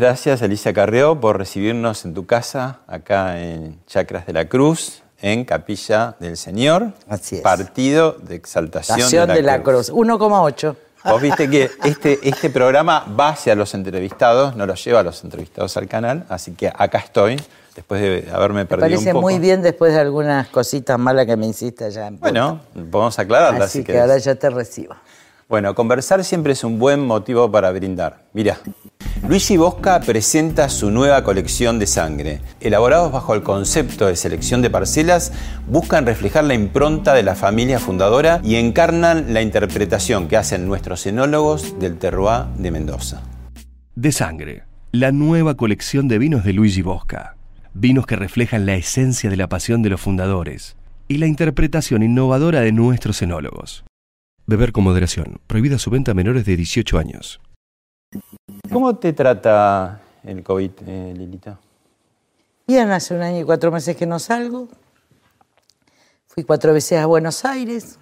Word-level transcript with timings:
Gracias, 0.00 0.42
Alicia 0.42 0.72
Carreo, 0.72 1.20
por 1.20 1.38
recibirnos 1.38 2.04
en 2.04 2.14
tu 2.14 2.26
casa, 2.26 2.80
acá 2.86 3.40
en 3.40 3.78
Chacras 3.86 4.26
de 4.26 4.32
la 4.32 4.48
Cruz, 4.48 5.02
en 5.20 5.44
Capilla 5.44 6.16
del 6.20 6.36
Señor. 6.36 6.92
Así 7.08 7.36
es. 7.36 7.42
Partido 7.42 8.12
de 8.12 8.36
Exaltación 8.36 8.98
Estación 8.98 9.28
de 9.28 9.42
la, 9.42 9.62
Cruz. 9.62 9.92
1,8. 9.92 10.76
Vos 11.04 11.22
viste 11.22 11.48
que 11.48 11.70
este, 11.84 12.18
este 12.22 12.50
programa 12.50 13.06
va 13.18 13.30
hacia 13.30 13.54
los 13.54 13.72
entrevistados, 13.74 14.56
no 14.56 14.66
los 14.66 14.84
lleva 14.84 15.00
a 15.00 15.02
los 15.02 15.22
entrevistados 15.24 15.76
al 15.76 15.88
canal, 15.88 16.26
así 16.28 16.52
que 16.52 16.68
acá 16.74 16.98
estoy, 16.98 17.40
después 17.74 18.00
de 18.00 18.28
haberme 18.32 18.60
Me 18.60 18.66
perdido 18.66 18.88
parece 18.88 19.08
un 19.08 19.12
poco. 19.12 19.22
muy 19.22 19.38
bien 19.38 19.62
después 19.62 19.92
de 19.92 20.00
algunas 20.00 20.48
cositas 20.48 20.98
malas 20.98 21.26
que 21.26 21.36
me 21.36 21.46
hiciste 21.46 21.84
allá 21.84 22.08
en 22.08 22.18
Punta. 22.18 22.30
Bueno, 22.30 22.60
podemos 22.90 23.18
aclararlas 23.18 23.62
Así 23.62 23.78
si 23.78 23.84
que 23.84 23.92
querés. 23.92 24.02
ahora 24.02 24.18
ya 24.18 24.34
te 24.34 24.50
recibo. 24.50 24.96
Bueno, 25.48 25.74
conversar 25.74 26.24
siempre 26.24 26.52
es 26.52 26.62
un 26.62 26.78
buen 26.78 27.00
motivo 27.00 27.50
para 27.50 27.70
brindar. 27.72 28.26
Mira, 28.34 28.58
Luigi 29.26 29.56
Bosca 29.56 29.98
presenta 30.00 30.68
su 30.68 30.90
nueva 30.90 31.24
colección 31.24 31.78
de 31.78 31.86
sangre. 31.86 32.42
Elaborados 32.60 33.10
bajo 33.10 33.34
el 33.34 33.42
concepto 33.42 34.06
de 34.06 34.16
selección 34.16 34.60
de 34.60 34.68
parcelas, 34.68 35.32
buscan 35.66 36.04
reflejar 36.04 36.44
la 36.44 36.52
impronta 36.52 37.14
de 37.14 37.22
la 37.22 37.34
familia 37.34 37.78
fundadora 37.78 38.42
y 38.44 38.56
encarnan 38.56 39.32
la 39.32 39.40
interpretación 39.40 40.28
que 40.28 40.36
hacen 40.36 40.66
nuestros 40.66 41.06
enólogos 41.06 41.78
del 41.78 41.96
terroir 41.96 42.44
de 42.58 42.70
Mendoza. 42.70 43.22
De 43.94 44.12
Sangre, 44.12 44.64
la 44.92 45.12
nueva 45.12 45.54
colección 45.54 46.08
de 46.08 46.18
vinos 46.18 46.44
de 46.44 46.52
Luigi 46.52 46.82
Bosca. 46.82 47.36
Vinos 47.72 48.04
que 48.04 48.16
reflejan 48.16 48.66
la 48.66 48.74
esencia 48.74 49.30
de 49.30 49.36
la 49.38 49.48
pasión 49.48 49.80
de 49.80 49.88
los 49.88 50.00
fundadores 50.02 50.76
y 51.08 51.16
la 51.16 51.26
interpretación 51.26 52.02
innovadora 52.02 52.60
de 52.60 52.72
nuestros 52.72 53.22
enólogos. 53.22 53.87
Beber 54.48 54.72
con 54.72 54.82
moderación. 54.82 55.42
Prohibida 55.46 55.78
su 55.78 55.90
venta 55.90 56.12
a 56.12 56.14
menores 56.14 56.46
de 56.46 56.56
18 56.56 56.98
años. 56.98 57.38
¿Cómo 58.72 58.96
te 58.96 59.12
trata 59.12 60.00
el 60.24 60.42
COVID, 60.42 60.70
eh, 60.86 61.14
Lilita? 61.14 61.58
Bien, 62.66 62.90
hace 62.90 63.12
un 63.12 63.20
año 63.20 63.42
y 63.42 63.44
cuatro 63.44 63.70
meses 63.70 63.94
que 63.94 64.06
no 64.06 64.18
salgo. 64.18 64.68
Fui 66.28 66.44
cuatro 66.44 66.72
veces 66.72 66.98
a 66.98 67.04
Buenos 67.04 67.44
Aires. 67.44 67.98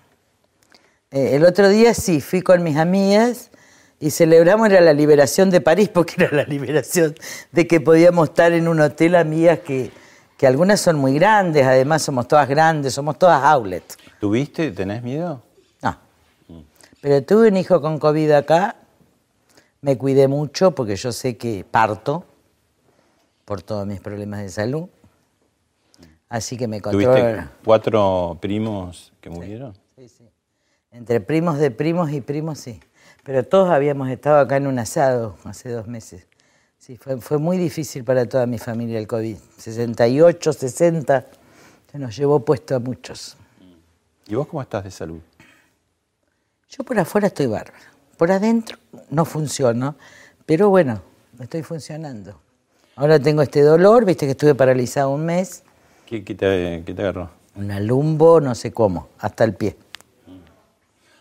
Eh, 1.11 1.34
el 1.34 1.45
otro 1.45 1.69
día 1.69 1.93
sí, 1.95 2.21
fui 2.21 2.43
con 2.43 2.63
mis 2.63 2.77
amigas 2.77 3.51
y 3.99 4.11
celebramos 4.11 4.69
era 4.69 4.81
la 4.81 4.93
liberación 4.93 5.51
de 5.51 5.61
París, 5.61 5.89
porque 5.93 6.15
era 6.19 6.31
la 6.31 6.45
liberación 6.45 7.17
de 7.51 7.67
que 7.67 7.81
podíamos 7.81 8.28
estar 8.28 8.53
en 8.53 8.69
un 8.69 8.81
hotel 8.81 9.17
amigas 9.17 9.59
que, 9.67 9.91
que 10.39 10.47
algunas 10.47 10.81
son 10.81 10.95
muy 10.95 11.15
grandes, 11.15 11.67
además 11.67 12.03
somos 12.03 12.28
todas 12.28 12.49
grandes, 12.49 12.95
somos 12.95 13.19
todas 13.19 13.43
outlet. 13.43 13.83
¿Tuviste? 14.21 14.71
¿Tenés 14.71 15.03
miedo? 15.03 15.43
Pero 17.06 17.22
tuve 17.22 17.47
un 17.50 17.56
hijo 17.56 17.81
con 17.81 18.00
COVID 18.00 18.33
acá, 18.33 18.75
me 19.81 19.97
cuidé 19.97 20.27
mucho 20.27 20.72
porque 20.72 20.97
yo 20.97 21.12
sé 21.12 21.37
que 21.37 21.65
parto 21.65 22.25
por 23.44 23.62
todos 23.62 23.87
mis 23.87 24.00
problemas 24.00 24.41
de 24.41 24.49
salud. 24.49 24.89
Así 26.28 26.56
que 26.56 26.66
me 26.66 26.81
¿Tuviste 26.81 27.06
controlo. 27.06 27.49
cuatro 27.65 28.39
primos 28.41 29.12
que 29.21 29.31
murieron? 29.31 29.72
Sí, 29.97 30.09
sí. 30.09 30.25
Entre 30.91 31.21
primos 31.21 31.59
de 31.59 31.71
primos 31.71 32.11
y 32.11 32.21
primos, 32.21 32.59
sí. 32.59 32.81
Pero 33.22 33.45
todos 33.45 33.71
habíamos 33.71 34.09
estado 34.09 34.41
acá 34.41 34.56
en 34.56 34.66
un 34.66 34.81
asado 34.81 35.37
hace 35.45 35.71
dos 35.71 35.87
meses. 35.87 36.27
Sí, 36.77 36.97
fue, 36.97 37.21
fue 37.21 37.39
muy 37.39 37.56
difícil 37.56 38.03
para 38.03 38.28
toda 38.28 38.47
mi 38.47 38.59
familia 38.59 38.99
el 38.99 39.06
COVID. 39.06 39.37
68, 39.59 40.53
60, 40.53 41.25
se 41.93 41.99
nos 42.00 42.16
llevó 42.16 42.45
puesto 42.45 42.75
a 42.75 42.81
muchos. 42.81 43.37
¿Y 44.27 44.34
vos 44.34 44.49
cómo 44.49 44.61
estás 44.61 44.83
de 44.83 44.91
salud? 44.91 45.21
Yo 46.76 46.84
por 46.84 46.98
afuera 46.98 47.28
estoy 47.28 47.47
bárbaro. 47.47 47.84
Por 48.16 48.31
adentro 48.32 48.78
no 49.10 49.25
funciono, 49.25 49.97
pero 50.44 50.69
bueno, 50.69 51.00
estoy 51.41 51.62
funcionando. 51.62 52.38
Ahora 52.97 53.19
tengo 53.19 53.42
este 53.42 53.60
dolor, 53.62 54.04
viste 54.04 54.26
que 54.26 54.32
estuve 54.32 54.54
paralizado 54.54 55.10
un 55.10 55.25
mes, 55.25 55.62
¿Qué, 56.06 56.22
qué 56.22 56.34
te, 56.34 56.82
qué 56.86 56.94
te 56.94 57.03
agarró? 57.03 57.31
una 57.56 57.81
lumbo, 57.81 58.41
no 58.41 58.54
sé 58.54 58.72
cómo, 58.72 59.09
hasta 59.19 59.44
el 59.44 59.54
pie. 59.54 59.76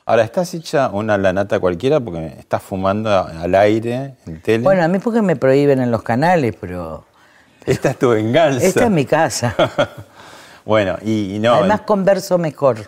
Ahora, 0.06 0.24
¿estás 0.24 0.54
hecha 0.54 0.90
una 0.90 1.18
lanata 1.18 1.60
cualquiera 1.60 2.00
porque 2.00 2.28
estás 2.38 2.62
fumando 2.62 3.10
al 3.10 3.56
aire, 3.56 4.16
en 4.28 4.42
tele? 4.42 4.64
Bueno, 4.64 4.84
a 4.84 4.88
mí 4.88 5.00
porque 5.00 5.22
me 5.22 5.36
prohíben 5.36 5.82
en 5.82 5.90
los 5.90 6.04
canales, 6.04 6.56
pero 6.60 7.06
esta 7.66 7.90
es 7.92 7.98
tu 7.98 8.10
venganza. 8.10 8.64
esta 8.64 8.86
es 8.86 8.92
mi 8.92 9.06
casa. 9.06 9.56
bueno, 10.66 10.98
y, 11.02 11.36
y 11.36 11.40
no. 11.40 11.56
Además 11.56 11.82
converso 11.82 12.38
mejor, 12.38 12.88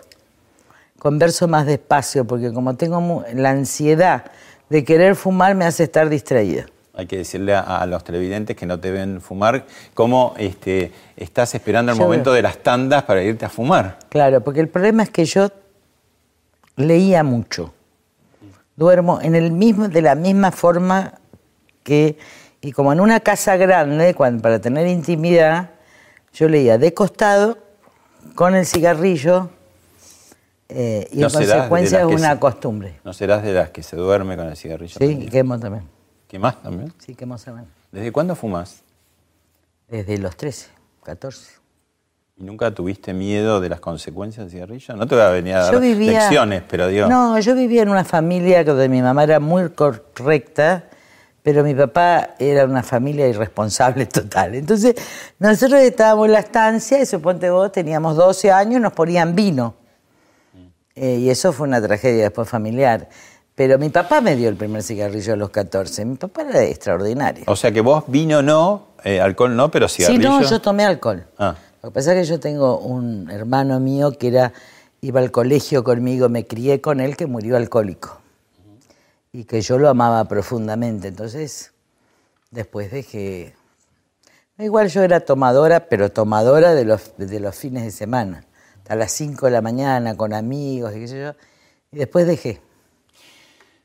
converso 0.98 1.48
más 1.48 1.66
despacio, 1.66 2.24
porque 2.24 2.52
como 2.52 2.76
tengo 2.76 3.24
la 3.34 3.50
ansiedad 3.50 4.24
de 4.68 4.84
querer 4.84 5.16
fumar 5.16 5.54
me 5.54 5.64
hace 5.64 5.84
estar 5.84 6.08
distraída. 6.08 6.66
Hay 6.94 7.06
que 7.06 7.18
decirle 7.18 7.54
a, 7.54 7.60
a 7.60 7.86
los 7.86 8.02
televidentes 8.02 8.56
que 8.56 8.66
no 8.66 8.80
te 8.80 8.90
ven 8.90 9.20
fumar 9.20 9.64
cómo 9.94 10.34
este, 10.36 10.92
estás 11.16 11.54
esperando 11.54 11.92
el 11.92 11.98
Yo 11.98 12.04
momento 12.04 12.30
veo. 12.30 12.36
de 12.36 12.42
las 12.42 12.58
tandas 12.58 13.04
para 13.04 13.22
irte 13.22 13.44
a 13.44 13.48
fumar. 13.48 13.98
Claro, 14.08 14.42
porque 14.42 14.60
el 14.60 14.68
problema 14.68 15.04
es 15.04 15.10
que 15.10 15.24
yo 15.24 15.48
leía 16.74 17.22
mucho. 17.22 17.72
Duermo 18.74 19.20
en 19.22 19.36
el 19.36 19.52
mismo, 19.52 19.88
de 19.88 20.02
la 20.02 20.16
misma 20.16 20.50
forma 20.50 21.14
que, 21.84 22.18
y 22.60 22.72
como 22.72 22.92
en 22.92 23.00
una 23.00 23.20
casa 23.20 23.56
grande, 23.56 24.14
cuando, 24.14 24.42
para 24.42 24.60
tener 24.60 24.86
intimidad, 24.88 25.70
yo 26.32 26.48
leía 26.48 26.78
de 26.78 26.94
costado, 26.94 27.58
con 28.34 28.54
el 28.54 28.66
cigarrillo, 28.66 29.50
eh, 30.68 31.08
y 31.12 31.18
No 31.20 31.26
en 31.28 31.32
consecuencia 31.32 32.00
es 32.00 32.06
una 32.06 32.34
se- 32.34 32.38
costumbre. 32.40 33.00
No 33.04 33.12
serás 33.12 33.42
de 33.42 33.52
las 33.52 33.70
que 33.70 33.82
se 33.82 33.96
duerme 33.96 34.36
con 34.36 34.46
el 34.48 34.56
cigarrillo. 34.56 34.92
Sí, 34.92 34.98
prendido. 34.98 35.22
y 35.22 35.30
quemo 35.30 35.58
también. 35.58 35.84
¿Qué 36.26 36.38
más 36.38 36.62
también? 36.62 36.92
Sí, 36.98 37.14
quemo 37.14 37.36
también. 37.38 37.66
¿Desde 37.90 38.12
cuándo 38.12 38.34
fumas? 38.36 38.82
Desde 39.88 40.18
los 40.18 40.36
13, 40.36 40.68
14. 41.02 41.52
¿Y 42.36 42.44
nunca 42.44 42.70
tuviste 42.72 43.14
miedo 43.14 43.60
de 43.60 43.68
las 43.70 43.80
consecuencias 43.80 44.44
del 44.46 44.52
cigarrillo? 44.52 44.94
No 44.94 45.06
te 45.06 45.14
voy 45.14 45.24
a 45.24 45.30
venir 45.30 45.54
a 45.54 45.64
dar 45.64 45.80
vivía, 45.80 46.20
lecciones, 46.20 46.62
pero 46.68 46.86
digo. 46.88 47.08
No, 47.08 47.38
yo 47.40 47.54
vivía 47.54 47.82
en 47.82 47.88
una 47.88 48.04
familia 48.04 48.62
donde 48.62 48.88
mi 48.88 49.00
mamá 49.02 49.24
era 49.24 49.40
muy 49.40 49.70
correcta, 49.70 50.84
pero 51.42 51.64
mi 51.64 51.74
papá 51.74 52.34
era 52.38 52.66
una 52.66 52.82
familia 52.82 53.26
irresponsable 53.26 54.04
total. 54.06 54.54
Entonces, 54.54 54.94
nosotros 55.38 55.80
estábamos 55.80 56.26
en 56.26 56.32
la 56.32 56.40
estancia 56.40 57.00
y 57.00 57.06
suponte 57.06 57.48
vos, 57.50 57.72
teníamos 57.72 58.14
12 58.16 58.52
años, 58.52 58.80
nos 58.82 58.92
ponían 58.92 59.34
vino. 59.34 59.74
Eh, 61.00 61.16
y 61.18 61.30
eso 61.30 61.52
fue 61.52 61.68
una 61.68 61.80
tragedia 61.80 62.24
después 62.24 62.48
familiar. 62.48 63.08
Pero 63.54 63.78
mi 63.78 63.88
papá 63.88 64.20
me 64.20 64.36
dio 64.36 64.48
el 64.48 64.56
primer 64.56 64.82
cigarrillo 64.82 65.32
a 65.32 65.36
los 65.36 65.50
14. 65.50 66.04
Mi 66.04 66.16
papá 66.16 66.42
era 66.42 66.62
extraordinario. 66.64 67.44
O 67.46 67.56
sea 67.56 67.72
que 67.72 67.80
vos 67.80 68.04
vino 68.06 68.42
no, 68.42 68.88
eh, 69.04 69.20
alcohol 69.20 69.54
no, 69.56 69.70
pero 69.70 69.88
Sí, 69.88 70.02
cigarrillo. 70.04 70.28
no, 70.30 70.42
yo 70.42 70.60
tomé 70.60 70.84
alcohol. 70.84 71.24
Ah. 71.38 71.56
Lo 71.82 71.90
que 71.90 71.94
pasa 71.94 72.12
es 72.14 72.20
que 72.20 72.24
yo 72.32 72.40
tengo 72.40 72.78
un 72.78 73.30
hermano 73.30 73.80
mío 73.80 74.12
que 74.12 74.28
era 74.28 74.52
iba 75.00 75.20
al 75.20 75.30
colegio 75.30 75.84
conmigo, 75.84 76.28
me 76.28 76.46
crié 76.46 76.80
con 76.80 77.00
él, 77.00 77.16
que 77.16 77.26
murió 77.26 77.56
alcohólico. 77.56 78.20
y 79.32 79.44
que 79.44 79.60
yo 79.60 79.78
lo 79.78 79.88
amaba 79.88 80.24
profundamente. 80.24 81.08
Entonces, 81.08 81.72
después 82.50 82.90
dejé... 82.90 83.54
Igual 84.58 84.88
yo 84.88 85.02
era 85.02 85.20
tomadora, 85.20 85.86
pero 85.88 86.10
tomadora 86.10 86.74
de 86.74 86.84
los, 86.84 87.12
de 87.16 87.38
los 87.38 87.54
fines 87.54 87.84
de 87.84 87.90
semana. 87.92 88.44
A 88.88 88.96
las 88.96 89.12
5 89.12 89.46
de 89.46 89.52
la 89.52 89.60
mañana, 89.60 90.16
con 90.16 90.32
amigos 90.32 90.94
y 90.96 91.00
qué 91.00 91.08
sé 91.08 91.20
yo. 91.20 91.32
Y 91.92 91.98
después 91.98 92.26
dejé. 92.26 92.60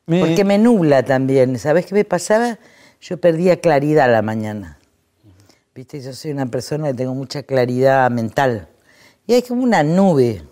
Porque 0.06 0.44
me 0.44 0.58
nubla 0.58 1.04
también. 1.04 1.58
¿Sabes 1.60 1.86
qué 1.86 1.96
me 1.96 2.06
pasaba? 2.06 2.58
Yo 3.02 3.18
perdía 3.18 3.60
claridad 3.60 4.06
a 4.06 4.10
la 4.10 4.22
mañana. 4.22 4.80
Viste, 5.76 6.02
yo 6.02 6.14
soy 6.14 6.32
una 6.32 6.46
persona 6.46 6.88
que 6.88 6.94
tengo 6.94 7.14
mucha 7.14 7.44
claridad 7.44 8.10
mental. 8.12 8.68
Y 9.28 9.34
hay 9.34 9.42
como 9.42 9.64
una 9.64 9.84
nube. 9.84 10.44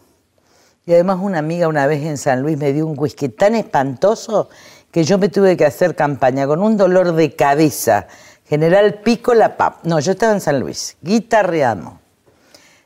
Y 0.86 0.94
además 0.94 1.20
una 1.22 1.40
amiga 1.40 1.68
una 1.68 1.88
vez 1.88 2.04
en 2.04 2.18
San 2.18 2.42
Luis 2.42 2.58
me 2.58 2.74
dio 2.74 2.88
un 2.88 2.98
whisky 2.98 3.30
tan 3.30 3.56
espantoso 3.56 4.50
que 4.92 5.04
yo 5.04 5.18
me 5.18 5.30
tuve 5.30 5.56
que 5.56 5.66
hacer 5.66 5.96
campaña 5.96 6.48
con 6.48 6.62
un 6.62 6.76
dolor 6.76 7.14
de 7.14 7.36
cabeza. 7.36 8.08
General 8.46 9.02
Pico 9.02 9.34
La 9.34 9.56
Pap. 9.56 9.86
No, 9.86 10.00
yo 10.02 10.12
estaba 10.12 10.34
en 10.34 10.42
San 10.42 10.60
Luis, 10.60 10.98
guitarreando. 11.02 12.01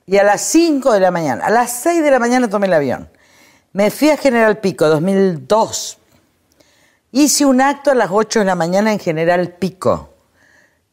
Y 0.08 0.18
a 0.18 0.24
las 0.24 0.42
5 0.42 0.94
de 0.94 1.00
la 1.00 1.12
mañana, 1.12 1.46
a 1.46 1.50
las 1.50 1.72
6 1.72 2.04
de 2.04 2.12
la 2.12 2.20
mañana 2.20 2.50
tomé 2.50 2.68
el 2.68 2.74
avión. 2.74 3.10
Me 3.74 3.90
fui 3.90 4.10
a 4.10 4.18
General 4.18 4.58
Pico, 4.60 4.88
2002. 4.88 5.98
Hice 7.12 7.46
un 7.46 7.60
acto 7.60 7.92
a 7.92 7.96
las 7.96 8.10
8 8.12 8.40
de 8.40 8.46
la 8.46 8.56
mañana 8.56 8.92
en 8.92 9.00
General 9.00 9.54
Pico. 9.54 10.14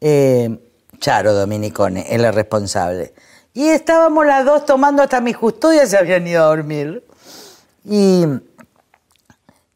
Eh, 0.00 0.59
Charo 0.99 1.35
Dominicone, 1.35 2.06
es 2.09 2.35
responsable. 2.35 3.12
Y 3.55 3.69
estábamos 3.69 4.25
las 4.25 4.44
dos 4.44 4.64
tomando 4.64 5.03
hasta 5.03 5.20
mi 5.20 5.35
custodia, 5.35 5.87
se 5.87 5.99
habían 5.99 6.26
ido 6.26 6.43
a 6.43 6.47
dormir. 6.47 7.05
Y, 7.85 8.25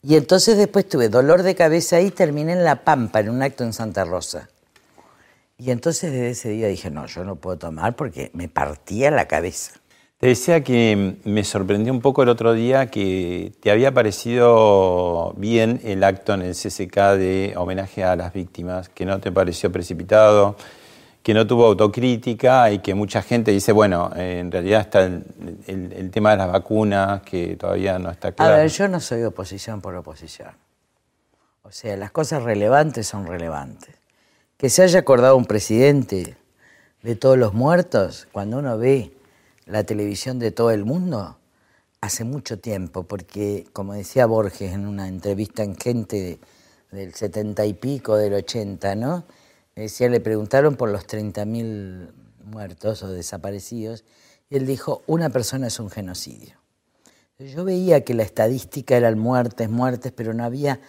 y 0.02 0.16
entonces 0.16 0.56
después 0.56 0.88
tuve 0.88 1.08
dolor 1.08 1.42
de 1.42 1.54
cabeza 1.54 2.00
y 2.00 2.10
terminé 2.10 2.52
en 2.52 2.64
La 2.64 2.84
Pampa, 2.84 3.20
en 3.20 3.30
un 3.30 3.42
acto 3.42 3.64
en 3.64 3.72
Santa 3.72 4.04
Rosa. 4.04 4.48
Y 5.58 5.70
entonces 5.70 6.12
desde 6.12 6.30
ese 6.30 6.48
día 6.50 6.68
dije, 6.68 6.90
no, 6.90 7.06
yo 7.06 7.24
no 7.24 7.36
puedo 7.36 7.56
tomar 7.56 7.96
porque 7.96 8.30
me 8.34 8.48
partía 8.48 9.10
la 9.10 9.26
cabeza. 9.26 9.72
Te 10.18 10.28
decía 10.28 10.64
que 10.64 11.16
me 11.24 11.44
sorprendió 11.44 11.92
un 11.92 12.00
poco 12.00 12.22
el 12.22 12.30
otro 12.30 12.54
día 12.54 12.86
que 12.86 13.52
te 13.60 13.70
había 13.70 13.92
parecido 13.92 15.34
bien 15.36 15.80
el 15.84 16.02
acto 16.04 16.32
en 16.32 16.42
el 16.42 16.54
CCK 16.54 16.96
de 17.18 17.54
homenaje 17.56 18.02
a 18.02 18.16
las 18.16 18.32
víctimas, 18.32 18.88
que 18.88 19.04
no 19.04 19.20
te 19.20 19.30
pareció 19.30 19.70
precipitado, 19.70 20.56
que 21.22 21.34
no 21.34 21.46
tuvo 21.46 21.66
autocrítica 21.66 22.70
y 22.70 22.78
que 22.78 22.94
mucha 22.94 23.20
gente 23.20 23.50
dice, 23.50 23.72
bueno, 23.72 24.10
eh, 24.16 24.38
en 24.38 24.52
realidad 24.52 24.82
está 24.82 25.04
el, 25.04 26.10
tema 26.12 26.30
de 26.30 26.36
las 26.36 26.52
vacunas 26.52 27.20
que 27.22 27.56
todavía 27.56 27.98
no 27.98 28.10
está 28.10 28.32
claro. 28.32 28.54
A 28.54 28.56
ver, 28.58 28.70
yo 28.70 28.88
no 28.88 29.00
soy 29.00 29.22
oposición 29.24 29.82
por 29.82 29.94
oposición. 29.96 30.52
O 31.62 31.72
sea, 31.72 31.96
las 31.96 32.10
cosas 32.10 32.42
relevantes 32.42 33.06
son 33.06 33.26
relevantes. 33.26 33.95
Que 34.56 34.70
se 34.70 34.82
haya 34.82 35.00
acordado 35.00 35.36
un 35.36 35.44
presidente 35.44 36.36
de 37.02 37.14
todos 37.14 37.36
los 37.36 37.52
muertos, 37.52 38.26
cuando 38.32 38.58
uno 38.58 38.78
ve 38.78 39.12
la 39.66 39.84
televisión 39.84 40.38
de 40.38 40.50
todo 40.50 40.70
el 40.70 40.86
mundo, 40.86 41.36
hace 42.00 42.24
mucho 42.24 42.58
tiempo, 42.58 43.02
porque 43.02 43.66
como 43.74 43.92
decía 43.92 44.24
Borges 44.24 44.72
en 44.72 44.86
una 44.86 45.08
entrevista 45.08 45.62
en 45.62 45.76
Gente 45.76 46.38
del 46.90 47.12
setenta 47.12 47.66
y 47.66 47.74
pico, 47.74 48.16
del 48.16 48.32
ochenta, 48.32 48.94
¿no? 48.94 49.24
decía, 49.74 50.08
le 50.08 50.20
preguntaron 50.20 50.76
por 50.76 50.88
los 50.88 51.06
30.000 51.06 52.08
muertos 52.44 53.02
o 53.02 53.08
desaparecidos, 53.12 54.04
y 54.48 54.56
él 54.56 54.66
dijo, 54.66 55.02
una 55.06 55.28
persona 55.28 55.66
es 55.66 55.78
un 55.80 55.90
genocidio. 55.90 56.56
Yo 57.38 57.64
veía 57.64 58.02
que 58.04 58.14
la 58.14 58.22
estadística 58.22 58.96
eran 58.96 59.18
muertes, 59.18 59.68
muertes, 59.68 60.12
pero 60.16 60.32
no 60.32 60.44
había, 60.44 60.80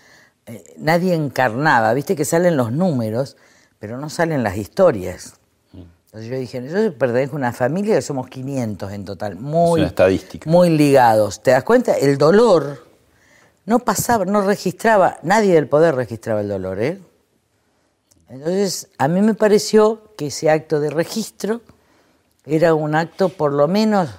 eh, 0.46 0.64
nadie 0.78 1.14
encarnaba, 1.16 1.94
viste 1.94 2.16
que 2.16 2.24
salen 2.24 2.56
los 2.56 2.72
números, 2.72 3.36
pero 3.80 3.98
no 3.98 4.10
salen 4.10 4.44
las 4.44 4.58
historias. 4.58 5.36
Entonces 5.74 6.30
yo 6.32 6.38
dije, 6.38 6.70
yo 6.70 6.98
pertenezco 6.98 7.36
a 7.36 7.40
una 7.40 7.54
familia 7.54 7.96
que 7.96 8.02
somos 8.02 8.28
500 8.28 8.92
en 8.92 9.06
total, 9.06 9.36
muy, 9.36 9.84
estadística. 9.84 10.50
muy 10.50 10.70
ligados. 10.70 11.44
¿Te 11.44 11.52
das 11.52 11.64
cuenta? 11.64 11.94
El 11.94 12.18
dolor 12.18 12.88
no 13.66 13.80
pasaba, 13.80 14.24
no 14.24 14.42
registraba, 14.42 15.18
nadie 15.22 15.54
del 15.54 15.68
poder 15.68 15.96
registraba 15.96 16.40
el 16.42 16.48
dolor, 16.48 16.82
¿eh? 16.82 17.00
Entonces, 18.30 18.90
a 18.98 19.08
mí 19.08 19.22
me 19.22 19.34
pareció 19.34 20.14
que 20.18 20.28
ese 20.28 20.50
acto 20.50 20.80
de 20.80 20.90
registro 20.90 21.62
era 22.46 22.74
un 22.74 22.96
acto 22.96 23.30
por 23.30 23.52
lo 23.52 23.68
menos, 23.68 24.10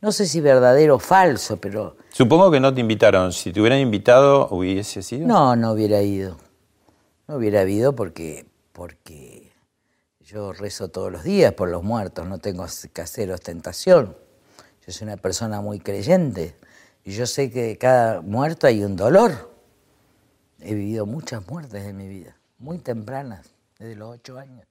no 0.00 0.12
sé 0.12 0.26
si 0.26 0.40
verdadero 0.40 0.96
o 0.96 0.98
falso, 0.98 1.56
pero... 1.56 1.96
Supongo 2.12 2.50
que 2.50 2.60
no 2.60 2.72
te 2.72 2.80
invitaron. 2.80 3.32
Si 3.32 3.52
te 3.52 3.60
hubieran 3.60 3.80
invitado, 3.80 4.48
¿hubiese 4.50 5.02
sido? 5.02 5.26
No, 5.26 5.56
no 5.56 5.72
hubiera 5.72 6.00
ido. 6.02 6.36
No 7.26 7.36
hubiera 7.36 7.68
ido 7.68 7.94
porque, 7.96 8.46
porque 8.74 9.52
yo 10.20 10.52
rezo 10.52 10.88
todos 10.88 11.10
los 11.10 11.22
días 11.22 11.54
por 11.54 11.68
los 11.70 11.84
muertos, 11.84 12.26
no 12.26 12.38
tengo 12.38 12.66
que 12.92 13.00
hacer 13.00 13.30
ostentación. 13.30 14.16
Yo 14.84 14.92
soy 14.92 15.06
una 15.06 15.16
persona 15.16 15.60
muy 15.60 15.78
creyente 15.78 16.56
y 17.04 17.12
yo 17.12 17.24
sé 17.26 17.52
que 17.52 17.78
cada 17.78 18.20
muerto 18.20 18.66
hay 18.66 18.82
un 18.82 18.96
dolor. 18.96 19.54
He 20.60 20.74
vivido 20.74 21.06
muchas 21.06 21.46
muertes 21.46 21.84
en 21.84 21.96
mi 21.96 22.08
vida 22.08 22.36
muy 22.58 22.78
tempranas, 22.78 23.46
desde 23.78 23.94
los 23.94 24.14
ocho 24.14 24.38
años, 24.38 24.66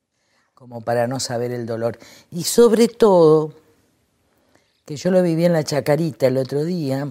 como 0.53 0.81
para 0.81 1.07
no 1.07 1.19
saber 1.19 1.51
el 1.51 1.65
dolor. 1.65 1.97
Y 2.29 2.43
sobre 2.43 2.89
todo, 2.89 3.53
que 4.85 4.97
yo 4.97 5.11
lo 5.11 5.21
viví 5.21 5.45
en 5.45 5.53
la 5.53 5.63
chacarita 5.63 6.27
el 6.27 6.37
otro 6.37 6.65
día, 6.65 7.07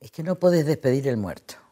es 0.00 0.10
que 0.10 0.22
no 0.22 0.34
podés 0.34 0.66
despedir 0.66 1.06
el 1.06 1.16
muerto. 1.16 1.63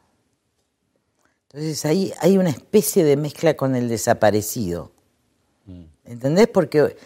Entonces 1.53 1.85
ahí 1.85 2.11
hay 2.19 2.39
una 2.39 2.49
especie 2.49 3.03
de 3.03 3.15
mezcla 3.15 3.53
con 3.53 3.75
el 3.75 3.87
desaparecido. 3.87 4.91
Mm. 5.67 5.83
¿Entendés? 6.05 6.47
Porque, 6.47 6.97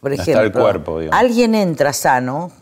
por 0.00 0.12
ejemplo, 0.12 0.70
alguien 1.10 1.56
entra 1.56 1.92
sano 1.92 2.52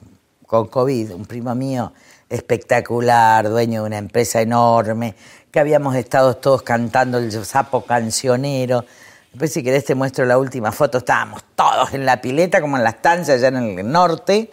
con 0.46 0.68
COVID, 0.68 1.12
un 1.12 1.26
primo 1.26 1.54
mío 1.54 1.92
espectacular, 2.30 3.50
dueño 3.50 3.82
de 3.82 3.86
una 3.88 3.98
empresa 3.98 4.40
enorme, 4.40 5.14
que 5.50 5.60
habíamos 5.60 5.94
estado 5.96 6.34
todos 6.34 6.62
cantando 6.62 7.18
el 7.18 7.30
sapo 7.44 7.84
cancionero. 7.84 8.86
Después, 9.30 9.52
si 9.52 9.62
querés, 9.62 9.84
te 9.84 9.94
muestro 9.94 10.24
la 10.24 10.38
última 10.38 10.72
foto. 10.72 10.98
Estábamos 10.98 11.44
todos 11.54 11.92
en 11.92 12.06
la 12.06 12.22
pileta, 12.22 12.62
como 12.62 12.78
en 12.78 12.84
la 12.84 12.90
estancia 12.90 13.34
allá 13.34 13.48
en 13.48 13.78
el 13.78 13.92
norte, 13.92 14.50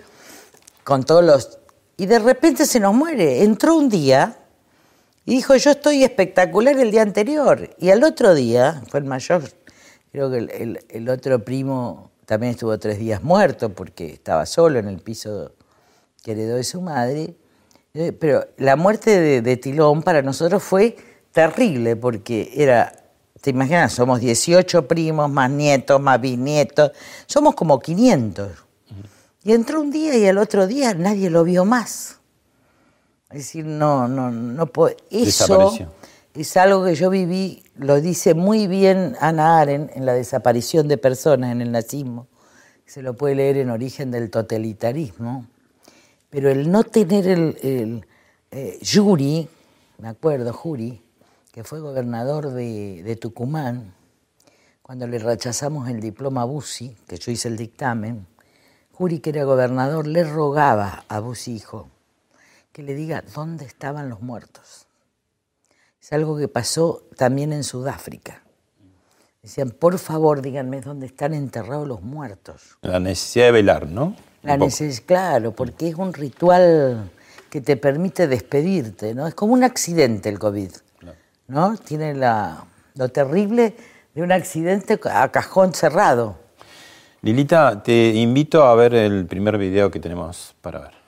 con 0.83 1.03
todos 1.05 1.23
los. 1.23 1.57
Y 1.95 2.05
de 2.05 2.19
repente 2.19 2.65
se 2.65 2.81
nos 2.81 2.93
muere. 2.93 3.43
Entró 3.43 3.75
un 3.75 3.87
día 3.87 4.40
y 5.25 5.35
dijo: 5.35 5.55
Yo 5.55 5.71
estoy 5.71 6.03
espectacular 6.03 6.79
el 6.79 6.91
día 6.91 7.01
anterior. 7.01 7.69
Y 7.77 7.89
al 7.89 8.03
otro 8.03 8.33
día, 8.33 8.81
fue 8.89 8.99
el 8.99 9.05
mayor, 9.05 9.43
creo 10.11 10.31
que 10.31 10.79
el, 10.89 11.09
otro 11.09 11.43
primo 11.43 12.11
también 12.25 12.51
estuvo 12.51 12.77
tres 12.79 12.99
días 12.99 13.23
muerto 13.23 13.69
porque 13.69 14.13
estaba 14.13 14.45
solo 14.45 14.79
en 14.79 14.87
el 14.87 14.99
piso 14.99 15.53
que 16.23 16.31
heredó 16.31 16.55
de 16.55 16.63
su 16.63 16.81
madre. 16.81 17.35
Eh, 17.93 18.13
pero 18.13 18.47
la 18.57 18.75
muerte 18.75 19.41
de, 19.41 19.57
Tilón 19.57 20.01
para 20.01 20.21
nosotros 20.21 20.63
fue 20.63 20.95
terrible 21.31 21.95
porque 21.95 22.51
era, 22.55 22.93
te 23.41 23.49
imaginas, 23.49 23.91
somos 23.93 24.21
18 24.21 24.87
primos, 24.87 25.29
más 25.29 25.51
nietos, 25.51 25.99
más 25.99 26.21
bisnietos, 26.21 26.91
somos 27.25 27.55
como 27.55 27.79
500. 27.79 28.49
Y 29.43 29.53
entró 29.53 29.81
un 29.81 29.91
día 29.91 30.15
y 30.17 30.27
al 30.27 30.37
otro 30.37 30.67
día 30.67 30.93
nadie 30.93 31.29
lo 31.29 31.43
vio 31.43 31.65
más. 31.65 32.20
Es 33.31 33.39
decir, 33.39 33.65
no, 33.65 34.07
no, 34.07 34.29
no 34.31 34.65
puedo. 34.67 34.95
Eso 35.09 35.73
es 36.33 36.57
algo 36.57 36.85
que 36.85 36.95
yo 36.95 37.09
viví, 37.09 37.63
lo 37.75 37.99
dice 37.99 38.33
muy 38.33 38.67
bien 38.67 39.15
Ana 39.19 39.59
Aren 39.59 39.91
en 39.93 40.05
la 40.05 40.13
desaparición 40.13 40.87
de 40.87 40.97
personas 40.97 41.51
en 41.51 41.61
el 41.61 41.71
nazismo. 41.71 42.27
Se 42.85 43.01
lo 43.01 43.15
puede 43.15 43.35
leer 43.35 43.57
en 43.57 43.69
Origen 43.69 44.11
del 44.11 44.29
Totalitarismo 44.29 45.45
pero 46.31 46.49
el 46.49 46.71
no 46.71 46.83
tener 46.85 47.27
el, 47.27 48.05
eh, 48.51 48.79
Yuri, 48.81 49.47
me 49.99 50.07
acuerdo, 50.07 50.53
Juri, 50.53 51.03
que 51.51 51.65
fue 51.65 51.81
gobernador 51.81 52.51
de, 52.51 53.17
Tucumán, 53.19 53.93
cuando 54.81 55.07
le 55.07 55.19
rechazamos 55.19 55.89
el 55.89 55.99
diploma 55.99 56.43
a 56.43 56.45
Bussi, 56.45 56.95
que 57.05 57.17
yo 57.17 57.33
hice 57.33 57.49
el 57.49 57.57
dictamen, 57.57 58.25
Juri, 58.93 59.19
que 59.19 59.31
era 59.31 59.43
gobernador, 59.43 60.07
le 60.07 60.23
rogaba 60.23 61.03
a 61.09 61.19
Bussi, 61.19 61.53
hijo, 61.53 61.89
que 62.71 62.83
le 62.83 62.95
diga 62.95 63.23
dónde 63.35 63.65
estaban 63.65 64.09
los 64.09 64.21
muertos. 64.21 64.87
Es 66.01 66.13
algo 66.13 66.37
que 66.37 66.47
pasó 66.47 67.03
también 67.15 67.53
en 67.53 67.63
Sudáfrica. 67.63 68.41
Decían, 69.41 69.71
por 69.71 69.97
favor, 69.97 70.41
díganme 70.41 70.81
dónde 70.81 71.07
están 71.07 71.33
enterrados 71.33 71.87
los 71.87 72.01
muertos. 72.01 72.77
La 72.81 72.99
necesidad 72.99 73.45
de 73.45 73.51
velar, 73.51 73.87
¿no? 73.87 74.15
La 74.43 74.57
necesidad, 74.57 75.05
claro, 75.05 75.51
porque 75.51 75.89
es 75.89 75.95
un 75.95 76.13
ritual 76.13 77.11
que 77.49 77.61
te 77.61 77.75
permite 77.75 78.27
despedirte, 78.27 79.13
¿no? 79.13 79.27
Es 79.27 79.35
como 79.35 79.53
un 79.53 79.63
accidente 79.63 80.29
el 80.29 80.39
COVID, 80.39 80.71
¿no? 81.47 81.75
Tiene 81.77 82.13
la, 82.13 82.65
lo 82.95 83.09
terrible 83.09 83.75
de 84.13 84.21
un 84.21 84.31
accidente 84.31 84.99
a 85.11 85.29
cajón 85.29 85.73
cerrado. 85.73 86.37
Lilita, 87.21 87.83
te 87.83 88.13
invito 88.13 88.63
a 88.63 88.73
ver 88.75 88.93
el 88.93 89.25
primer 89.25 89.57
video 89.57 89.91
que 89.91 89.99
tenemos 89.99 90.55
para 90.61 90.79
ver. 90.79 91.00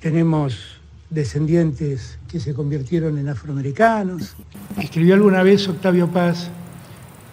Tenemos 0.00 0.80
descendientes 1.10 2.18
que 2.28 2.40
se 2.40 2.54
convirtieron 2.54 3.18
en 3.18 3.28
afroamericanos. 3.28 4.34
Escribió 4.80 5.14
alguna 5.14 5.42
vez 5.42 5.68
Octavio 5.68 6.08
Paz 6.08 6.50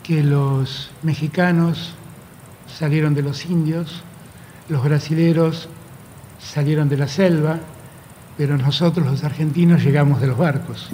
que 0.03 0.23
los 0.23 0.91
mexicanos 1.01 1.95
salieron 2.67 3.13
de 3.13 3.21
los 3.21 3.45
indios, 3.45 4.03
los 4.69 4.83
brasileros 4.83 5.69
salieron 6.39 6.89
de 6.89 6.97
la 6.97 7.07
selva, 7.07 7.59
pero 8.37 8.57
nosotros 8.57 9.05
los 9.05 9.23
argentinos 9.23 9.83
llegamos 9.83 10.19
de 10.19 10.27
los 10.27 10.37
barcos. 10.37 10.89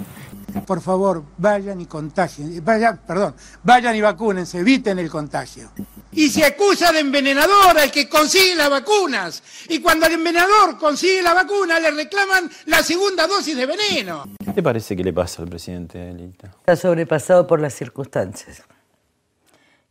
Por 0.66 0.80
favor, 0.80 1.22
vayan 1.36 1.80
y 1.80 1.86
contagien, 1.86 2.64
vayan, 2.64 2.98
perdón, 3.06 3.34
vayan 3.62 3.94
y 3.96 4.00
vacúnense, 4.00 4.58
eviten 4.58 4.98
el 4.98 5.10
contagio. 5.10 5.70
Y 6.12 6.28
se 6.28 6.44
acusa 6.44 6.92
de 6.92 7.00
envenenador 7.00 7.78
al 7.78 7.90
que 7.90 8.08
consigue 8.08 8.54
las 8.54 8.70
vacunas. 8.70 9.42
Y 9.68 9.80
cuando 9.80 10.06
el 10.06 10.14
envenenador 10.14 10.78
consigue 10.78 11.22
la 11.22 11.34
vacuna, 11.34 11.78
le 11.78 11.90
reclaman 11.90 12.50
la 12.66 12.82
segunda 12.82 13.26
dosis 13.26 13.56
de 13.56 13.66
veneno. 13.66 14.24
¿Qué 14.44 14.52
te 14.52 14.62
parece 14.62 14.96
que 14.96 15.04
le 15.04 15.12
pasa 15.12 15.42
al 15.42 15.48
presidente 15.48 16.12
Lita? 16.12 16.48
Está 16.58 16.76
sobrepasado 16.76 17.46
por 17.46 17.60
las 17.60 17.74
circunstancias. 17.74 18.62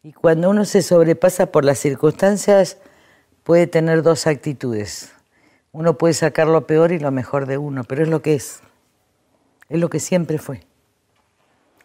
Y 0.04 0.13
cuando 0.13 0.50
uno 0.50 0.66
se 0.66 0.82
sobrepasa 0.82 1.48
por 1.48 1.66
las 1.66 1.80
circunstancias, 1.80 2.78
puede 3.44 3.68
tener 3.68 4.04
dos 4.04 4.28
actitudes. 4.28 5.12
Uno 5.72 5.98
puede 5.98 6.13
sacar 6.13 6.48
lo 6.48 6.66
peor 6.66 6.92
y 6.92 7.00
lo 7.00 7.12
mejor 7.12 7.46
de 7.46 7.58
uno, 7.58 7.84
pero 7.84 8.04
es 8.04 8.10
lo 8.10 8.22
que 8.22 8.36
es. 8.36 8.62
Es 9.70 9.80
lo 9.80 9.90
que 9.90 10.00
siempre 10.00 10.38
fue. 10.40 10.62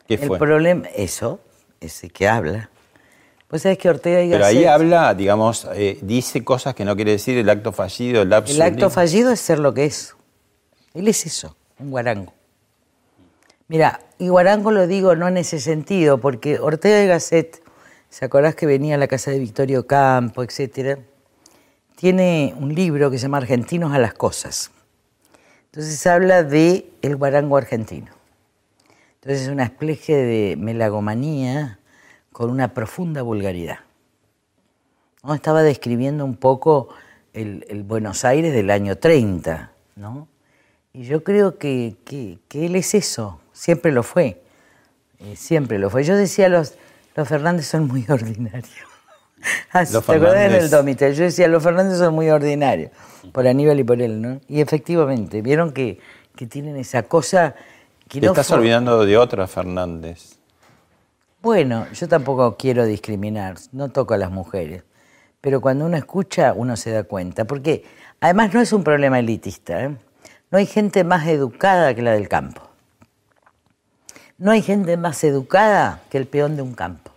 ¿Qué 0.08 0.14
El 0.14 0.26
fue? 0.26 0.38
problema, 0.38 0.86
eso, 0.94 1.40
ese 1.80 2.10
que 2.10 2.26
habla. 2.28 2.70
Pues 3.48 3.62
sabes 3.62 3.78
que 3.78 3.88
Ortega 3.88 4.22
y 4.22 4.30
Pero 4.30 4.44
ahí 4.44 4.62
Gasset- 4.64 4.68
habla, 4.68 5.14
digamos, 5.14 5.66
eh, 5.74 5.98
dice 6.02 6.42
cosas 6.42 6.74
que 6.74 6.84
no 6.84 6.96
quiere 6.96 7.12
decir 7.12 7.36
el 7.38 7.48
acto 7.48 7.72
fallido, 7.72 8.22
el 8.22 8.30
lapsus. 8.30 8.56
El 8.56 8.62
acto 8.62 8.90
fallido 8.90 9.30
es 9.30 9.40
ser 9.40 9.58
lo 9.58 9.72
que 9.74 9.84
es. 9.84 10.14
Él 10.94 11.08
es 11.08 11.24
eso, 11.26 11.56
un 11.78 11.90
guarango. 11.90 12.32
Mira, 13.68 14.00
y 14.18 14.28
guarango 14.28 14.70
lo 14.70 14.86
digo 14.86 15.14
no 15.16 15.28
en 15.28 15.36
ese 15.38 15.58
sentido, 15.60 16.18
porque 16.18 16.58
Ortega 16.58 17.02
y 17.02 17.06
Gasset, 17.06 17.62
¿se 18.10 18.24
acordás 18.24 18.54
que 18.54 18.66
venía 18.66 18.96
a 18.96 18.98
la 18.98 19.08
casa 19.08 19.30
de 19.30 19.38
Victorio 19.38 19.86
Campo, 19.86 20.42
etcétera? 20.42 20.98
Tiene 21.96 22.54
un 22.58 22.74
libro 22.74 23.10
que 23.10 23.18
se 23.18 23.22
llama 23.22 23.38
Argentinos 23.38 23.92
a 23.92 23.98
las 23.98 24.14
cosas. 24.14 24.70
Entonces 25.74 26.06
habla 26.06 26.44
de 26.44 26.88
el 27.02 27.16
guarango 27.16 27.56
argentino. 27.56 28.12
Entonces 29.16 29.42
es 29.42 29.48
una 29.48 29.64
especie 29.64 30.16
de 30.16 30.54
melagomanía 30.56 31.80
con 32.30 32.48
una 32.50 32.72
profunda 32.74 33.22
vulgaridad. 33.22 33.80
¿no? 35.24 35.34
Estaba 35.34 35.64
describiendo 35.64 36.24
un 36.24 36.36
poco 36.36 36.90
el, 37.32 37.82
Buenos 37.88 38.24
Aires 38.24 38.52
del 38.52 38.70
año 38.70 38.98
30, 38.98 39.72
¿no? 39.96 40.28
Y 40.92 41.06
yo 41.06 41.24
creo 41.24 41.58
que, 41.58 41.96
que- 42.04 42.38
que 42.46 42.66
él 42.66 42.76
es 42.76 42.94
eso, 42.94 43.40
siempre 43.52 43.90
lo 43.90 44.04
fue, 44.04 44.44
eh, 45.18 45.34
siempre 45.34 45.80
lo 45.80 45.90
fue. 45.90 46.04
Yo 46.04 46.16
decía, 46.16 46.48
los, 46.48 46.74
los 47.16 47.26
Fernández 47.26 47.66
son 47.66 47.88
muy 47.88 48.06
ordinarios. 48.08 48.93
Así, 49.72 49.92
Los 49.92 50.04
¿Te 50.06 50.12
acuerdas 50.14 50.46
en 50.46 50.52
el. 50.54 50.70
Domitel? 50.70 51.14
Yo 51.14 51.24
decía, 51.24 51.48
los 51.48 51.62
Fernández 51.62 51.98
son 51.98 52.14
muy 52.14 52.30
ordinarios, 52.30 52.90
por 53.32 53.46
Aníbal 53.46 53.78
y 53.80 53.84
por 53.84 54.00
él, 54.00 54.20
¿no? 54.22 54.40
Y 54.48 54.60
efectivamente, 54.60 55.42
vieron 55.42 55.72
que, 55.72 55.98
que 56.36 56.46
tienen 56.46 56.76
esa 56.76 57.02
cosa 57.04 57.54
que 58.08 58.20
Te 58.20 58.26
no 58.26 58.32
estás 58.32 58.48
fue- 58.48 58.58
olvidando 58.58 59.04
de 59.04 59.16
otra 59.18 59.46
Fernández. 59.46 60.36
bueno, 61.42 61.86
yo 61.92 62.08
tampoco 62.08 62.56
quiero 62.56 62.84
discriminar, 62.86 63.56
no 63.72 63.90
toco 63.90 64.14
a 64.14 64.18
las 64.18 64.30
mujeres, 64.30 64.82
pero 65.40 65.60
cuando 65.60 65.84
uno 65.86 65.96
escucha 65.96 66.52
uno 66.54 66.76
se 66.76 66.90
da 66.90 67.04
cuenta, 67.04 67.44
porque 67.44 67.84
además 68.20 68.54
no 68.54 68.60
es 68.60 68.72
un 68.72 68.82
problema 68.84 69.18
elitista, 69.18 69.84
¿eh? 69.84 69.96
no 70.50 70.58
hay 70.58 70.66
gente 70.66 71.04
más 71.04 71.26
educada 71.26 71.94
que 71.94 72.00
la 72.02 72.12
del 72.12 72.28
campo, 72.28 72.62
no 74.38 74.50
hay 74.52 74.62
gente 74.62 74.96
más 74.96 75.22
educada 75.24 76.00
que 76.10 76.18
el 76.18 76.26
peón 76.26 76.56
de 76.56 76.62
un 76.62 76.74
campo, 76.74 77.10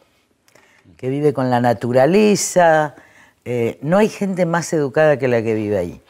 que 0.98 1.10
vive 1.10 1.32
con 1.32 1.50
la 1.50 1.62
naturaleza, 1.62 2.96
eh, 3.46 3.78
no 3.82 3.98
hay 3.98 4.10
gente 4.10 4.46
más 4.46 4.74
educada 4.74 5.18
que 5.18 5.28
la 5.28 5.42
que 5.42 5.54
vive 5.54 5.78
ahí. 5.78 6.02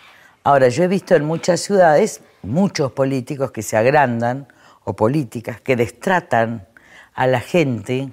Ahora, 0.43 0.69
yo 0.69 0.83
he 0.83 0.87
visto 0.87 1.15
en 1.15 1.25
muchas 1.25 1.59
ciudades 1.59 2.21
muchos 2.41 2.91
políticos 2.93 3.51
que 3.51 3.61
se 3.61 3.77
agrandan, 3.77 4.47
o 4.87 4.93
políticas 4.95 5.59
que 5.59 5.75
destratan 5.75 6.65
a 7.13 7.27
la 7.27 7.41
gente 7.41 8.09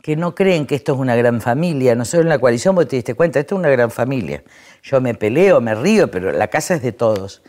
que 0.00 0.14
no 0.14 0.36
creen 0.36 0.64
que 0.64 0.76
esto 0.76 0.92
es 0.92 0.98
una 0.98 1.16
gran 1.16 1.40
familia. 1.40 1.96
Nosotros 1.96 2.22
en 2.22 2.28
la 2.28 2.38
coalición, 2.38 2.76
vos 2.76 2.86
te 2.86 2.94
diste 2.94 3.14
cuenta, 3.14 3.40
esto 3.40 3.56
es 3.56 3.58
una 3.58 3.68
gran 3.68 3.90
familia. 3.90 4.44
Yo 4.80 5.00
me 5.00 5.14
peleo, 5.14 5.60
me 5.60 5.74
río, 5.74 6.08
pero 6.08 6.30
la 6.30 6.46
casa 6.46 6.76
es 6.76 6.82
de 6.82 6.92
todos. 6.92 7.42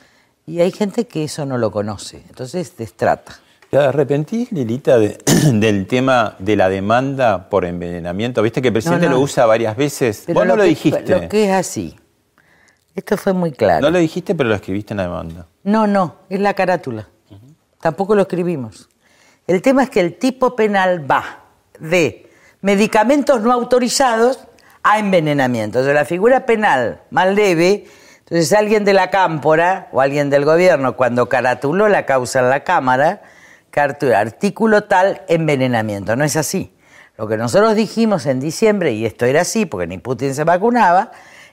Y 0.47 0.61
hay 0.61 0.71
gente 0.71 1.05
que 1.05 1.25
eso 1.25 1.45
no 1.45 1.59
lo 1.59 1.69
conoce, 1.69 2.23
entonces 2.27 2.75
destrata. 2.75 3.39
¿Te 3.69 3.77
arrepentís, 3.77 4.51
Lilita, 4.51 4.97
de- 4.97 5.17
del 5.53 5.85
tema 5.85 6.35
de 6.39 6.55
la 6.55 6.69
demanda 6.69 7.49
por 7.49 7.65
envenenamiento? 7.65 8.41
Viste 8.41 8.61
que 8.61 8.69
el 8.69 8.73
presidente 8.73 9.05
No, 9.05 9.11
no. 9.11 9.17
lo 9.17 9.23
usa 9.23 9.45
varias 9.45 9.77
veces. 9.77 10.23
Pero 10.25 10.39
Vos 10.39 10.47
no 10.47 10.55
lo 10.55 10.63
que- 10.63 10.69
dijiste. 10.69 11.01
Lo 11.21 11.29
que 11.29 11.45
es 11.45 11.51
así. 11.51 11.95
Esto 12.95 13.15
fue 13.15 13.33
muy 13.33 13.51
claro. 13.51 13.81
No 13.81 13.91
lo 13.91 13.99
dijiste, 13.99 14.33
pero 14.33 14.49
lo 14.49 14.55
escribiste 14.55 14.93
en 14.93 14.97
la 14.97 15.03
demanda. 15.03 15.45
No, 15.63 15.85
no, 15.87 16.15
es 16.29 16.39
la 16.39 16.53
carátula. 16.53 17.07
Tampoco 17.79 18.15
lo 18.15 18.23
escribimos. 18.23 18.89
El 19.47 19.61
tema 19.61 19.83
es 19.83 19.89
que 19.89 20.01
el 20.01 20.17
tipo 20.17 20.55
penal 20.55 21.09
va 21.09 21.43
de 21.79 22.29
medicamentos 22.61 23.39
no 23.41 23.53
autorizados 23.53 24.39
a 24.83 24.99
envenenamiento. 24.99 25.79
O 25.79 25.83
sea, 25.83 25.93
la 25.93 26.03
figura 26.05 26.45
penal 26.45 27.01
más 27.11 27.33
leve, 27.33 27.85
entonces 28.19 28.51
alguien 28.51 28.83
de 28.83 28.93
la 28.93 29.09
cámpora 29.09 29.87
o 29.93 30.01
alguien 30.01 30.29
del 30.29 30.43
gobierno, 30.43 30.97
cuando 30.97 31.29
caratuló 31.29 31.87
la 31.87 32.05
causa 32.05 32.39
en 32.39 32.49
la 32.49 32.63
Cámara, 32.65 33.21
cartu- 33.71 34.13
artículo 34.13 34.83
tal, 34.85 35.21
envenenamiento. 35.27 36.15
No 36.15 36.23
es 36.23 36.35
así. 36.35 36.73
Lo 37.17 37.27
que 37.27 37.37
nosotros 37.37 37.75
dijimos 37.75 38.25
en 38.25 38.39
diciembre, 38.39 38.93
y 38.93 39.05
esto 39.05 39.25
era 39.25 39.41
así, 39.41 39.65
porque 39.65 39.87
ni 39.87 39.97
Putin 39.97 40.33
se 40.33 40.43
vacunaba, 40.43 41.11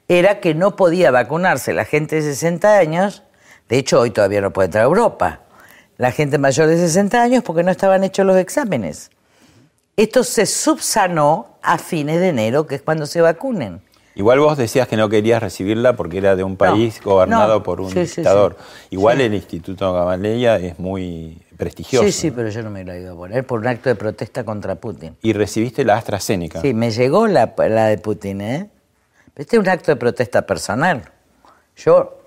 era 0.08 0.38
que 0.40 0.54
no 0.54 0.76
podía 0.76 1.10
vacunarse 1.10 1.72
la 1.72 1.84
gente 1.84 2.16
de 2.16 2.22
60 2.22 2.78
años, 2.78 3.24
de 3.68 3.78
hecho 3.78 3.98
hoy 4.00 4.10
todavía 4.10 4.40
no 4.40 4.52
puede 4.52 4.66
entrar 4.66 4.82
a 4.82 4.86
Europa, 4.86 5.40
la 5.96 6.12
gente 6.12 6.38
mayor 6.38 6.68
de 6.68 6.76
60 6.76 7.20
años 7.20 7.42
porque 7.42 7.64
no 7.64 7.72
estaban 7.72 8.04
hechos 8.04 8.24
los 8.24 8.36
exámenes. 8.36 9.10
Esto 9.96 10.22
se 10.22 10.46
subsanó 10.46 11.56
a 11.62 11.78
fines 11.78 12.20
de 12.20 12.28
enero, 12.28 12.66
que 12.66 12.76
es 12.76 12.82
cuando 12.82 13.06
se 13.06 13.20
vacunen. 13.20 13.80
Igual 14.16 14.40
vos 14.40 14.56
decías 14.56 14.88
que 14.88 14.96
no 14.96 15.10
querías 15.10 15.42
recibirla 15.42 15.94
porque 15.94 16.16
era 16.18 16.34
de 16.36 16.42
un 16.42 16.56
país 16.56 17.02
gobernado 17.02 17.54
no, 17.56 17.62
por 17.62 17.82
un 17.82 17.90
sí, 17.90 18.00
dictador. 18.00 18.56
sí. 18.58 18.86
Igual 18.90 19.20
el 19.20 19.34
Instituto 19.34 19.92
Gamaleya 19.92 20.56
es 20.56 20.78
muy 20.78 21.36
prestigioso. 21.58 22.06
Sí, 22.06 22.12
sí, 22.12 22.30
pero 22.30 22.48
yo 22.48 22.62
no 22.62 22.70
me 22.70 22.82
lo 22.82 22.96
iba 22.96 23.12
a 23.12 23.14
poner 23.14 23.46
por 23.46 23.60
un 23.60 23.66
acto 23.66 23.90
de 23.90 23.94
protesta 23.94 24.42
contra 24.42 24.74
Putin. 24.76 25.16
Y 25.22 25.34
recibiste 25.34 25.84
la 25.84 25.98
AstraZeneca. 25.98 26.62
Sí, 26.62 26.72
me 26.72 26.90
llegó 26.90 27.26
la, 27.26 27.54
la 27.68 27.86
de 27.88 27.98
Putin, 27.98 28.40
¿eh? 28.40 28.70
Este 29.36 29.56
es 29.56 29.60
un 29.60 29.68
acto 29.68 29.92
de 29.92 29.96
protesta 29.96 30.46
personal. 30.46 31.02
Yo 31.76 32.18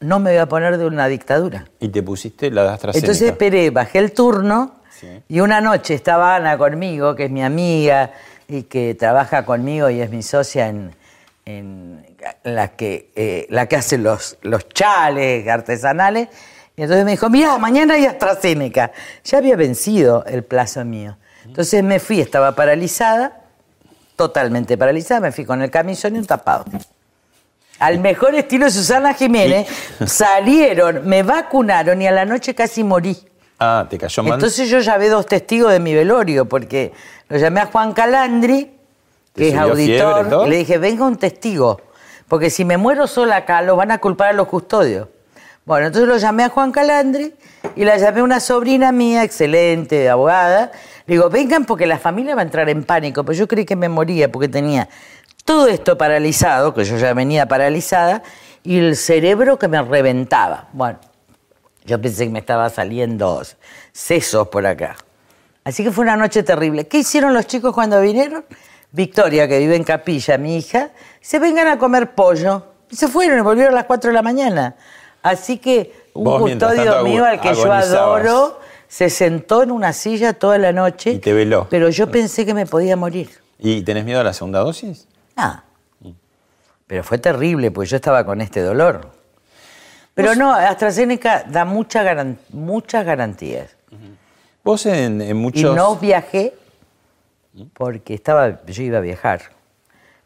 no 0.00 0.20
me 0.20 0.32
voy 0.32 0.38
a 0.40 0.46
poner 0.46 0.76
de 0.76 0.84
una 0.86 1.08
dictadura. 1.08 1.64
Y 1.80 1.88
te 1.88 2.02
pusiste 2.02 2.50
la 2.50 2.64
de 2.64 2.68
AstraZeneca. 2.68 3.06
Entonces 3.06 3.30
esperé, 3.30 3.70
bajé 3.70 4.00
el 4.00 4.12
turno 4.12 4.74
Sí. 4.90 5.06
y 5.28 5.40
una 5.40 5.60
noche 5.60 5.94
estaba 5.94 6.36
Ana 6.36 6.58
conmigo, 6.58 7.14
que 7.14 7.24
es 7.26 7.30
mi 7.30 7.42
amiga 7.42 8.12
y 8.48 8.64
que 8.64 8.94
trabaja 8.96 9.44
conmigo 9.44 9.88
y 9.90 10.00
es 10.00 10.10
mi 10.10 10.22
socia 10.22 10.68
en, 10.68 10.92
en 11.48 12.04
la, 12.44 12.68
que, 12.68 13.10
eh, 13.16 13.46
la 13.48 13.66
que 13.66 13.76
hace 13.76 13.96
los, 13.96 14.36
los 14.42 14.68
chales 14.68 15.48
artesanales. 15.48 16.28
Y 16.76 16.82
entonces 16.82 17.04
me 17.06 17.12
dijo, 17.12 17.30
mira, 17.30 17.56
mañana 17.58 17.94
hay 17.94 18.04
AstraZeneca. 18.04 18.92
Ya 19.24 19.38
había 19.38 19.56
vencido 19.56 20.24
el 20.26 20.44
plazo 20.44 20.84
mío. 20.84 21.16
Entonces 21.44 21.82
me 21.82 21.98
fui, 22.00 22.20
estaba 22.20 22.54
paralizada, 22.54 23.40
totalmente 24.14 24.76
paralizada, 24.76 25.20
me 25.20 25.32
fui 25.32 25.46
con 25.46 25.62
el 25.62 25.70
camisón 25.70 26.16
y 26.16 26.18
un 26.18 26.26
tapado. 26.26 26.66
Al 27.78 27.98
mejor 28.00 28.34
estilo 28.34 28.66
de 28.66 28.70
Susana 28.70 29.14
Jiménez, 29.14 29.66
salieron, 30.04 31.08
me 31.08 31.22
vacunaron 31.22 32.02
y 32.02 32.06
a 32.06 32.10
la 32.10 32.26
noche 32.26 32.54
casi 32.54 32.84
morí. 32.84 33.16
Ah, 33.58 33.86
te 33.88 33.96
cayó 33.96 34.22
mal. 34.22 34.34
Entonces 34.34 34.68
yo 34.68 34.80
llamé 34.80 35.08
dos 35.08 35.24
testigos 35.24 35.72
de 35.72 35.80
mi 35.80 35.94
velorio, 35.94 36.44
porque 36.44 36.92
lo 37.28 37.38
llamé 37.38 37.60
a 37.60 37.66
Juan 37.66 37.94
Calandri, 37.94 38.64
¿Te 38.64 38.77
que 39.38 39.48
es 39.48 39.54
fiebre, 39.54 39.70
auditor, 39.70 40.46
y 40.46 40.50
le 40.50 40.56
dije, 40.58 40.78
venga 40.78 41.04
un 41.04 41.16
testigo, 41.16 41.80
porque 42.28 42.50
si 42.50 42.64
me 42.64 42.76
muero 42.76 43.06
sola 43.06 43.36
acá, 43.36 43.62
lo 43.62 43.76
van 43.76 43.90
a 43.90 43.98
culpar 43.98 44.30
a 44.30 44.32
los 44.32 44.48
custodios. 44.48 45.08
Bueno, 45.64 45.86
entonces 45.86 46.08
lo 46.08 46.16
llamé 46.16 46.44
a 46.44 46.48
Juan 46.48 46.72
Calandri 46.72 47.34
y 47.76 47.84
la 47.84 47.98
llamé 47.98 48.20
a 48.20 48.24
una 48.24 48.40
sobrina 48.40 48.90
mía, 48.90 49.22
excelente, 49.22 50.08
abogada. 50.08 50.72
Le 51.06 51.14
digo, 51.14 51.28
vengan 51.28 51.66
porque 51.66 51.86
la 51.86 51.98
familia 51.98 52.34
va 52.34 52.40
a 52.40 52.44
entrar 52.44 52.68
en 52.70 52.84
pánico, 52.84 53.22
pero 53.22 53.36
yo 53.36 53.46
creí 53.46 53.66
que 53.66 53.76
me 53.76 53.88
moría 53.88 54.32
porque 54.32 54.48
tenía 54.48 54.88
todo 55.44 55.68
esto 55.68 55.96
paralizado, 55.98 56.72
que 56.74 56.84
yo 56.84 56.96
ya 56.96 57.12
venía 57.12 57.46
paralizada, 57.46 58.22
y 58.62 58.78
el 58.78 58.96
cerebro 58.96 59.58
que 59.58 59.68
me 59.68 59.80
reventaba. 59.82 60.68
Bueno, 60.72 60.98
yo 61.84 62.00
pensé 62.00 62.24
que 62.24 62.30
me 62.30 62.38
estaba 62.38 62.68
saliendo 62.70 63.42
sesos 63.92 64.48
por 64.48 64.66
acá. 64.66 64.96
Así 65.64 65.84
que 65.84 65.90
fue 65.90 66.04
una 66.04 66.16
noche 66.16 66.42
terrible. 66.42 66.86
¿Qué 66.86 66.98
hicieron 66.98 67.34
los 67.34 67.46
chicos 67.46 67.74
cuando 67.74 68.00
vinieron? 68.00 68.44
Victoria, 68.92 69.46
que 69.48 69.58
vive 69.58 69.76
en 69.76 69.84
Capilla, 69.84 70.38
mi 70.38 70.56
hija, 70.56 70.90
se 71.20 71.38
vengan 71.38 71.68
a 71.68 71.78
comer 71.78 72.14
pollo. 72.14 72.64
Y 72.90 72.96
se 72.96 73.08
fueron 73.08 73.38
y 73.38 73.42
volvieron 73.42 73.72
a 73.74 73.76
las 73.76 73.84
4 73.84 74.08
de 74.10 74.14
la 74.14 74.22
mañana. 74.22 74.76
Así 75.22 75.58
que 75.58 75.92
Un 76.14 76.24
Vos, 76.24 76.40
custodio 76.40 77.02
mío 77.04 77.24
al 77.24 77.40
que 77.40 77.54
yo 77.54 77.70
adoro 77.72 78.60
se 78.88 79.10
sentó 79.10 79.62
en 79.62 79.70
una 79.72 79.92
silla 79.92 80.32
toda 80.32 80.56
la 80.56 80.72
noche. 80.72 81.10
Y 81.12 81.18
te 81.18 81.32
veló. 81.34 81.66
Pero 81.68 81.90
yo 81.90 82.10
pensé 82.10 82.46
que 82.46 82.54
me 82.54 82.64
podía 82.64 82.96
morir. 82.96 83.28
¿Y 83.58 83.82
tenés 83.82 84.04
miedo 84.04 84.20
a 84.20 84.24
la 84.24 84.32
segunda 84.32 84.60
dosis? 84.60 85.06
Ah. 85.36 85.64
Pero 86.86 87.04
fue 87.04 87.18
terrible, 87.18 87.70
porque 87.70 87.90
yo 87.90 87.96
estaba 87.96 88.24
con 88.24 88.40
este 88.40 88.62
dolor. 88.62 89.10
Pero 90.14 90.34
no, 90.34 90.52
AstraZeneca 90.54 91.44
da 91.46 91.64
mucha 91.66 92.02
garan- 92.02 92.38
muchas 92.48 93.04
garantías. 93.04 93.76
Vos 94.64 94.86
en, 94.86 95.20
en 95.20 95.30
Y 95.30 95.34
muchos... 95.34 95.76
no 95.76 95.96
viajé 95.96 96.54
porque 97.74 98.14
estaba, 98.14 98.64
yo 98.66 98.82
iba 98.82 98.98
a 98.98 99.02
viajar. 99.02 99.42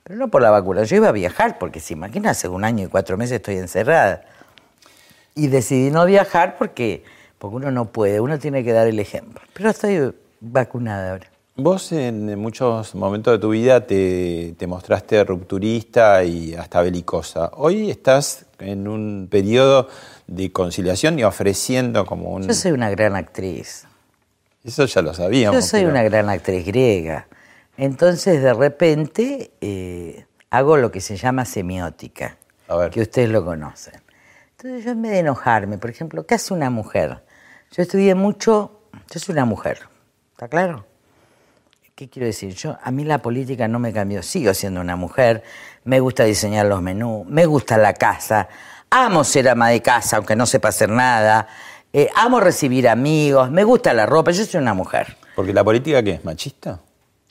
Pero 0.05 0.19
no 0.19 0.29
por 0.29 0.43
la 0.43 0.51
vacuna, 0.51 0.83
yo 0.83 0.97
iba 0.97 1.09
a 1.09 1.13
viajar 1.13 1.59
porque 1.59 1.81
se 1.81 1.93
imagina, 1.93 2.31
hace 2.31 2.49
un 2.49 2.65
año 2.65 2.87
y 2.87 2.89
cuatro 2.89 3.17
meses 3.17 3.37
estoy 3.37 3.57
encerrada. 3.57 4.25
Y 5.35 5.47
decidí 5.47 5.91
no 5.91 6.05
viajar 6.05 6.57
porque, 6.59 7.05
porque 7.39 7.57
uno 7.57 7.71
no 7.71 7.93
puede, 7.93 8.21
uno 8.21 8.39
tiene 8.39 8.65
que 8.65 8.73
dar 8.73 8.87
el 8.87 8.99
ejemplo. 8.99 9.41
Pero 9.55 9.71
estoy 9.71 10.13
vacunada 10.41 11.13
ahora. 11.13 11.33
Vos 11.55 11.93
en, 11.93 12.39
muchos 12.39 12.95
momentos 12.95 13.35
de 13.35 13.39
tu 13.39 13.51
vida 13.51 13.87
te, 13.87 14.55
te 14.59 14.67
mostraste 14.67 15.23
rupturista 15.23 16.25
y 16.25 16.55
hasta 16.55 16.81
belicosa. 16.81 17.51
Hoy 17.55 17.91
estás 17.91 18.47
en 18.59 18.89
un 18.89 19.29
periodo 19.31 19.89
de 20.27 20.51
conciliación 20.51 21.19
y 21.19 21.25
ofreciendo 21.25 22.07
como 22.07 22.31
un... 22.31 22.49
Yo 22.49 22.55
soy 22.55 22.73
una 22.73 22.91
gran 22.91 23.17
actriz. 23.17 23.87
Eso 24.65 24.85
ya 24.87 25.03
lo 25.03 25.13
sabíamos. 25.15 25.61
Yo 25.61 25.67
soy 25.67 25.81
pero- 25.81 25.91
una 25.93 26.03
gran 26.03 26.29
actriz 26.29 26.65
griega. 26.65 27.27
Entonces, 27.77 28.43
de 28.43 28.53
repente, 28.55 29.51
eh, 29.61 30.27
hago 30.51 30.77
lo 30.77 30.91
que 30.93 31.01
se 31.01 31.17
llama 31.17 31.45
semiótica, 31.45 32.37
A 32.69 32.77
ver. 32.77 32.91
que 32.91 33.01
ustedes 33.01 33.29
lo 33.31 33.45
conocen. 33.45 33.95
Entonces, 34.57 34.85
yo 34.85 34.93
en 34.93 35.03
vez 35.03 35.13
de 35.13 35.19
enojarme, 35.21 35.79
por 35.79 35.91
ejemplo, 35.91 36.25
¿qué 36.27 36.35
hace 36.37 36.55
una 36.55 36.71
mujer? 36.71 37.25
Yo 37.73 37.83
estudié 37.83 38.15
mucho, 38.15 38.83
yo 39.11 39.19
soy 39.19 39.33
una 39.33 39.45
mujer, 39.47 39.81
¿está 40.33 40.47
claro? 40.49 40.87
¿Qué 41.95 42.09
quiero 42.09 42.27
decir? 42.27 42.55
Yo, 42.55 42.77
a 42.83 42.91
mí 42.91 43.05
la 43.05 43.19
política 43.19 43.67
no 43.69 43.79
me 43.79 43.93
cambió, 43.93 44.23
sigo 44.23 44.55
siendo 44.55 44.81
una 44.81 44.95
mujer, 44.97 45.43
me 45.85 45.99
gusta 46.01 46.25
diseñar 46.25 46.67
los 46.67 46.81
menús, 46.83 47.27
me 47.27 47.47
gusta 47.47 47.77
la 47.79 47.95
casa, 47.95 48.49
amo 48.91 49.25
ser 49.25 49.49
ama 49.49 49.69
de 49.71 49.83
casa, 49.83 50.17
aunque 50.19 50.37
no 50.37 50.47
sepa 50.47 50.69
hacer 50.69 50.91
nada, 50.91 51.49
eh, 51.93 52.09
amo 52.15 52.41
recibir 52.41 52.89
amigos, 52.89 53.51
me 53.51 53.65
gusta 53.65 53.93
la 53.93 54.07
ropa, 54.07 54.31
yo 54.31 54.45
soy 54.45 54.61
una 54.61 54.75
mujer. 54.75 55.17
Porque 55.35 55.53
la 55.53 55.63
política, 55.63 56.03
¿qué 56.03 56.13
es? 56.13 56.25
¿Machista? 56.25 56.81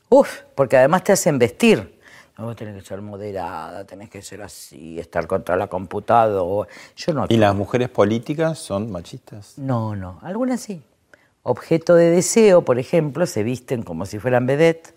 Uf, 0.10 0.42
porque 0.56 0.78
además 0.78 1.04
te 1.04 1.14
hacen 1.14 1.40
vestir. 1.40 2.00
Vos 2.38 2.56
tenés 2.56 2.76
que 2.76 2.88
ser 2.88 3.02
moderada, 3.02 3.86
tenés 3.86 4.10
que 4.10 4.22
ser 4.22 4.42
así, 4.42 5.00
estar 5.00 5.28
contra 5.28 5.56
la 5.56 5.68
computadora. 5.68 6.68
Yo 6.96 7.14
no. 7.14 7.26
¿Y 7.30 7.38
las 7.38 7.56
mujeres 7.56 7.90
políticas 7.90 8.58
son 8.58 8.92
machistas? 8.92 9.58
No, 9.58 9.96
no, 9.96 10.20
algunas 10.24 10.62
sí. 10.62 10.82
Objeto 11.44 11.96
de 11.96 12.10
deseo, 12.10 12.64
por 12.64 12.80
ejemplo, 12.80 13.26
se 13.26 13.44
visten 13.44 13.84
como 13.84 14.06
si 14.06 14.18
fueran 14.18 14.48
vedette. 14.48 14.94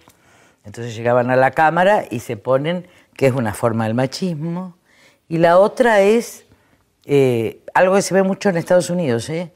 Entonces 0.64 0.94
llegaban 0.96 1.30
a 1.30 1.36
la 1.36 1.50
cámara 1.50 2.04
y 2.10 2.20
se 2.20 2.36
ponen, 2.38 2.86
que 3.14 3.26
es 3.26 3.32
una 3.34 3.52
forma 3.52 3.84
del 3.84 3.94
machismo. 3.94 4.76
Y 5.28 5.38
la 5.38 5.58
otra 5.58 6.00
es 6.00 6.43
eh, 7.06 7.60
algo 7.74 7.94
que 7.94 8.02
se 8.02 8.14
ve 8.14 8.22
mucho 8.22 8.48
en 8.48 8.56
Estados 8.56 8.90
Unidos. 8.90 9.28
¿eh? 9.30 9.52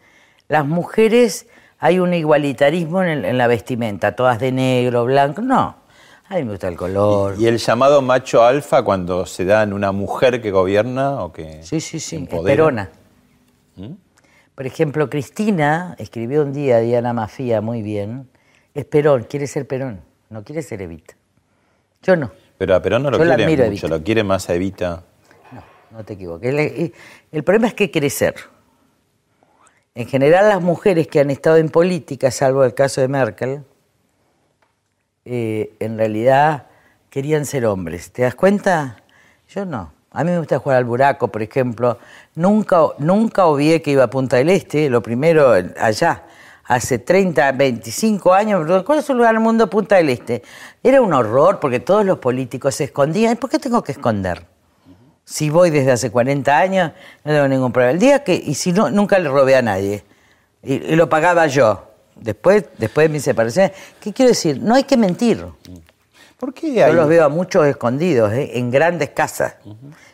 Las 0.49 0.67
mujeres, 0.67 1.47
hay 1.79 1.99
un 1.99 2.13
igualitarismo 2.15 3.03
en, 3.03 3.09
el- 3.09 3.25
en 3.25 3.39
la 3.39 3.47
vestimenta, 3.47 4.15
todas 4.17 4.39
de 4.41 4.53
negro, 4.53 5.05
blanco. 5.05 5.43
No, 5.43 5.77
a 6.29 6.35
mí 6.37 6.45
me 6.45 6.51
gusta 6.53 6.69
el 6.69 6.77
color. 6.77 7.35
¿Y 7.39 7.47
el 7.47 7.59
llamado 7.59 8.03
macho 8.03 8.43
alfa 8.45 8.83
cuando 8.83 9.25
se 9.27 9.45
da 9.45 9.63
en 9.63 9.73
una 9.73 9.93
mujer 9.93 10.41
que 10.43 10.51
gobierna 10.51 11.23
o 11.23 11.33
que 11.33 11.63
Sí, 11.63 11.81
sí, 11.81 12.01
sí, 12.01 12.17
empodera? 12.17 12.53
Esperona. 12.53 12.91
Por 14.55 14.67
ejemplo, 14.67 15.09
Cristina 15.09 15.95
escribió 15.99 16.43
un 16.43 16.53
día 16.53 16.77
a 16.77 16.81
Diana 16.81 17.13
Mafía 17.13 17.61
muy 17.61 17.81
bien. 17.81 18.29
Es 18.75 18.85
Perón, 18.85 19.23
quiere 19.31 19.47
ser 19.47 19.67
Perón, 19.69 20.01
no 20.31 20.43
quiere 20.43 20.63
ser 20.63 20.83
Evita. 20.83 21.15
Yo 22.03 22.17
no, 22.17 22.31
Pero 22.59 22.75
a 22.75 22.83
Perón 22.83 23.05
no 23.05 23.11
lo 23.11 23.19
Yo 23.19 23.25
quiere 23.25 23.45
mucho, 23.49 23.63
Evita. 23.67 23.89
lo 23.89 24.03
quiere 24.03 24.25
más 24.25 24.49
a 24.51 24.55
Evita. 24.55 25.05
No 25.91 26.05
te 26.05 26.15
equivoques. 26.15 26.93
El, 27.33 27.45
problema 27.45 27.69
es 27.69 27.75
que 27.75 28.11
ser. 28.11 28.35
En 29.95 30.07
general, 30.07 30.49
las 30.49 30.63
mujeres 30.63 31.09
que 31.09 31.21
han 31.21 31.31
estado 31.31 31.57
en 31.57 31.69
política, 31.69 32.31
salvo 32.31 32.65
el 32.65 32.75
caso 32.75 33.01
de 33.01 33.09
Merkel, 33.09 33.65
eh, 35.25 35.75
en 35.81 35.99
realidad 35.99 36.67
querían 37.11 37.45
ser 37.47 37.67
hombres. 37.67 38.13
¿Te 38.13 38.23
das 38.23 38.35
cuenta? 38.35 39.03
Yo 39.49 39.65
no. 39.65 39.93
A 40.11 40.25
mí 40.25 40.31
me 40.31 40.39
gusta 40.39 40.59
jugar 40.59 40.79
al 40.79 40.85
buraco, 40.85 41.29
por 41.29 41.43
ejemplo. 41.43 41.99
Nunca, 42.35 42.81
nunca 42.99 43.47
obvié 43.47 43.83
que 43.83 43.91
iba 43.91 44.05
a 44.05 44.11
Punta 44.11 44.37
del 44.37 44.51
Este, 44.51 44.89
lo 44.89 45.03
primero 45.03 45.53
allá. 45.79 46.25
Hace 46.65 46.99
30, 46.99 47.53
25 47.53 48.35
años, 48.35 48.85
¿cuál 48.85 48.99
es 48.99 49.09
el 49.09 49.17
lugar 49.17 49.33
del 49.33 49.43
mundo 49.43 49.71
Punta 49.71 49.97
del 49.97 50.11
Este? 50.11 50.43
Era 50.83 51.01
un 51.01 51.15
horror 51.15 51.61
porque 51.61 51.81
todos 51.81 52.05
los 52.05 52.19
políticos 52.19 52.75
se 52.75 52.85
escondían. 52.85 53.37
¿Por 53.37 53.49
qué 53.49 53.59
tengo 53.59 53.83
que 53.83 53.93
esconder? 53.93 54.58
Si 55.31 55.51
voy 55.51 55.69
desde 55.69 55.93
hace 55.93 56.11
40 56.11 56.57
años, 56.59 56.93
no 57.23 57.33
tengo 57.33 57.49
ningún 57.49 57.71
problema. 57.71 57.93
El 57.93 57.99
día 57.99 58.25
que, 58.25 58.35
y 58.35 58.55
si 58.55 58.73
no, 58.73 58.89
nunca 58.91 59.19
le 59.19 59.29
robé 59.29 59.57
a 59.57 59.63
nadie. 59.63 60.03
Y, 60.63 60.75
y 60.75 60.97
lo 60.97 61.09
pagaba 61.11 61.47
yo. 61.47 61.85
Después, 62.17 62.65
después 62.79 63.09
de 63.09 63.13
mi 63.13 63.21
separación. 63.21 63.71
¿Qué 64.01 64.13
quiero 64.15 64.31
decir? 64.31 64.59
No 64.63 64.75
hay 64.75 64.85
que 64.85 64.97
mentir. 64.97 65.45
¿Por 66.39 66.55
qué 66.55 66.73
Yo 66.73 66.93
los 66.95 67.09
veo 67.09 67.25
a 67.25 67.29
muchos 67.29 67.67
escondidos, 67.67 68.33
¿eh? 68.33 68.53
en 68.59 68.71
grandes 68.71 69.11
casas. 69.11 69.57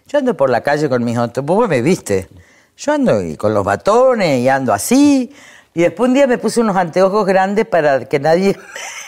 Yo 0.09 0.18
ando 0.18 0.37
por 0.37 0.50
la 0.50 0.62
calle 0.62 0.88
con 0.88 1.05
mis 1.05 1.16
otros, 1.16 1.46
vos 1.46 1.68
me 1.68 1.81
viste. 1.81 2.29
Yo 2.77 2.92
ando 2.92 3.22
y 3.22 3.37
con 3.37 3.55
los 3.55 3.64
batones 3.64 4.40
y 4.40 4.48
ando 4.48 4.72
así. 4.72 5.33
Y 5.74 5.83
después 5.83 6.09
un 6.09 6.14
día 6.14 6.27
me 6.27 6.38
puse 6.38 6.61
unos 6.61 6.77
anteojos 6.77 7.24
grandes 7.24 7.66
para 7.66 8.05
que 8.07 8.18
nadie, 8.18 8.59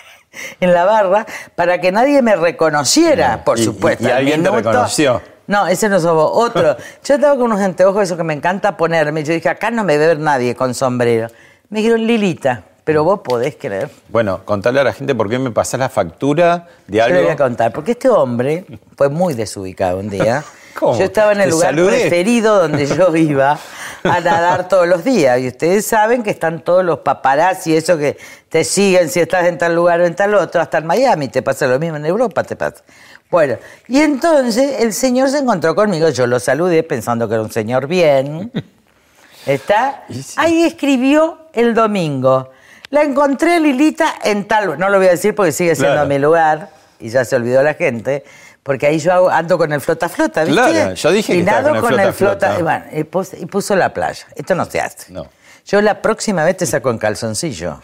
en 0.60 0.72
la 0.72 0.84
barra, 0.84 1.26
para 1.56 1.80
que 1.80 1.90
nadie 1.90 2.22
me 2.22 2.36
reconociera, 2.36 3.42
por 3.44 3.58
Y- 3.58 3.64
supuesto. 3.64 4.04
y 4.04 4.06
al 4.06 4.18
alguien 4.18 4.42
te 4.44 4.50
minuto- 4.50 4.70
reconoció. 4.70 5.20
No, 5.46 5.66
ese 5.68 5.88
no 5.88 6.00
sos 6.00 6.14
vos, 6.14 6.30
otro. 6.34 6.76
Yo 7.04 7.14
estaba 7.14 7.34
con 7.34 7.44
unos 7.44 7.60
anteojos, 7.60 8.02
eso 8.02 8.16
que 8.16 8.24
me 8.24 8.34
encanta 8.34 8.76
ponerme. 8.76 9.22
Yo 9.24 9.32
dije, 9.32 9.48
acá 9.48 9.70
no 9.70 9.84
me 9.84 9.96
ve 9.98 10.08
ver 10.08 10.18
nadie 10.18 10.54
con 10.54 10.74
sombrero. 10.74 11.28
Me 11.68 11.78
dijeron, 11.78 12.06
Lilita, 12.06 12.62
pero 12.84 13.04
vos 13.04 13.20
podés 13.20 13.56
creer. 13.56 13.90
Bueno, 14.08 14.44
contarle 14.44 14.80
a 14.80 14.84
la 14.84 14.92
gente 14.92 15.14
por 15.14 15.28
qué 15.28 15.38
me 15.38 15.50
pasás 15.50 15.80
la 15.80 15.88
factura 15.88 16.66
de 16.86 16.98
Yo 16.98 17.04
algo. 17.04 17.16
le 17.16 17.22
voy 17.24 17.32
a 17.32 17.36
contar, 17.36 17.72
porque 17.72 17.92
este 17.92 18.08
hombre 18.08 18.64
fue 18.96 19.08
muy 19.08 19.34
desubicado 19.34 19.98
un 19.98 20.08
día. 20.08 20.44
¿Cómo? 20.78 20.98
Yo 20.98 21.04
estaba 21.04 21.32
en 21.32 21.40
el 21.40 21.48
lugar 21.50 21.70
saludé. 21.70 22.00
preferido 22.02 22.58
donde 22.60 22.86
yo 22.86 23.16
iba 23.16 23.58
a 24.04 24.20
nadar 24.20 24.68
todos 24.68 24.86
los 24.86 25.04
días. 25.04 25.40
Y 25.40 25.48
ustedes 25.48 25.86
saben 25.86 26.22
que 26.22 26.28
están 26.30 26.60
todos 26.60 26.84
los 26.84 26.98
paparazzi, 26.98 27.74
eso 27.74 27.96
que 27.96 28.18
te 28.50 28.62
siguen 28.62 29.08
si 29.08 29.20
estás 29.20 29.46
en 29.46 29.56
tal 29.56 29.74
lugar 29.74 30.00
o 30.02 30.04
en 30.04 30.14
tal 30.14 30.34
otro, 30.34 30.60
hasta 30.60 30.78
en 30.78 30.86
Miami 30.86 31.28
te 31.28 31.40
pasa 31.40 31.66
lo 31.66 31.78
mismo, 31.78 31.96
en 31.96 32.04
Europa 32.04 32.44
te 32.44 32.56
pasa. 32.56 32.84
Bueno, 33.30 33.56
y 33.88 34.00
entonces 34.00 34.80
el 34.80 34.92
señor 34.92 35.28
se 35.30 35.38
encontró 35.38 35.74
conmigo, 35.74 36.08
yo 36.10 36.26
lo 36.26 36.38
saludé 36.38 36.82
pensando 36.82 37.28
que 37.28 37.34
era 37.34 37.42
un 37.42 37.50
señor 37.52 37.86
bien. 37.86 38.52
¿Está? 39.46 40.04
Sí. 40.10 40.24
Ahí 40.36 40.64
escribió 40.64 41.38
el 41.52 41.74
domingo. 41.74 42.50
La 42.90 43.02
encontré 43.02 43.58
Lilita 43.60 44.14
en 44.24 44.46
tal, 44.46 44.78
no 44.78 44.88
lo 44.88 44.98
voy 44.98 45.08
a 45.08 45.10
decir 45.10 45.34
porque 45.34 45.52
sigue 45.52 45.74
siendo 45.74 45.94
Claro. 45.94 46.08
mi 46.08 46.18
lugar 46.18 46.70
y 47.00 47.08
ya 47.10 47.24
se 47.24 47.34
olvidó 47.36 47.62
la 47.62 47.74
gente, 47.74 48.24
porque 48.62 48.86
ahí 48.86 48.98
yo 48.98 49.12
hago- 49.12 49.30
ando 49.30 49.58
con 49.58 49.72
el 49.72 49.80
flota 49.80 50.08
flota, 50.08 50.44
¿viste? 50.44 50.60
Claro, 50.60 50.94
yo 50.94 51.10
dije 51.12 51.34
y 51.34 51.38
que 51.38 51.42
nado 51.44 51.80
con 51.80 51.98
el 51.98 52.12
flota, 52.12 52.52
flota. 52.52 52.58
y, 52.58 52.62
bueno, 52.62 52.84
y 52.92 53.04
pus- 53.04 53.34
y 53.40 53.46
puso 53.46 53.74
la 53.76 53.92
playa. 53.92 54.24
Esto 54.36 54.54
no 54.54 54.64
se 54.66 54.80
hace. 54.80 55.12
No. 55.12 55.26
Yo 55.66 55.80
la 55.82 56.00
próxima 56.00 56.44
vez 56.44 56.56
te 56.58 56.66
saco 56.66 56.90
en 56.90 56.98
calzoncillo, 56.98 57.80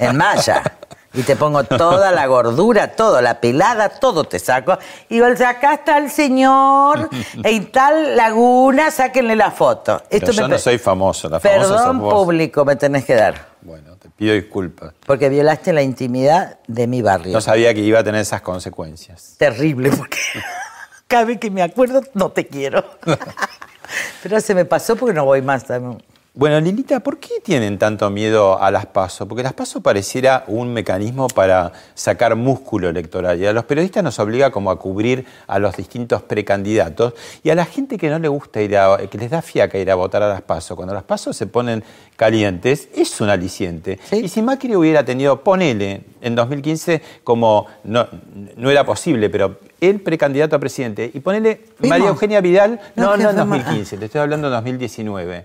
en 0.00 0.16
malla. 0.16 0.62
Y 1.14 1.22
te 1.22 1.36
pongo 1.36 1.62
toda 1.64 2.10
la 2.10 2.26
gordura, 2.26 2.92
todo, 2.92 3.20
la 3.20 3.40
pelada, 3.40 3.88
todo 3.88 4.24
te 4.24 4.38
saco. 4.38 4.76
Y 5.08 5.14
digo, 5.14 5.26
acá 5.26 5.74
está 5.74 5.98
el 5.98 6.10
señor 6.10 7.08
en 7.44 7.70
tal 7.70 8.16
laguna, 8.16 8.90
sáquenle 8.90 9.36
la 9.36 9.50
foto. 9.52 10.02
Pero 10.10 10.32
yo 10.32 10.42
me 10.42 10.48
no 10.48 10.58
soy 10.58 10.78
famoso, 10.78 11.28
la 11.28 11.38
famosa 11.38 11.58
Perdón 11.76 11.98
vos. 12.00 12.14
público 12.14 12.64
me 12.64 12.74
tenés 12.76 13.04
que 13.04 13.14
dar. 13.14 13.54
Bueno, 13.62 13.96
te 13.96 14.10
pido 14.10 14.34
disculpas. 14.34 14.92
Porque 15.06 15.28
violaste 15.28 15.72
la 15.72 15.82
intimidad 15.82 16.58
de 16.66 16.86
mi 16.86 17.00
barrio. 17.00 17.32
No 17.32 17.40
sabía 17.40 17.72
que 17.72 17.80
iba 17.80 18.00
a 18.00 18.04
tener 18.04 18.20
esas 18.20 18.42
consecuencias. 18.42 19.36
Terrible, 19.38 19.90
porque 19.90 20.18
cada 21.06 21.24
vez 21.24 21.38
que 21.38 21.50
me 21.50 21.62
acuerdo 21.62 22.02
no 22.14 22.30
te 22.30 22.46
quiero. 22.46 22.84
Pero 24.22 24.40
se 24.40 24.54
me 24.54 24.64
pasó 24.64 24.96
porque 24.96 25.14
no 25.14 25.24
voy 25.24 25.42
más. 25.42 25.64
también. 25.64 26.02
Bueno, 26.36 26.60
Lilita, 26.60 26.98
¿por 26.98 27.18
qué 27.18 27.34
tienen 27.44 27.78
tanto 27.78 28.10
miedo 28.10 28.60
a 28.60 28.72
las 28.72 28.86
PASO? 28.86 29.28
Porque 29.28 29.44
las 29.44 29.52
PASO 29.52 29.82
pareciera 29.82 30.42
un 30.48 30.72
mecanismo 30.72 31.28
para 31.28 31.70
sacar 31.94 32.34
músculo 32.34 32.88
electoral 32.88 33.38
y 33.38 33.46
a 33.46 33.52
los 33.52 33.64
periodistas 33.66 34.02
nos 34.02 34.18
obliga 34.18 34.50
como 34.50 34.72
a 34.72 34.78
cubrir 34.80 35.26
a 35.46 35.60
los 35.60 35.76
distintos 35.76 36.22
precandidatos 36.22 37.14
y 37.44 37.50
a 37.50 37.54
la 37.54 37.64
gente 37.64 37.96
que 37.96 38.10
no 38.10 38.18
le 38.18 38.26
gusta 38.26 38.60
ir 38.60 38.76
a, 38.76 38.98
que 39.08 39.16
les 39.16 39.30
da 39.30 39.42
fiaca 39.42 39.78
ir 39.78 39.88
a 39.92 39.94
votar 39.94 40.24
a 40.24 40.28
las 40.28 40.42
PASO. 40.42 40.74
Cuando 40.74 40.92
las 40.92 41.04
PASO 41.04 41.32
se 41.32 41.46
ponen 41.46 41.84
calientes, 42.16 42.88
es 42.96 43.20
un 43.20 43.28
aliciente. 43.28 44.00
Sí. 44.10 44.16
Y 44.24 44.28
si 44.28 44.42
Macri 44.42 44.74
hubiera 44.74 45.04
tenido, 45.04 45.40
ponele, 45.40 46.00
en 46.20 46.34
2015 46.34 47.00
como 47.22 47.68
no, 47.84 48.08
no 48.56 48.70
era 48.72 48.84
posible, 48.84 49.30
pero 49.30 49.60
el 49.80 50.00
precandidato 50.00 50.56
a 50.56 50.58
presidente, 50.58 51.08
y 51.14 51.20
ponele. 51.20 51.60
María 51.78 52.08
Eugenia 52.08 52.40
Vidal, 52.40 52.80
No, 52.96 53.16
no, 53.16 53.22
no 53.22 53.30
en 53.30 53.36
fuimos. 53.36 53.58
2015, 53.58 53.98
te 53.98 54.04
estoy 54.06 54.20
hablando 54.20 54.48
de 54.48 54.56
2019. 54.56 55.44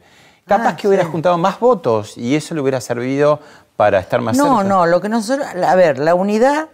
Capaz 0.50 0.70
Ah, 0.74 0.76
que 0.76 0.88
hubiera 0.90 1.06
sí. 1.06 1.10
juntado 1.12 1.38
más 1.38 1.60
votos 1.60 2.18
y 2.18 2.36
eso 2.36 2.54
le 2.54 2.60
hubiera 2.62 2.82
servido 2.82 3.40
para 3.78 4.00
estar 4.00 4.20
más 4.20 4.36
No, 4.36 4.58
cerca. 4.58 4.64
no, 4.70 4.86
lo 4.86 5.00
que 5.00 5.08
nosotros, 5.08 5.48
a 5.48 5.76
ver, 5.76 6.00
la 6.00 6.14
unidad 6.16 6.68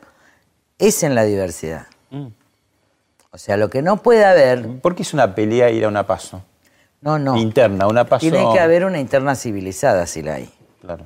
es 0.80 1.04
en 1.04 1.14
la 1.14 1.24
diversidad. 1.24 1.86
Mm. 2.10 2.28
O 3.32 3.38
sea, 3.38 3.58
lo 3.58 3.70
que 3.70 3.82
no 3.82 3.98
puede 3.98 4.26
haber, 4.26 4.80
¿Por 4.80 4.96
qué 4.96 5.04
es 5.04 5.14
una 5.14 5.36
pelea 5.36 5.70
ir 5.70 5.86
a 5.86 5.90
una 5.90 6.08
paso? 6.08 6.42
no, 7.02 7.20
no. 7.20 7.38
Interna, 7.38 7.86
una 7.88 8.06
paso. 8.06 8.22
Tiene 8.22 8.44
que 8.54 8.60
haber 8.60 8.86
una 8.86 9.00
interna 9.00 9.36
civilizada 9.36 10.08
si 10.08 10.24
la 10.24 10.36
hay. 10.36 10.50
Claro. 10.82 11.06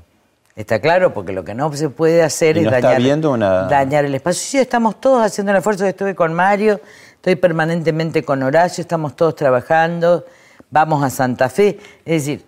Está 0.56 0.80
claro, 0.80 1.14
porque 1.14 1.32
lo 1.34 1.44
que 1.44 1.54
no 1.56 1.72
se 1.74 1.90
puede 1.90 2.22
hacer 2.22 2.58
¿Y 2.58 2.60
es 2.62 2.66
no 2.66 2.76
está 2.76 2.92
dañar, 2.94 3.26
una- 3.28 3.64
dañar 3.64 4.06
el 4.06 4.14
espacio. 4.16 4.42
Sí, 4.42 4.58
estamos 4.58 5.00
todos 5.02 5.24
haciendo 5.26 5.52
el 5.52 5.58
esfuerzo. 5.58 5.86
Estuve 5.86 6.16
con 6.16 6.34
Mario, 6.34 6.80
estoy 7.16 7.36
permanentemente 7.36 8.24
con 8.24 8.44
Horacio, 8.44 8.82
estamos 8.82 9.16
todos 9.16 9.36
trabajando, 9.36 10.26
vamos 10.70 11.02
a 11.04 11.10
Santa 11.10 11.50
Fe. 11.50 11.80
Es 12.06 12.26
decir, 12.26 12.46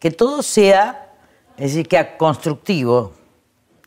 que 0.00 0.10
todo 0.10 0.42
sea, 0.42 1.10
es 1.56 1.70
decir, 1.72 1.86
que 1.86 1.96
a 1.98 2.16
constructivo, 2.16 3.12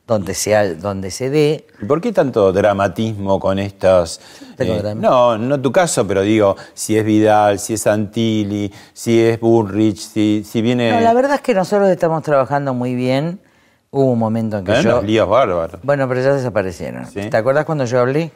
donde, 0.06 0.34
sea, 0.34 0.74
donde 0.76 1.12
se 1.12 1.30
dé. 1.30 1.66
¿Y 1.82 1.86
por 1.86 2.00
qué 2.02 2.12
tanto 2.12 2.52
dramatismo 2.54 3.40
con 3.40 3.58
estas? 3.58 4.20
eh, 4.60 4.94
no, 4.96 5.38
no 5.38 5.60
tu 5.62 5.72
caso, 5.72 6.06
pero 6.08 6.22
digo, 6.22 6.56
si 6.74 6.98
es 6.98 7.04
Vidal, 7.06 7.58
si 7.60 7.74
es 7.76 7.88
Antilli, 7.88 8.72
si 8.94 9.20
es 9.22 9.40
Bullrich, 9.40 9.98
si, 9.98 10.44
si 10.46 10.62
viene. 10.62 10.92
No, 10.92 11.00
la 11.00 11.14
verdad 11.14 11.36
es 11.36 11.42
que 11.42 11.54
nosotros 11.54 11.90
estamos 11.90 12.22
trabajando 12.24 12.74
muy 12.74 12.96
bien. 12.96 13.40
Hubo 13.92 14.12
un 14.12 14.20
momento 14.20 14.58
en 14.58 14.66
que 14.66 14.74
¿Eh? 14.74 14.82
yo... 14.84 14.92
Los 14.92 15.04
líos 15.04 15.30
bárbaros. 15.30 15.80
Bueno, 15.84 16.08
pero 16.08 16.22
ya 16.22 16.34
desaparecieron. 16.34 17.06
Sí. 17.06 17.30
¿Te 17.30 17.38
acuerdas 17.38 17.64
cuando 17.66 17.86
yo 17.86 18.00
hablé? 18.00 18.32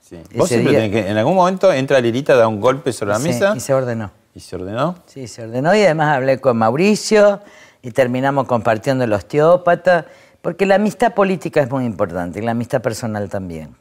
Sí. 0.00 0.16
Vos 0.36 0.48
siempre 0.48 0.70
día- 0.70 0.80
tenés 0.82 1.04
que, 1.04 1.10
en 1.10 1.16
algún 1.18 1.34
momento 1.34 1.72
entra 1.72 2.00
Lilita, 2.00 2.36
da 2.36 2.46
un 2.48 2.60
golpe 2.60 2.92
sobre 2.92 3.12
la 3.12 3.18
Sí, 3.18 3.28
mesa 3.28 3.52
y 3.56 3.60
se 3.60 3.74
ordenó. 3.74 4.10
Y 4.34 4.40
se 4.40 4.56
ordenó. 4.56 4.96
Sí, 5.06 5.28
se 5.28 5.42
ordenó 5.44 5.74
y 5.74 5.82
además 5.82 6.16
hablé 6.16 6.40
con 6.40 6.56
Mauricio 6.56 7.40
y 7.82 7.90
terminamos 7.90 8.46
compartiendo 8.46 9.04
el 9.04 9.12
osteópata, 9.12 10.06
porque 10.40 10.66
la 10.66 10.76
amistad 10.76 11.14
política 11.14 11.60
es 11.60 11.70
muy 11.70 11.84
importante 11.84 12.38
y 12.38 12.42
la 12.42 12.52
amistad 12.52 12.80
personal 12.80 13.28
también. 13.28 13.76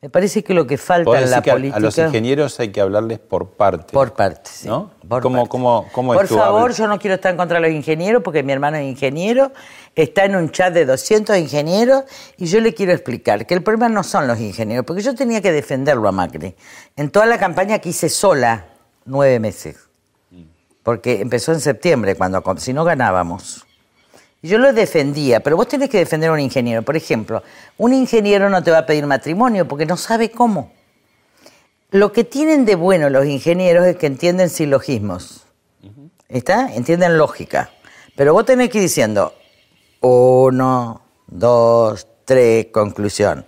Me 0.00 0.08
parece 0.08 0.44
que 0.44 0.54
lo 0.54 0.64
que 0.64 0.78
falta 0.78 1.20
en 1.20 1.28
la 1.28 1.42
que 1.42 1.50
política... 1.50 1.76
a 1.76 1.80
los 1.80 1.98
ingenieros 1.98 2.60
hay 2.60 2.70
que 2.70 2.80
hablarles 2.80 3.18
por 3.18 3.50
parte. 3.50 3.92
Por 3.92 4.12
parte, 4.12 4.48
sí. 4.48 4.68
¿No? 4.68 4.92
Por 5.08 5.20
¿Cómo- 5.22 5.38
parte. 5.38 5.48
cómo- 5.50 5.86
cómo 5.90 6.14
es 6.14 6.20
Por 6.20 6.28
favor, 6.38 6.72
yo 6.72 6.86
no 6.86 7.00
quiero 7.00 7.16
estar 7.16 7.32
en 7.32 7.36
contra 7.36 7.58
de 7.60 7.66
los 7.66 7.74
ingenieros 7.76 8.22
porque 8.22 8.44
mi 8.44 8.52
hermano 8.52 8.76
es 8.76 8.84
ingeniero, 8.84 9.50
está 9.96 10.24
en 10.24 10.36
un 10.36 10.50
chat 10.52 10.72
de 10.72 10.86
200 10.86 11.36
ingenieros 11.38 12.04
y 12.36 12.46
yo 12.46 12.60
le 12.60 12.74
quiero 12.74 12.92
explicar 12.92 13.44
que 13.44 13.54
el 13.54 13.64
problema 13.64 13.88
no 13.88 14.04
son 14.04 14.28
los 14.28 14.38
ingenieros, 14.38 14.86
porque 14.86 15.02
yo 15.02 15.16
tenía 15.16 15.40
que 15.42 15.50
defenderlo 15.50 16.08
a 16.08 16.12
Macri. 16.12 16.54
En 16.94 17.10
toda 17.10 17.26
la 17.26 17.36
campaña 17.38 17.80
que 17.80 17.88
hice 17.88 18.08
sola, 18.08 18.66
nueve 19.04 19.40
meses, 19.40 19.87
porque 20.88 21.20
empezó 21.20 21.52
en 21.52 21.60
septiembre, 21.60 22.14
cuando 22.14 22.42
si 22.56 22.72
no 22.72 22.82
ganábamos. 22.82 23.66
Y 24.40 24.48
Yo 24.48 24.56
lo 24.56 24.72
defendía, 24.72 25.40
pero 25.40 25.54
vos 25.54 25.68
tenés 25.68 25.90
que 25.90 25.98
defender 25.98 26.30
a 26.30 26.32
un 26.32 26.40
ingeniero. 26.40 26.80
Por 26.80 26.96
ejemplo, 26.96 27.42
un 27.76 27.92
ingeniero 27.92 28.48
no 28.48 28.62
te 28.62 28.70
va 28.70 28.78
a 28.78 28.86
pedir 28.86 29.04
matrimonio 29.04 29.68
porque 29.68 29.84
no 29.84 29.98
sabe 29.98 30.30
cómo. 30.30 30.72
Lo 31.90 32.10
que 32.10 32.24
tienen 32.24 32.64
de 32.64 32.74
bueno 32.74 33.10
los 33.10 33.26
ingenieros 33.26 33.84
es 33.84 33.96
que 33.96 34.06
entienden 34.06 34.48
silogismos. 34.48 35.44
¿Está? 36.26 36.72
Entienden 36.72 37.18
lógica. 37.18 37.68
Pero 38.16 38.32
vos 38.32 38.46
tenés 38.46 38.70
que 38.70 38.78
ir 38.78 38.84
diciendo 38.84 39.34
uno, 40.00 41.02
dos, 41.26 42.06
tres, 42.24 42.68
conclusión. 42.72 43.44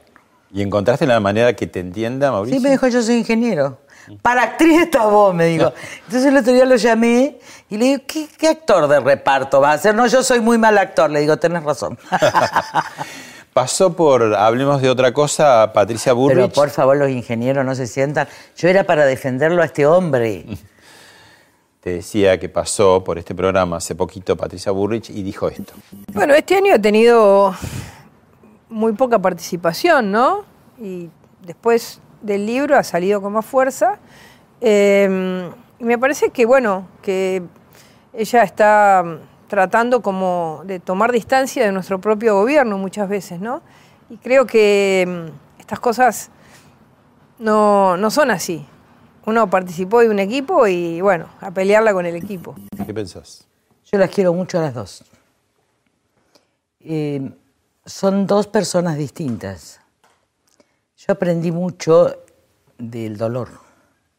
¿Y 0.53 0.61
encontraste 0.61 1.07
la 1.07 1.21
manera 1.21 1.57
que 1.57 1.67
te 1.67 1.81
entienda, 1.81 2.33
Mauricio? 2.33 2.59
Sí, 2.59 2.63
me 2.63 2.73
dijo, 2.73 2.87
yo 2.89 3.01
soy 3.01 3.15
ingeniero. 3.15 3.79
Para 4.23 4.43
actriz 4.43 4.81
está 4.81 5.07
vos, 5.07 5.35
me 5.35 5.47
dijo. 5.47 5.73
Entonces 6.05 6.27
el 6.27 6.37
otro 6.37 6.53
día 6.53 6.65
lo 6.65 6.77
llamé 6.77 7.39
y 7.69 7.77
le 7.77 7.85
digo, 7.87 8.03
¿qué, 8.07 8.29
qué 8.37 8.49
actor 8.49 8.89
de 8.89 9.01
reparto 9.01 9.61
vas 9.61 9.77
a 9.77 9.83
ser? 9.83 9.95
No, 9.95 10.07
yo 10.07 10.23
soy 10.23 10.41
muy 10.41 10.59
mal 10.59 10.77
actor. 10.79 11.11
Le 11.11 11.21
digo, 11.21 11.37
tenés 11.37 11.63
razón. 11.63 11.99
Pasó 13.53 13.95
por, 13.95 14.35
hablemos 14.35 14.81
de 14.81 14.91
otra 14.91 15.13
cosa, 15.13 15.73
Patricia 15.73 16.13
Burrich. 16.13 16.37
Pero 16.37 16.49
por 16.51 16.71
favor, 16.71 16.97
los 16.97 17.11
ingenieros 17.11 17.65
no 17.65 17.75
se 17.75 17.87
sientan. 17.87 18.29
Yo 18.57 18.69
era 18.69 18.85
para 18.85 19.05
defenderlo 19.07 19.63
a 19.63 19.65
este 19.65 19.87
hombre. 19.87 20.47
Te 21.81 21.95
decía 21.95 22.39
que 22.39 22.51
pasó 22.51 23.03
por 23.03 23.19
este 23.19 23.35
programa 23.35 23.79
hace 23.79 23.95
poquito 23.95 24.37
Patricia 24.37 24.71
Burrich 24.71 25.09
y 25.09 25.23
dijo 25.23 25.49
esto. 25.49 25.73
Bueno, 26.13 26.35
este 26.35 26.55
año 26.55 26.75
ha 26.75 26.79
tenido 26.79 27.55
muy 28.69 28.93
poca 28.93 29.19
participación, 29.19 30.13
¿no? 30.13 30.45
Y 30.79 31.09
después 31.41 32.01
del 32.23 32.47
libro 32.47 32.77
ha 32.77 32.83
salido 32.83 33.21
con 33.21 33.33
más 33.33 33.47
fuerza. 33.47 33.99
Eh, 34.61 35.51
y 35.79 35.85
me 35.85 35.99
parece 35.99 36.31
que, 36.31 36.45
bueno, 36.45 36.87
que 37.03 37.43
ella 38.13 38.43
está 38.43 39.03
mm, 39.05 39.49
tratando 39.49 40.03
como 40.03 40.63
de 40.65 40.79
tomar 40.79 41.11
distancia 41.11 41.65
de 41.65 41.73
nuestro 41.73 42.01
propio 42.01 42.35
gobierno 42.35 42.79
muchas 42.79 43.09
veces, 43.09 43.41
¿no? 43.41 43.63
Y 44.11 44.19
creo 44.19 44.47
que 44.47 45.07
mm, 45.09 45.61
estas 45.61 45.81
cosas 45.81 46.31
no, 47.39 47.97
no 47.97 48.11
son 48.11 48.31
así. 48.31 48.67
Uno 49.25 49.49
participó 49.49 50.01
de 50.01 50.11
un 50.11 50.19
equipo 50.19 50.67
y, 50.67 51.01
bueno, 51.01 51.27
a 51.41 51.51
pelearla 51.51 51.93
con 51.93 52.05
el 52.05 52.17
equipo. 52.17 52.55
¿Qué 52.85 52.93
pensás? 52.95 53.47
Yo 53.91 53.99
las 53.99 54.11
quiero 54.11 54.33
mucho 54.33 54.59
a 54.59 54.63
las 54.63 54.75
dos. 54.75 55.05
Eh, 56.81 57.31
son 57.85 58.27
dos 58.27 58.47
personas 58.47 58.97
distintas. 58.97 59.81
Yo 61.07 61.15
aprendí 61.15 61.51
mucho 61.51 62.15
del 62.77 63.17
dolor, 63.17 63.49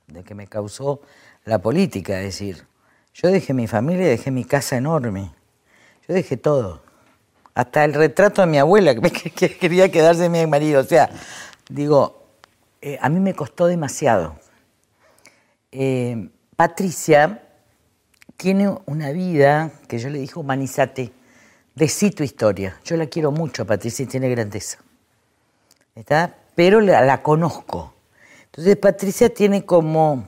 de 0.07 0.23
que 0.23 0.33
me 0.33 0.47
causó 0.47 1.01
la 1.45 1.59
política, 1.59 2.17
es 2.17 2.25
decir, 2.25 2.65
yo 3.13 3.29
dejé 3.29 3.53
mi 3.53 3.67
familia, 3.67 4.07
dejé 4.07 4.31
mi 4.31 4.45
casa 4.45 4.77
enorme, 4.77 5.31
yo 6.07 6.15
dejé 6.15 6.37
todo, 6.37 6.81
hasta 7.53 7.85
el 7.85 7.93
retrato 7.93 8.41
de 8.41 8.47
mi 8.47 8.57
abuela 8.57 8.95
que, 8.99 9.57
quería 9.59 9.91
quedarse 9.91 10.27
mi 10.27 10.43
marido, 10.47 10.81
o 10.81 10.83
sea, 10.83 11.11
digo, 11.69 12.23
eh, 12.81 12.97
a 12.99 13.09
mí 13.09 13.19
me 13.19 13.35
costó 13.35 13.67
demasiado. 13.67 14.37
Eh, 15.71 16.29
Patricia 16.55 17.43
tiene 18.37 18.75
una 18.87 19.11
vida 19.11 19.71
que 19.87 19.99
yo 19.99 20.09
le 20.09 20.17
dije, 20.17 20.39
humanizate, 20.39 21.13
decí 21.75 22.09
tu 22.09 22.23
historia. 22.23 22.79
Yo 22.83 22.97
la 22.97 23.05
quiero 23.05 23.31
mucho, 23.31 23.67
Patricia, 23.67 24.01
y 24.01 24.07
tiene 24.07 24.29
grandeza. 24.29 24.79
¿Está? 25.93 26.40
Pero 26.55 26.81
la, 26.81 27.21
conozco. 27.23 27.93
Entonces 28.45 28.75
Patricia 28.77 29.33
tiene 29.33 29.65
como, 29.65 30.25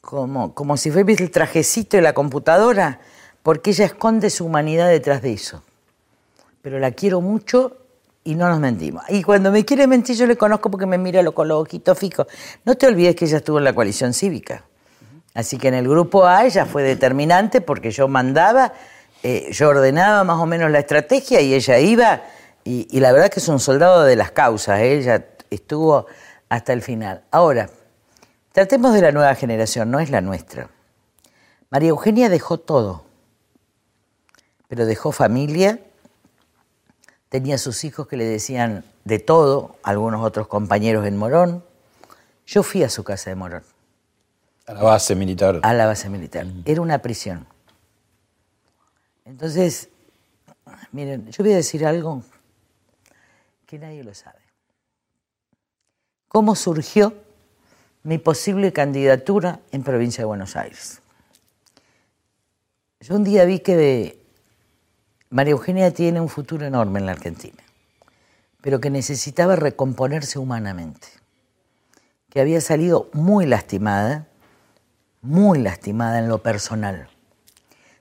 como, 0.00 0.54
como 0.54 0.76
si 0.76 0.90
fuera 0.90 1.10
el 1.12 1.30
trajecito 1.30 1.96
de 1.96 2.02
la 2.02 2.12
computadora, 2.12 3.00
porque 3.42 3.70
ella 3.70 3.86
esconde 3.86 4.30
su 4.30 4.46
humanidad 4.46 4.88
detrás 4.88 5.22
de 5.22 5.32
eso. 5.32 5.62
Pero 6.62 6.78
la 6.78 6.92
quiero 6.92 7.20
mucho 7.20 7.76
y 8.24 8.34
no 8.34 8.48
nos 8.48 8.58
mentimos. 8.58 9.04
Y 9.08 9.22
cuando 9.22 9.52
me 9.52 9.64
quiere 9.64 9.86
mentir, 9.86 10.16
yo 10.16 10.26
le 10.26 10.36
conozco 10.36 10.70
porque 10.70 10.86
me 10.86 10.98
mira 10.98 11.24
con 11.30 11.48
los 11.48 11.62
ojitos 11.62 11.96
fijos. 11.98 12.26
No 12.64 12.74
te 12.74 12.86
olvides 12.86 13.14
que 13.14 13.24
ella 13.24 13.36
estuvo 13.38 13.58
en 13.58 13.64
la 13.64 13.72
coalición 13.72 14.12
cívica. 14.12 14.64
Así 15.32 15.58
que 15.58 15.68
en 15.68 15.74
el 15.74 15.88
grupo 15.88 16.26
A 16.26 16.44
ella 16.44 16.64
fue 16.66 16.82
determinante 16.82 17.60
porque 17.60 17.90
yo 17.90 18.08
mandaba, 18.08 18.72
eh, 19.22 19.48
yo 19.52 19.68
ordenaba 19.68 20.24
más 20.24 20.38
o 20.38 20.46
menos 20.46 20.70
la 20.70 20.80
estrategia 20.80 21.40
y 21.40 21.54
ella 21.54 21.78
iba. 21.78 22.22
Y, 22.66 22.88
y 22.90 23.00
la 23.00 23.12
verdad 23.12 23.30
que 23.30 23.40
es 23.40 23.48
un 23.48 23.60
soldado 23.60 24.02
de 24.04 24.16
las 24.16 24.32
causas. 24.32 24.80
¿eh? 24.80 24.98
Ella 24.98 25.24
estuvo 25.50 26.06
hasta 26.48 26.72
el 26.72 26.82
final. 26.82 27.22
Ahora, 27.30 27.70
tratemos 28.52 28.92
de 28.92 29.02
la 29.02 29.12
nueva 29.12 29.34
generación, 29.36 29.90
no 29.90 30.00
es 30.00 30.10
la 30.10 30.20
nuestra. 30.20 30.68
María 31.70 31.90
Eugenia 31.90 32.28
dejó 32.28 32.58
todo, 32.58 33.04
pero 34.68 34.84
dejó 34.84 35.12
familia, 35.12 35.78
tenía 37.28 37.56
sus 37.58 37.84
hijos 37.84 38.08
que 38.08 38.16
le 38.16 38.24
decían 38.24 38.84
de 39.04 39.20
todo, 39.20 39.76
algunos 39.84 40.24
otros 40.24 40.48
compañeros 40.48 41.06
en 41.06 41.16
Morón. 41.16 41.64
Yo 42.46 42.62
fui 42.62 42.82
a 42.82 42.88
su 42.88 43.04
casa 43.04 43.30
de 43.30 43.36
Morón, 43.36 43.62
A 44.66 44.74
la 44.74 44.82
base 44.82 45.14
militar. 45.14 45.60
a 45.62 45.72
la 45.72 45.86
base 45.86 46.08
militar. 46.08 46.46
Era 46.64 46.80
una 46.80 46.98
prisión. 46.98 47.46
Entonces, 49.24 49.88
miren, 50.92 51.30
yo 51.30 51.44
voy 51.44 51.52
a 51.52 51.56
decir 51.56 51.84
algo 51.86 52.22
que 53.66 53.78
nadie 53.78 54.04
lo 54.04 54.14
sabe. 54.14 54.38
¿Cómo 56.28 56.54
surgió 56.54 57.14
mi 58.04 58.18
posible 58.18 58.72
candidatura 58.72 59.60
en 59.72 59.82
provincia 59.82 60.22
de 60.22 60.26
Buenos 60.26 60.54
Aires? 60.56 61.00
Yo 63.00 63.16
un 63.16 63.24
día 63.24 63.44
vi 63.44 63.58
que 63.58 64.18
María 65.30 65.52
Eugenia 65.52 65.92
tiene 65.92 66.20
un 66.20 66.28
futuro 66.28 66.64
enorme 66.64 67.00
en 67.00 67.06
la 67.06 67.12
Argentina, 67.12 67.62
pero 68.60 68.80
que 68.80 68.90
necesitaba 68.90 69.56
recomponerse 69.56 70.38
humanamente, 70.38 71.08
que 72.30 72.40
había 72.40 72.60
salido 72.60 73.10
muy 73.12 73.46
lastimada, 73.46 74.28
muy 75.22 75.58
lastimada 75.58 76.18
en 76.20 76.28
lo 76.28 76.42
personal. 76.42 77.08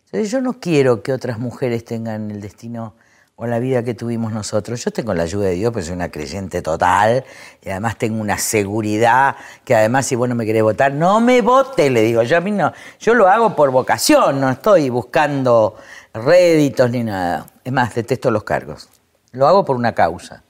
Entonces 0.06 0.32
yo 0.32 0.42
no 0.42 0.60
quiero 0.60 1.04
que 1.04 1.14
otras 1.14 1.40
mujeres 1.40 1.84
tengan 1.84 2.32
el 2.32 2.42
destino 2.42 2.94
o 3.38 3.48
la 3.48 3.60
vida 3.60 3.84
que 3.84 3.94
tuvimos 3.94 4.32
nosotros. 4.32 4.84
Yo 4.84 4.92
tengo 4.92 5.14
la 5.14 5.24
ayuda 5.24 5.48
de 5.48 5.56
Dios, 5.56 5.74
pues 5.74 5.86
soy 5.86 5.96
una 5.96 6.10
creyente 6.10 6.62
total 6.62 7.26
y 7.62 7.70
además 7.70 7.98
tengo 7.98 8.22
una 8.22 8.38
seguridad 8.38 9.36
que 9.64 9.76
además 9.76 10.06
si 10.06 10.16
vos 10.16 10.30
no 10.30 10.36
me 10.36 10.46
querés 10.46 10.64
votar, 10.64 10.94
no 10.94 11.20
me 11.20 11.42
vote, 11.42 11.90
le 11.90 12.02
digo. 12.02 12.24
Yo 12.24 12.38
a 12.38 12.42
mí 12.42 12.52
no, 12.52 12.72
yo 13.00 13.14
lo 13.14 13.28
hago 13.28 13.56
por 13.56 13.72
vocación, 13.72 14.40
no 14.40 14.50
estoy 14.50 14.90
buscando 14.90 15.76
réditos 16.14 16.90
ni 16.92 17.04
nada. 17.04 17.48
Es 17.64 17.74
más, 17.74 17.94
detesto 17.94 18.32
los 18.32 18.44
cargos. 18.44 18.90
Lo 19.32 19.48
hago 19.48 19.66
por 19.66 19.76
una 19.76 19.94
causa. 19.94 20.44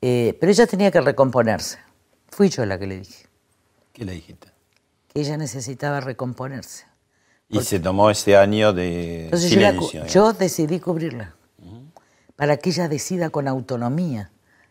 Eh, 0.00 0.36
pero 0.38 0.52
ella 0.52 0.66
tenía 0.66 0.90
que 0.90 1.00
recomponerse. 1.00 1.78
Fui 2.28 2.48
yo 2.50 2.64
la 2.66 2.78
que 2.78 2.86
le 2.86 2.98
dije. 2.98 3.26
¿Qué 3.92 4.04
le 4.04 4.12
dijiste? 4.12 4.48
Que 5.08 5.20
ella 5.22 5.36
necesitaba 5.36 6.00
recomponerse. 6.00 6.84
Y 7.48 7.60
se 7.62 7.80
tomó 7.80 8.10
ese 8.10 8.36
año 8.36 8.72
de 8.72 9.24
Entonces 9.24 9.50
yo, 9.50 9.60
la 9.60 9.70
silencio. 9.70 10.06
yo 10.06 10.32
decidí 10.32 10.78
cubrirla. 10.78 11.34
Para 12.36 12.58
que 12.58 12.70
ella 12.70 12.88
decida 12.88 13.30
con 13.30 13.48
autonomía. 13.48 14.30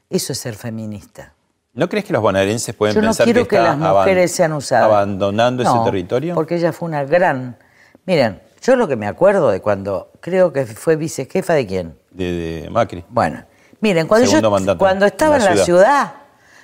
Eso 0.09 0.33
es 0.33 0.39
ser 0.39 0.55
feminista. 0.55 1.33
¿No 1.73 1.89
crees 1.89 2.05
que 2.05 2.13
los 2.13 2.21
bonaerenses 2.21 2.73
pueden 2.73 2.95
Yo 2.95 3.01
no 3.01 3.07
pensar 3.09 3.25
quiero 3.25 3.47
que, 3.47 3.57
está 3.57 3.75
las 3.75 3.77
mujeres 3.77 4.31
sean 4.31 4.53
usadas. 4.53 4.85
abandonando 4.85 5.63
No, 5.63 5.75
ese 5.75 5.91
territorio? 5.91 6.33
Porque 6.35 6.55
ella 6.55 6.71
fue 6.71 6.87
una 6.87 7.03
gran. 7.03 7.57
Miren, 8.05 8.41
yo 8.61 8.75
lo 8.75 8.87
que 8.87 8.95
me 8.95 9.07
acuerdo 9.07 9.49
de 9.49 9.61
cuando 9.61 10.11
creo 10.21 10.53
que 10.53 10.65
fue 10.65 10.95
vicejefa 10.95 11.53
de 11.53 11.67
quién. 11.67 11.99
De, 12.11 12.31
de 12.63 12.69
Macri. 12.69 13.03
Bueno, 13.09 13.43
miren, 13.81 14.07
cuando 14.07 14.25
Segundo 14.25 14.47
yo 14.47 14.51
mandato 14.51 14.79
cuando 14.79 15.05
estaba 15.05 15.35
en 15.35 15.41
en 15.41 15.49
la 15.49 15.55
la 15.55 15.65
ciudad, 15.65 16.13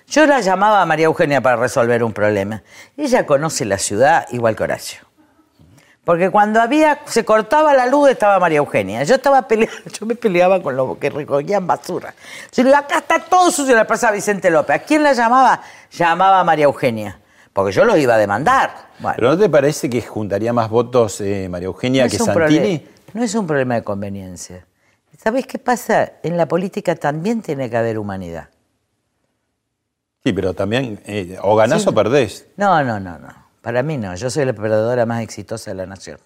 yo 0.07 0.25
la 0.25 0.39
llamaba 0.39 0.81
a 0.81 0.85
María 0.85 1.07
Eugenia 1.07 1.41
para 1.41 1.57
resolver 1.57 2.03
un 2.03 2.13
problema. 2.13 2.63
Ella 2.95 3.25
conoce 3.25 3.65
la 3.65 3.77
ciudad 3.77 4.27
igual 4.31 4.55
que 4.55 4.63
Horacio. 4.63 4.99
Porque 6.03 6.31
cuando 6.31 6.59
había, 6.59 7.01
se 7.05 7.23
cortaba 7.23 7.73
la 7.75 7.85
luz 7.85 8.09
estaba 8.09 8.39
María 8.39 8.57
Eugenia. 8.57 9.03
Yo 9.03 9.15
estaba 9.15 9.47
peleando, 9.47 9.77
yo 9.99 10.05
me 10.05 10.15
peleaba 10.15 10.61
con 10.61 10.75
los 10.75 10.97
que 10.97 11.09
recogían 11.09 11.67
basura. 11.67 12.13
Yo 12.51 12.63
le 12.63 12.69
digo, 12.69 12.79
acá 12.79 12.97
está 12.97 13.19
todo 13.19 13.51
sucio 13.51 13.71
en 13.73 13.77
la 13.77 13.85
plaza 13.85 14.09
Vicente 14.11 14.49
López. 14.49 14.77
¿A 14.77 14.79
quién 14.79 15.03
la 15.03 15.13
llamaba? 15.13 15.61
Llamaba 15.91 16.39
a 16.39 16.43
María 16.43 16.65
Eugenia. 16.65 17.19
Porque 17.53 17.71
yo 17.71 17.85
los 17.85 17.97
iba 17.97 18.15
a 18.15 18.17
demandar. 18.17 18.71
Bueno, 18.99 19.15
¿Pero 19.17 19.29
no 19.31 19.37
te 19.37 19.49
parece 19.49 19.89
que 19.89 20.01
juntaría 20.01 20.53
más 20.53 20.69
votos 20.69 21.21
eh, 21.21 21.47
María 21.49 21.65
Eugenia 21.67 22.05
no 22.05 22.09
que 22.09 22.17
Santini? 22.17 22.87
No 23.13 23.23
es 23.23 23.35
un 23.35 23.45
problema 23.45 23.75
de 23.75 23.83
conveniencia. 23.83 24.65
¿Sabés 25.21 25.45
qué 25.45 25.59
pasa? 25.59 26.13
En 26.23 26.37
la 26.37 26.47
política 26.47 26.95
también 26.95 27.41
tiene 27.41 27.69
que 27.69 27.77
haber 27.77 27.99
humanidad. 27.99 28.49
Sí, 30.23 30.33
pero 30.33 30.53
también 30.53 31.01
eh, 31.05 31.37
o 31.41 31.55
ganás 31.55 31.83
Sí. 31.83 31.89
o 31.89 31.93
perdés. 31.93 32.47
No, 32.57 32.83
no, 32.83 32.99
no, 32.99 33.19
no. 33.19 33.40
Para 33.61 33.83
mí 33.83 33.97
no. 33.97 34.15
Yo 34.15 34.29
soy 34.29 34.45
la 34.45 34.53
perdedora 34.53 35.05
más 35.05 35.21
exitosa 35.21 35.71
de 35.71 35.75
la 35.75 35.85
nación. 35.85 36.17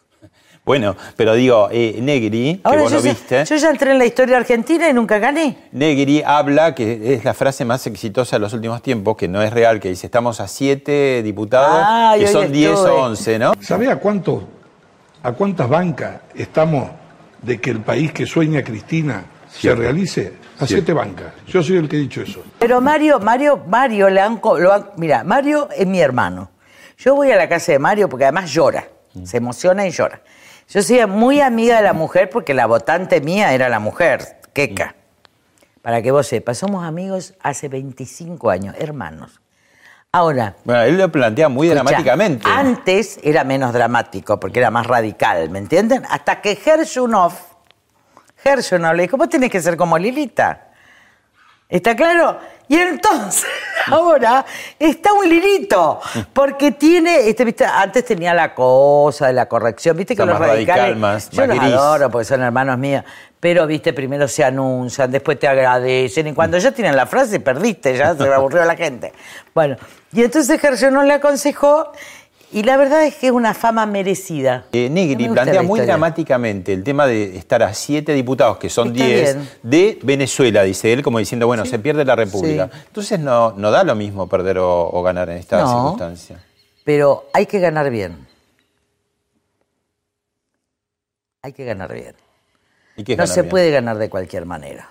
Bueno, 0.63 0.95
pero 1.15 1.35
digo, 1.35 1.69
eh, 1.71 1.99
Negri, 2.01 2.59
que 2.63 2.77
vos 2.77 2.89
yo, 2.89 2.97
lo 2.97 3.03
ya- 3.03 3.11
viste, 3.11 3.45
yo 3.45 3.55
ya 3.55 3.69
entré 3.69 3.91
en 3.91 3.99
la 3.99 4.05
historia 4.05 4.37
argentina 4.37 4.89
y 4.89 4.93
nunca 4.93 5.19
gané. 5.19 5.67
Negri 5.73 6.23
habla, 6.25 6.73
que 6.73 7.13
es 7.13 7.23
la 7.23 7.35
frase 7.35 7.63
más 7.65 7.85
exitosa 7.85 8.37
de 8.37 8.39
los 8.39 8.51
últimos 8.53 8.81
tiempos, 8.81 9.15
que 9.15 9.27
no 9.27 9.43
es 9.43 9.53
real, 9.53 9.79
que 9.79 9.89
dice, 9.89 10.07
estamos 10.07 10.39
a 10.39 10.47
siete 10.47 11.21
diputados, 11.21 12.17
que 12.17 12.25
son 12.27 12.51
10 12.51 12.71
estuve. 12.71 12.89
o 12.89 13.03
11, 13.03 13.37
¿no? 13.37 13.53
¿Sabe 13.61 13.91
a 13.91 13.97
cuánto, 13.97 14.47
a 15.21 15.33
cuántas 15.33 15.69
bancas 15.69 16.21
estamos 16.33 16.89
de 17.43 17.61
que 17.61 17.69
el 17.69 17.81
país 17.81 18.11
que 18.11 18.25
sueña 18.25 18.63
Cristina 18.63 19.23
se 19.47 19.75
realice? 19.75 20.33
A 20.59 20.65
siete 20.65 20.93
bancas. 20.93 21.33
Yo 21.45 21.61
soy 21.61 21.77
el 21.77 21.87
que 21.87 21.97
he 21.97 21.99
dicho 21.99 22.21
eso. 22.21 22.41
Pero 22.57 22.81
Mario, 22.81 23.19
Mario, 23.19 23.61
Mario, 23.67 24.09
le 24.09 24.19
han, 24.21 24.39
lo 24.41 24.73
han- 24.73 24.87
mira, 24.97 25.23
Mario 25.23 25.69
es 25.77 25.85
mi 25.85 25.99
hermano. 25.99 26.49
Yo 26.97 27.15
voy 27.15 27.31
a 27.31 27.35
la 27.35 27.49
casa 27.49 27.71
de 27.71 27.79
Mario 27.79 28.09
porque 28.09 28.25
además 28.25 28.51
llora, 28.51 28.87
se 29.23 29.37
emociona 29.37 29.85
y 29.85 29.91
llora. 29.91 30.21
Yo 30.69 30.81
soy 30.81 31.05
muy 31.05 31.41
amiga 31.41 31.77
de 31.77 31.83
la 31.83 31.93
mujer 31.93 32.29
porque 32.29 32.53
la 32.53 32.65
votante 32.65 33.21
mía 33.21 33.53
era 33.53 33.69
la 33.69 33.79
mujer, 33.79 34.39
Queca. 34.53 34.95
Para 35.81 36.01
que 36.01 36.11
vos 36.11 36.25
sepas, 36.25 36.57
somos 36.57 36.83
amigos 36.83 37.35
hace 37.41 37.67
25 37.67 38.49
años, 38.49 38.75
hermanos. 38.79 39.39
Ahora, 40.11 40.55
Bueno, 40.63 40.81
él 40.83 40.97
lo 40.97 41.11
plantea 41.11 41.49
muy 41.49 41.67
dramáticamente. 41.67 42.47
Antes 42.49 43.19
era 43.21 43.43
menos 43.43 43.73
dramático 43.73 44.39
porque 44.39 44.59
era 44.59 44.71
más 44.71 44.87
radical, 44.87 45.49
¿me 45.49 45.59
entienden? 45.59 46.03
Hasta 46.09 46.41
que 46.41 46.55
Gershunov, 46.55 47.33
Gershunov 48.37 48.95
le 48.95 49.03
dijo, 49.03 49.17
vos 49.17 49.27
tenés 49.29 49.51
que 49.51 49.61
ser 49.61 49.75
como 49.75 49.97
Lilita. 49.97 50.69
¿Está 51.67 51.95
claro? 51.95 52.39
Y 52.67 52.75
entonces, 52.77 53.45
ahora 53.91 54.45
está 54.79 55.13
un 55.13 55.27
lirito, 55.29 55.99
porque 56.33 56.71
tiene, 56.71 57.27
este, 57.29 57.45
¿viste? 57.45 57.65
antes 57.65 58.03
tenía 58.05 58.33
la 58.33 58.53
cosa 58.55 59.27
de 59.27 59.33
la 59.33 59.47
corrección, 59.47 59.95
viste 59.95 60.15
que 60.15 60.21
Está 60.23 60.31
los 60.31 60.39
más 60.39 60.49
radical, 60.49 60.75
radicales, 60.77 60.97
más- 60.97 61.29
yo 61.29 61.41
más 61.41 61.47
los 61.49 61.59
gris. 61.59 61.73
adoro 61.73 62.09
porque 62.09 62.25
son 62.25 62.41
hermanos 62.41 62.77
míos, 62.77 63.03
pero 63.39 63.67
viste, 63.67 63.93
primero 63.93 64.27
se 64.27 64.43
anuncian, 64.43 65.11
después 65.11 65.37
te 65.39 65.47
agradecen, 65.47 66.27
y 66.27 66.33
cuando 66.33 66.57
ya 66.57 66.71
tienen 66.71 66.95
la 66.95 67.05
frase, 67.05 67.39
perdiste, 67.39 67.95
ya 67.95 68.15
se 68.15 68.33
aburrió 68.33 68.65
la 68.65 68.75
gente. 68.75 69.13
Bueno, 69.53 69.75
y 70.11 70.23
entonces 70.23 70.59
Gershunov 70.59 71.03
le 71.03 71.13
aconsejó, 71.13 71.91
y 72.55 72.63
la 72.63 72.77
verdad 72.77 73.03
es 73.05 73.15
que 73.15 73.27
es 73.27 73.33
una 73.33 73.53
fama 73.53 73.85
merecida. 73.85 74.65
Eh, 74.71 74.89
Negri 74.89 75.15
No 75.15 75.19
me 75.19 75.27
gusta 75.27 75.43
plantea 75.43 75.61
la 75.61 75.67
muy 75.67 75.79
dramáticamente 75.81 76.71
el 76.71 76.83
tema 76.85 77.05
de 77.05 77.35
estar 77.35 77.61
a 77.61 77.73
siete 77.73 78.13
diputados, 78.13 78.57
que 78.57 78.69
son 78.69 78.93
Está 78.93 79.03
10, 79.05 79.35
bien. 79.35 79.49
de 79.61 79.99
Venezuela, 80.03 80.63
dice 80.63 80.93
él, 80.93 81.03
como 81.03 81.19
diciendo, 81.19 81.47
bueno, 81.47 81.65
se 81.65 81.79
pierde 81.79 82.05
la 82.05 82.15
República. 82.15 82.69
Sí. 82.71 82.79
Entonces 82.87 83.19
no, 83.19 83.51
no 83.57 83.71
da 83.71 83.83
lo 83.83 83.93
mismo 83.95 84.27
perder 84.29 84.59
o, 84.59 84.89
o 84.89 85.03
ganar 85.03 85.29
en 85.29 85.37
esta 85.37 85.59
No. 85.61 85.67
circunstancia. 85.67 86.41
Pero 86.85 87.25
hay 87.33 87.45
que 87.45 87.59
ganar 87.59 87.89
bien. 87.89 88.25
Hay 91.41 91.51
que 91.53 91.65
ganar 91.65 91.93
bien. 91.93 92.15
¿Y 92.95 93.03
qué 93.03 93.13
es 93.13 93.17
No 93.17 93.23
ganar 93.23 93.35
se 93.35 93.41
bien? 93.41 93.49
puede 93.49 93.71
ganar 93.71 93.97
de 93.97 94.09
cualquier 94.09 94.45
manera. 94.45 94.89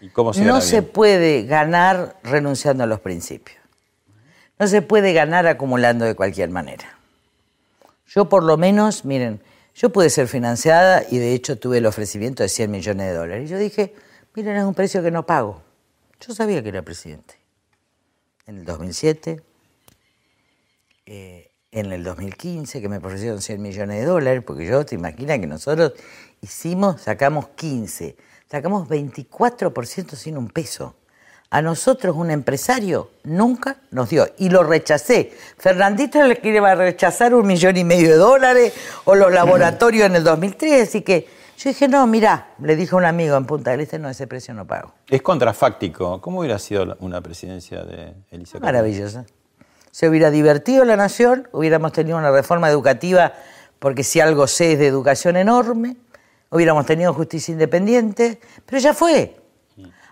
¿Y 0.00 0.10
cómo 0.10 0.32
se 0.32 0.42
No 0.42 0.54
gana 0.54 0.60
se 0.60 0.82
puede 0.82 1.42
ganar 1.44 2.16
renunciando 2.22 2.84
a 2.84 2.86
los 2.86 3.00
principios. 3.00 3.58
No 4.58 4.66
se 4.66 4.82
puede 4.82 5.12
ganar 5.12 5.46
acumulando 5.46 6.04
de 6.04 6.14
cualquier 6.14 6.50
manera. 6.50 6.98
Yo 8.06 8.28
por 8.28 8.44
lo 8.44 8.56
menos, 8.56 9.04
miren, 9.04 9.40
yo 9.74 9.90
pude 9.90 10.10
ser 10.10 10.28
financiada 10.28 11.04
y 11.10 11.18
de 11.18 11.34
hecho 11.34 11.58
tuve 11.58 11.78
el 11.78 11.86
ofrecimiento 11.86 12.42
de 12.42 12.48
100 12.48 12.70
millones 12.70 13.06
de 13.08 13.14
dólares. 13.14 13.48
Y 13.48 13.52
yo 13.52 13.58
dije, 13.58 13.94
miren, 14.34 14.56
es 14.56 14.64
un 14.64 14.74
precio 14.74 15.02
que 15.02 15.10
no 15.10 15.26
pago. 15.26 15.62
Yo 16.20 16.32
sabía 16.34 16.62
que 16.62 16.68
era 16.68 16.82
presidente. 16.82 17.34
En 18.46 18.58
el 18.58 18.64
2007, 18.64 19.42
eh, 21.06 21.50
en 21.72 21.92
el 21.92 22.04
2015, 22.04 22.80
que 22.80 22.88
me 22.88 22.98
ofrecieron 22.98 23.42
100 23.42 23.60
millones 23.60 23.98
de 23.98 24.06
dólares, 24.06 24.44
porque 24.46 24.66
yo, 24.66 24.86
te 24.86 24.94
imaginas 24.94 25.40
que 25.40 25.46
nosotros 25.48 25.94
hicimos, 26.40 27.00
sacamos 27.00 27.48
15, 27.48 28.16
sacamos 28.48 28.88
24% 28.88 30.14
sin 30.14 30.36
un 30.36 30.48
peso. 30.48 30.94
A 31.54 31.62
nosotros 31.62 32.16
un 32.16 32.32
empresario 32.32 33.10
nunca 33.22 33.76
nos 33.92 34.10
dio 34.10 34.26
y 34.38 34.50
lo 34.50 34.64
rechacé. 34.64 35.32
Fernandito 35.56 36.20
le 36.24 36.38
quiere 36.38 36.74
rechazar 36.74 37.32
un 37.32 37.46
millón 37.46 37.76
y 37.76 37.84
medio 37.84 38.08
de 38.08 38.16
dólares 38.16 38.72
o 39.04 39.14
los 39.14 39.32
laboratorios 39.32 40.06
en 40.06 40.16
el 40.16 40.24
2003, 40.24 40.88
así 40.88 41.02
que 41.02 41.28
yo 41.56 41.70
dije, 41.70 41.86
no, 41.86 42.08
mirá, 42.08 42.48
le 42.60 42.74
dije 42.74 42.96
a 42.96 42.98
un 42.98 43.04
amigo 43.04 43.36
en 43.36 43.46
Punta 43.46 43.70
del 43.70 43.82
Este, 43.82 44.00
no, 44.00 44.10
ese 44.10 44.26
precio 44.26 44.52
no 44.52 44.66
pago. 44.66 44.94
Es 45.08 45.22
contrafáctico. 45.22 46.20
¿Cómo 46.20 46.40
hubiera 46.40 46.58
sido 46.58 46.96
una 46.98 47.20
presidencia 47.20 47.84
de 47.84 48.14
Elisa? 48.32 48.58
Maravillosa. 48.58 49.24
Se 49.92 50.08
hubiera 50.08 50.32
divertido 50.32 50.84
la 50.84 50.96
nación, 50.96 51.46
hubiéramos 51.52 51.92
tenido 51.92 52.18
una 52.18 52.32
reforma 52.32 52.68
educativa, 52.68 53.32
porque 53.78 54.02
si 54.02 54.18
algo 54.18 54.48
sé 54.48 54.72
es 54.72 54.80
de 54.80 54.88
educación 54.88 55.36
enorme, 55.36 55.98
hubiéramos 56.50 56.84
tenido 56.84 57.14
justicia 57.14 57.52
independiente, 57.52 58.40
pero 58.66 58.80
ya 58.80 58.92
fue. 58.92 59.43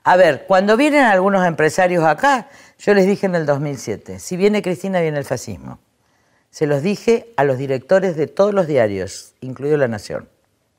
A 0.04 0.16
ver, 0.16 0.46
cuando 0.46 0.76
vienen 0.76 1.04
algunos 1.04 1.46
empresarios 1.46 2.04
acá, 2.04 2.48
yo 2.78 2.94
les 2.94 3.06
dije 3.06 3.26
en 3.26 3.34
el 3.36 3.46
2007, 3.46 4.18
si 4.18 4.36
viene 4.36 4.62
Cristina, 4.62 5.00
viene 5.00 5.18
el 5.18 5.24
fascismo. 5.24 5.78
Se 6.50 6.66
los 6.66 6.82
dije 6.82 7.32
a 7.36 7.44
los 7.44 7.56
directores 7.56 8.16
de 8.16 8.26
todos 8.26 8.52
los 8.52 8.66
diarios, 8.66 9.34
incluido 9.40 9.76
La 9.76 9.88
Nación, 9.88 10.28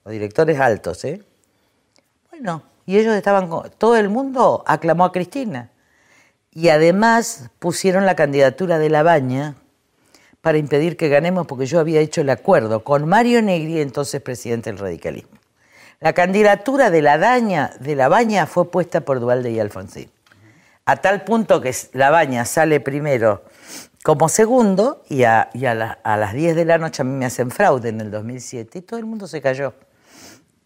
los 0.05 0.11
directores 0.11 0.59
altos, 0.59 1.03
¿eh? 1.05 1.23
Bueno, 2.29 2.63
y 2.85 2.97
ellos 2.97 3.15
estaban, 3.15 3.47
con- 3.47 3.69
todo 3.77 3.95
el 3.95 4.09
mundo 4.09 4.63
aclamó 4.67 5.05
a 5.05 5.11
Cristina. 5.11 5.69
Y 6.51 6.69
además 6.69 7.49
pusieron 7.59 8.05
la 8.05 8.15
candidatura 8.15 8.77
de 8.77 8.89
La 8.89 9.01
Baña 9.01 9.55
para 10.41 10.57
impedir 10.57 10.97
que 10.97 11.07
ganemos, 11.09 11.47
porque 11.47 11.65
yo 11.65 11.79
había 11.79 12.01
hecho 12.01 12.21
el 12.21 12.29
acuerdo 12.29 12.83
con 12.83 13.07
Mario 13.07 13.41
Negri, 13.41 13.79
entonces 13.81 14.21
presidente 14.21 14.69
del 14.69 14.77
radicalismo. 14.79 15.31
La 16.03 16.11
candidatura 16.11 16.89
de 16.89 17.01
la, 17.01 17.17
Daña, 17.17 17.71
de 17.79 17.95
la 17.95 18.09
Baña 18.09 18.45
fue 18.45 18.69
puesta 18.69 19.01
por 19.01 19.21
Dualde 19.21 19.51
y 19.51 19.59
Alfonsín. 19.61 20.11
A 20.83 20.97
tal 20.97 21.23
punto 21.23 21.61
que 21.61 21.73
La 21.93 22.09
Baña 22.11 22.43
sale 22.43 22.81
primero 22.81 23.45
como 24.03 24.27
segundo 24.27 25.01
y, 25.07 25.23
a, 25.23 25.49
y 25.53 25.65
a 25.65 25.73
la- 25.73 25.97
a 26.03 26.17
las 26.17 26.33
10 26.33 26.57
de 26.57 26.65
la 26.65 26.77
noche 26.77 27.03
a 27.03 27.05
mí 27.05 27.13
me 27.13 27.25
hacen 27.25 27.51
fraude 27.51 27.87
en 27.87 28.01
el 28.01 28.11
2007 28.11 28.79
y 28.79 28.81
todo 28.81 28.99
el 28.99 29.05
mundo 29.05 29.27
se 29.27 29.41
cayó. 29.41 29.73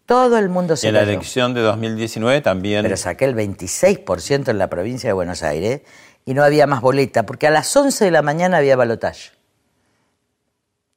Todo 0.06 0.38
el 0.38 0.48
mundo 0.48 0.74
se 0.76 0.88
En 0.88 0.94
la 0.94 1.00
cayó. 1.00 1.12
elección 1.12 1.54
de 1.54 1.60
2019 1.60 2.40
también. 2.40 2.82
Pero 2.82 2.96
saqué 2.96 3.24
el 3.24 3.36
26% 3.36 4.48
en 4.48 4.58
la 4.58 4.66
provincia 4.68 5.08
de 5.08 5.12
Buenos 5.12 5.44
Aires 5.44 5.82
y 6.24 6.34
no 6.34 6.42
había 6.42 6.66
más 6.66 6.80
boleta, 6.80 7.24
porque 7.26 7.46
a 7.46 7.50
las 7.50 7.74
11 7.76 8.06
de 8.06 8.10
la 8.10 8.22
mañana 8.22 8.56
había 8.56 8.74
balotaje. 8.74 9.30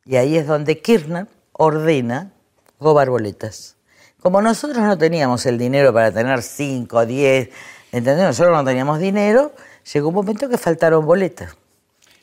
Y 0.05 0.15
ahí 0.15 0.35
es 0.35 0.47
donde 0.47 0.79
Kirchner 0.81 1.27
ordena 1.53 2.31
robar 2.79 3.11
boletas. 3.11 3.75
Como 4.21 4.41
nosotros 4.41 4.77
no 4.83 4.97
teníamos 4.97 5.45
el 5.47 5.57
dinero 5.57 5.91
para 5.93 6.11
tener 6.11 6.43
5, 6.43 7.05
10, 7.07 7.49
¿entendés? 7.91 8.23
Nosotros 8.23 8.55
no 8.55 8.63
teníamos 8.63 8.99
dinero, 8.99 9.51
llegó 9.91 10.09
un 10.09 10.15
momento 10.15 10.47
que 10.47 10.59
faltaron 10.59 11.05
boletas. 11.05 11.55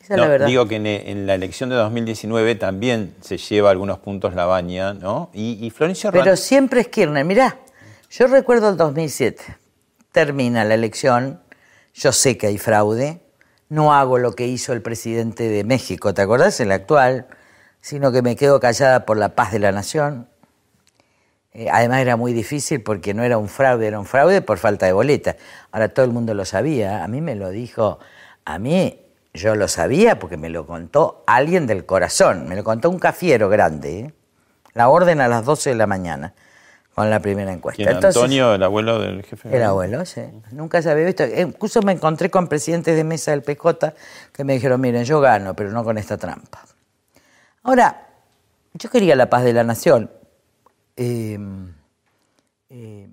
Esa 0.01 0.13
es 0.13 0.17
No, 0.17 0.23
la 0.23 0.27
verdad. 0.29 0.47
digo 0.47 0.65
que 0.65 0.77
en, 0.77 0.85
en 0.87 1.27
la 1.27 1.35
elección 1.35 1.69
de 1.69 1.75
2019 1.75 2.55
también 2.55 3.13
se 3.19 3.37
lleva 3.37 3.69
algunos 3.69 3.99
puntos 3.99 4.33
la 4.33 4.45
baña, 4.45 4.93
¿no? 4.93 5.29
Y, 5.33 5.57
y 5.63 5.69
Florencio 5.71 6.09
Pero 6.13 6.37
siempre 6.37 6.79
es 6.79 6.87
Kirchner. 6.87 7.25
Mirá, 7.25 7.57
yo 8.09 8.27
recuerdo 8.27 8.69
el 8.69 8.77
2007. 8.77 9.43
Termina 10.13 10.63
la 10.63 10.75
elección, 10.75 11.41
yo 11.93 12.13
sé 12.13 12.37
que 12.37 12.47
hay 12.47 12.57
fraude, 12.57 13.21
no 13.67 13.93
hago 13.93 14.17
lo 14.17 14.35
que 14.35 14.47
hizo 14.47 14.71
el 14.71 14.81
presidente 14.81 15.49
de 15.49 15.65
México, 15.65 16.13
¿te 16.13 16.21
acordás? 16.21 16.61
El 16.61 16.71
actual, 16.71 17.27
sino 17.81 18.13
que 18.13 18.21
me 18.21 18.37
quedo 18.37 18.61
callada 18.61 19.05
por 19.05 19.17
la 19.17 19.35
paz 19.35 19.51
de 19.51 19.59
la 19.59 19.73
nación. 19.73 20.29
Eh, 21.53 21.67
además 21.71 21.99
era 21.99 22.15
muy 22.15 22.33
difícil 22.33 22.81
porque 22.81 23.13
no 23.13 23.23
era 23.23 23.37
un 23.37 23.49
fraude, 23.49 23.87
era 23.87 23.99
un 23.99 24.05
fraude 24.05 24.41
por 24.41 24.57
falta 24.57 24.85
de 24.85 24.93
boleta. 24.93 25.35
Ahora 25.71 25.89
todo 25.89 26.05
el 26.05 26.11
mundo 26.11 26.33
lo 26.33 26.45
sabía, 26.45 27.03
a 27.03 27.07
mí 27.07 27.21
me 27.21 27.35
lo 27.35 27.49
dijo, 27.49 27.99
a 28.45 28.59
mí 28.59 28.99
yo 29.33 29.55
lo 29.55 29.67
sabía 29.67 30.19
porque 30.19 30.37
me 30.37 30.49
lo 30.49 30.65
contó 30.65 31.23
alguien 31.27 31.67
del 31.67 31.85
corazón, 31.85 32.47
me 32.47 32.55
lo 32.55 32.63
contó 32.63 32.89
un 32.89 32.99
cafiero 32.99 33.49
grande, 33.49 33.99
¿eh? 33.99 34.13
la 34.73 34.89
orden 34.89 35.21
a 35.21 35.27
las 35.27 35.45
12 35.45 35.71
de 35.71 35.75
la 35.75 35.87
mañana 35.87 36.33
con 36.93 37.09
la 37.09 37.21
primera 37.21 37.53
encuesta. 37.53 37.77
¿Quién, 37.77 37.95
Entonces, 37.95 38.21
Antonio, 38.21 38.55
el 38.55 38.63
abuelo 38.63 38.99
del 38.99 39.23
jefe. 39.23 39.55
el 39.55 39.63
abuelo, 39.63 40.05
sí. 40.05 40.21
Nunca 40.51 40.81
se 40.81 40.91
había 40.91 41.05
visto. 41.05 41.23
Incluso 41.25 41.81
me 41.81 41.93
encontré 41.93 42.29
con 42.29 42.47
presidentes 42.47 42.95
de 42.95 43.05
mesa 43.05 43.31
del 43.31 43.41
PJ 43.41 43.93
que 44.33 44.43
me 44.43 44.53
dijeron, 44.53 44.81
miren, 44.81 45.05
yo 45.05 45.21
gano, 45.21 45.55
pero 45.55 45.71
no 45.71 45.83
con 45.85 45.97
esta 45.97 46.17
trampa. 46.17 46.65
Ahora, 47.63 48.07
yo 48.73 48.89
quería 48.89 49.15
la 49.15 49.29
paz 49.29 49.43
de 49.43 49.53
la 49.53 49.63
nación. 49.63 50.11
Eh, 51.01 51.39
eh, 52.69 53.09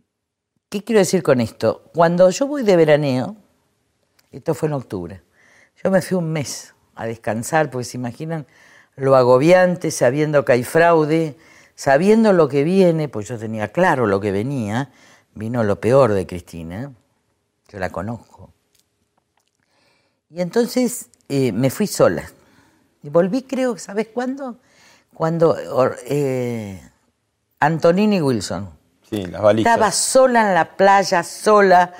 ¿Qué 0.68 0.82
quiero 0.82 0.98
decir 0.98 1.22
con 1.22 1.40
esto? 1.40 1.88
Cuando 1.94 2.28
yo 2.30 2.48
voy 2.48 2.64
de 2.64 2.74
veraneo, 2.74 3.36
esto 4.32 4.54
fue 4.54 4.66
en 4.66 4.72
octubre, 4.72 5.22
yo 5.84 5.92
me 5.92 6.02
fui 6.02 6.18
un 6.18 6.32
mes 6.32 6.74
a 6.96 7.06
descansar, 7.06 7.70
porque 7.70 7.84
se 7.84 7.96
imaginan 7.96 8.44
lo 8.96 9.14
agobiante, 9.14 9.92
sabiendo 9.92 10.44
que 10.44 10.54
hay 10.54 10.64
fraude, 10.64 11.36
sabiendo 11.76 12.32
lo 12.32 12.48
que 12.48 12.64
viene, 12.64 13.08
pues 13.08 13.28
yo 13.28 13.38
tenía 13.38 13.68
claro 13.68 14.08
lo 14.08 14.18
que 14.18 14.32
venía, 14.32 14.90
vino 15.36 15.62
lo 15.62 15.78
peor 15.78 16.12
de 16.12 16.26
Cristina, 16.26 16.92
yo 17.68 17.78
la 17.78 17.90
conozco. 17.90 18.50
Y 20.28 20.40
entonces 20.40 21.08
eh, 21.28 21.52
me 21.52 21.70
fui 21.70 21.86
sola. 21.86 22.28
Y 23.04 23.10
volví, 23.10 23.42
creo, 23.42 23.78
¿sabes 23.78 24.08
cuándo? 24.08 24.58
Cuando 25.14 25.56
eh, 26.04 26.82
Antonini 27.60 28.20
Wilson. 28.20 28.70
Sí, 29.08 29.24
las 29.26 29.40
balizas. 29.40 29.72
Estaba 29.72 29.92
sola 29.92 30.48
en 30.48 30.54
la 30.54 30.76
playa, 30.76 31.22
sola, 31.22 31.92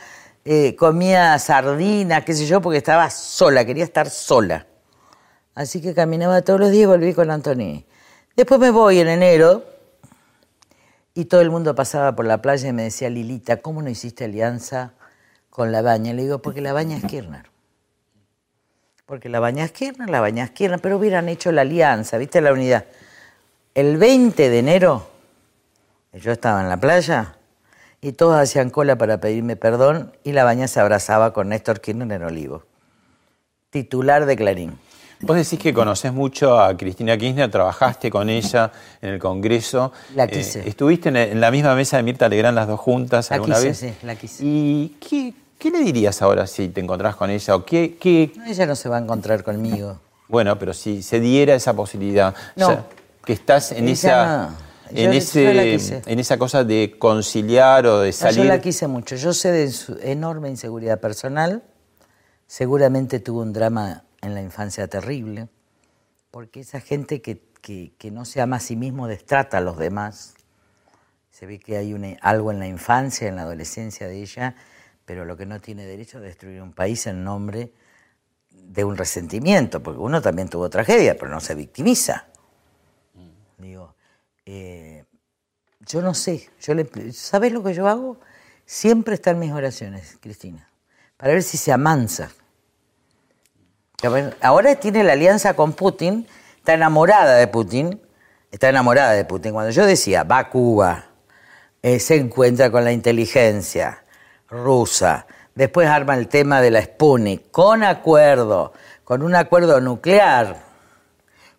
eh, 0.44 0.74
comía 0.76 1.38
sardina, 1.38 2.24
qué 2.24 2.34
sé 2.34 2.46
yo, 2.46 2.60
porque 2.60 2.78
estaba 2.78 3.08
sola, 3.10 3.64
quería 3.64 3.84
estar 3.84 4.10
sola. 4.10 4.66
Así 5.54 5.80
que 5.80 5.94
caminaba 5.94 6.42
todos 6.42 6.60
los 6.60 6.70
días 6.70 6.82
y 6.82 6.86
volví 6.86 7.14
con 7.14 7.30
Antonini. 7.30 7.86
Después 8.36 8.60
me 8.60 8.70
voy 8.70 8.98
en 8.98 9.08
enero 9.08 9.64
y 11.14 11.24
todo 11.24 11.40
el 11.40 11.50
mundo 11.50 11.74
pasaba 11.74 12.14
por 12.14 12.26
la 12.26 12.42
playa 12.42 12.68
y 12.68 12.72
me 12.72 12.82
decía, 12.82 13.08
Lilita, 13.08 13.58
¿cómo 13.58 13.80
no 13.80 13.88
hiciste 13.88 14.24
alianza 14.24 14.92
con 15.48 15.72
la 15.72 15.80
baña? 15.80 16.12
Le 16.12 16.22
digo, 16.22 16.42
porque 16.42 16.60
la 16.60 16.74
baña 16.74 16.98
es 16.98 17.04
Kirchner. 17.04 17.50
Porque 19.06 19.30
la 19.30 19.40
baña 19.40 19.64
es 19.64 19.72
Kirchner, 19.72 20.10
la 20.10 20.20
baña 20.20 20.44
es 20.44 20.50
Kirchner, 20.50 20.80
pero 20.80 20.98
hubieran 20.98 21.30
hecho 21.30 21.52
la 21.52 21.62
alianza, 21.62 22.18
¿viste 22.18 22.42
la 22.42 22.52
unidad? 22.52 22.84
El 23.74 23.96
20 23.96 24.50
de 24.50 24.58
enero 24.58 25.15
yo 26.20 26.32
estaba 26.32 26.60
en 26.62 26.68
la 26.68 26.76
playa 26.78 27.34
y 28.00 28.12
todos 28.12 28.36
hacían 28.38 28.70
cola 28.70 28.96
para 28.96 29.18
pedirme 29.20 29.56
perdón 29.56 30.12
y 30.24 30.32
la 30.32 30.44
baña 30.44 30.68
se 30.68 30.80
abrazaba 30.80 31.32
con 31.32 31.48
Néstor 31.48 31.80
Kirchner 31.80 32.10
en 32.12 32.22
Olivo, 32.24 32.64
titular 33.70 34.26
de 34.26 34.36
Clarín. 34.36 34.78
Vos 35.20 35.36
decís 35.36 35.58
que 35.58 35.72
conoces 35.72 36.12
mucho 36.12 36.60
a 36.60 36.76
Cristina 36.76 37.16
Kirchner, 37.16 37.50
trabajaste 37.50 38.10
con 38.10 38.28
ella 38.28 38.70
en 39.00 39.14
el 39.14 39.18
Congreso. 39.18 39.90
La 40.14 40.24
Eh, 40.24 40.30
quise. 40.30 40.68
¿Estuviste 40.68 41.08
en, 41.08 41.40
la 41.40 41.50
misma 41.50 41.74
mesa 41.74 41.96
de 41.96 42.02
Mirta 42.02 42.28
Legrand 42.28 42.54
las 42.54 42.68
dos 42.68 42.78
juntas 42.78 43.30
La 43.30 43.36
alguna 43.36 43.54
quise, 43.54 43.68
vez? 43.68 43.78
sí, 43.78 43.94
la 44.02 44.14
quise. 44.14 44.44
¿Y 44.44 44.88
qué, 45.00 45.32
qué 45.58 45.70
le 45.70 45.78
dirías 45.78 46.20
ahora 46.20 46.46
si 46.46 46.68
te 46.68 46.82
encontrás 46.82 47.16
con 47.16 47.30
ella? 47.30 47.56
¿O 47.56 47.64
qué, 47.64 47.96
qué- 47.98 48.30
No, 48.36 48.44
ella 48.44 48.66
no 48.66 48.76
se 48.76 48.90
va 48.90 48.98
a 48.98 49.00
encontrar 49.00 49.42
conmigo. 49.42 49.98
Bueno, 50.28 50.58
pero 50.58 50.74
si 50.74 51.02
se 51.02 51.18
diera 51.18 51.54
esa 51.54 51.72
posibilidad, 51.74 52.34
No. 52.54 52.66
o 52.66 52.70
sea, 52.72 52.84
que 53.24 53.32
estás 53.32 53.72
en 53.72 53.84
Ella 53.88 53.92
esa... 53.92 54.50
En, 54.90 54.96
Yo- 54.96 55.02
yo 55.02 55.52
la 55.52 55.62
ese, 55.64 55.70
quise. 55.76 56.02
en 56.06 56.18
esa 56.18 56.38
cosa 56.38 56.64
de 56.64 56.96
conciliar 56.98 57.86
o 57.86 58.00
de 58.00 58.08
No, 58.08 58.12
salir. 58.12 58.38
yo 58.38 58.44
la 58.44 58.60
quise 58.60 58.86
mucho. 58.86 59.16
Yo 59.16 59.32
sé 59.32 59.50
de 59.52 59.70
su 59.70 59.98
enorme 60.00 60.48
inseguridad 60.48 61.00
personal. 61.00 61.62
Seguramente 62.46 63.18
tuvo 63.20 63.40
un 63.42 63.52
drama 63.52 64.04
en 64.22 64.34
la 64.34 64.42
infancia 64.42 64.86
terrible. 64.88 65.48
Porque 66.30 66.60
esa 66.60 66.80
gente 66.80 67.20
que, 67.22 67.42
que- 67.60 67.92
que 67.98 68.10
no 68.10 68.24
se 68.24 68.40
ama 68.40 68.56
a 68.56 68.60
sí 68.60 68.76
mismo 68.76 69.08
destrata 69.08 69.58
a 69.58 69.60
los 69.60 69.76
demás. 69.78 70.34
Se 71.30 71.46
ve 71.46 71.58
que 71.58 71.76
hay 71.76 71.92
una- 71.92 72.16
algo 72.22 72.50
en 72.52 72.58
la 72.60 72.66
infancia, 72.68 73.26
en 73.28 73.36
la 73.36 73.42
adolescencia 73.42 74.06
de 74.06 74.22
ella, 74.22 74.54
pero 75.04 75.24
lo 75.24 75.36
que 75.36 75.46
no 75.46 75.60
tiene 75.60 75.84
derecho 75.84 76.18
es 76.18 76.24
destruir 76.24 76.62
un 76.62 76.72
país 76.72 77.06
en 77.08 77.24
nombre 77.24 77.72
de 78.50 78.84
un 78.84 78.96
resentimiento, 78.96 79.82
porque 79.82 80.00
uno 80.00 80.22
también 80.22 80.48
tuvo 80.48 80.70
tragedia, 80.70 81.16
pero 81.18 81.30
no 81.30 81.40
se 81.40 81.54
victimiza. 81.54 82.26
Digo, 83.58 83.94
eh, 84.46 85.04
yo 85.80 86.00
no 86.02 86.14
sé, 86.14 86.48
yo 86.60 86.74
le, 86.74 86.88
¿sabes 87.12 87.52
lo 87.52 87.62
que 87.62 87.74
yo 87.74 87.88
hago? 87.88 88.18
Siempre 88.64 89.14
están 89.14 89.38
mis 89.38 89.52
oraciones, 89.52 90.18
Cristina, 90.20 90.70
para 91.16 91.32
ver 91.32 91.42
si 91.42 91.56
se 91.56 91.72
amansa. 91.72 92.30
Ahora 94.40 94.76
tiene 94.76 95.02
la 95.02 95.14
alianza 95.14 95.54
con 95.54 95.72
Putin, 95.72 96.26
está 96.58 96.74
enamorada 96.74 97.36
de 97.36 97.46
Putin, 97.48 98.00
está 98.50 98.68
enamorada 98.68 99.12
de 99.12 99.24
Putin. 99.24 99.52
Cuando 99.52 99.70
yo 99.70 99.84
decía, 99.84 100.22
va 100.22 100.38
a 100.38 100.48
Cuba, 100.50 101.06
eh, 101.82 101.98
se 101.98 102.16
encuentra 102.16 102.70
con 102.70 102.84
la 102.84 102.92
inteligencia 102.92 104.04
rusa, 104.48 105.26
después 105.54 105.88
arma 105.88 106.14
el 106.16 106.28
tema 106.28 106.60
de 106.60 106.70
la 106.70 106.82
Sputnik, 106.82 107.50
con 107.50 107.82
acuerdo, 107.82 108.72
con 109.02 109.22
un 109.22 109.34
acuerdo 109.34 109.80
nuclear, 109.80 110.62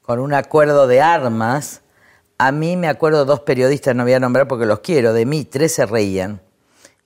con 0.01 0.19
un 0.19 0.33
acuerdo 0.33 0.87
de 0.87 1.01
armas, 1.01 1.81
a 2.37 2.51
mí 2.51 2.77
me 2.77 2.87
acuerdo 2.87 3.25
dos 3.25 3.41
periodistas, 3.41 3.95
no 3.95 4.03
voy 4.03 4.13
a 4.13 4.19
nombrar 4.19 4.47
porque 4.47 4.65
los 4.65 4.79
quiero, 4.79 5.13
de 5.13 5.25
mí, 5.25 5.45
tres 5.45 5.73
se 5.73 5.85
reían. 5.85 6.41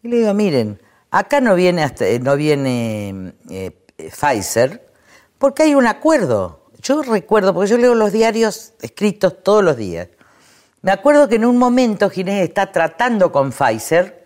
Y 0.04 0.10
le 0.10 0.18
digo, 0.18 0.34
miren, 0.34 0.82
acá 1.10 1.40
no 1.40 1.56
viene, 1.56 1.84
hasta, 1.84 2.08
eh, 2.08 2.20
no 2.20 2.36
viene 2.36 3.34
eh, 3.50 3.72
eh, 3.98 4.12
Pfizer 4.12 4.90
porque 5.38 5.64
hay 5.64 5.76
un 5.76 5.88
acuerdo. 5.88 6.66
Yo 6.82 7.02
recuerdo, 7.04 7.54
porque 7.54 7.70
yo 7.70 7.78
leo 7.78 7.96
los 7.96 8.12
diarios 8.12 8.74
escritos 8.82 9.44
todos 9.44 9.64
los 9.64 9.78
días. 9.78 10.10
Me 10.82 10.92
acuerdo 10.92 11.30
que 11.30 11.36
en 11.36 11.46
un 11.46 11.58
momento 11.58 12.10
Ginés 12.10 12.44
está 12.48 12.72
tratando 12.72 13.32
con 13.32 13.52
Pfizer 13.52 14.24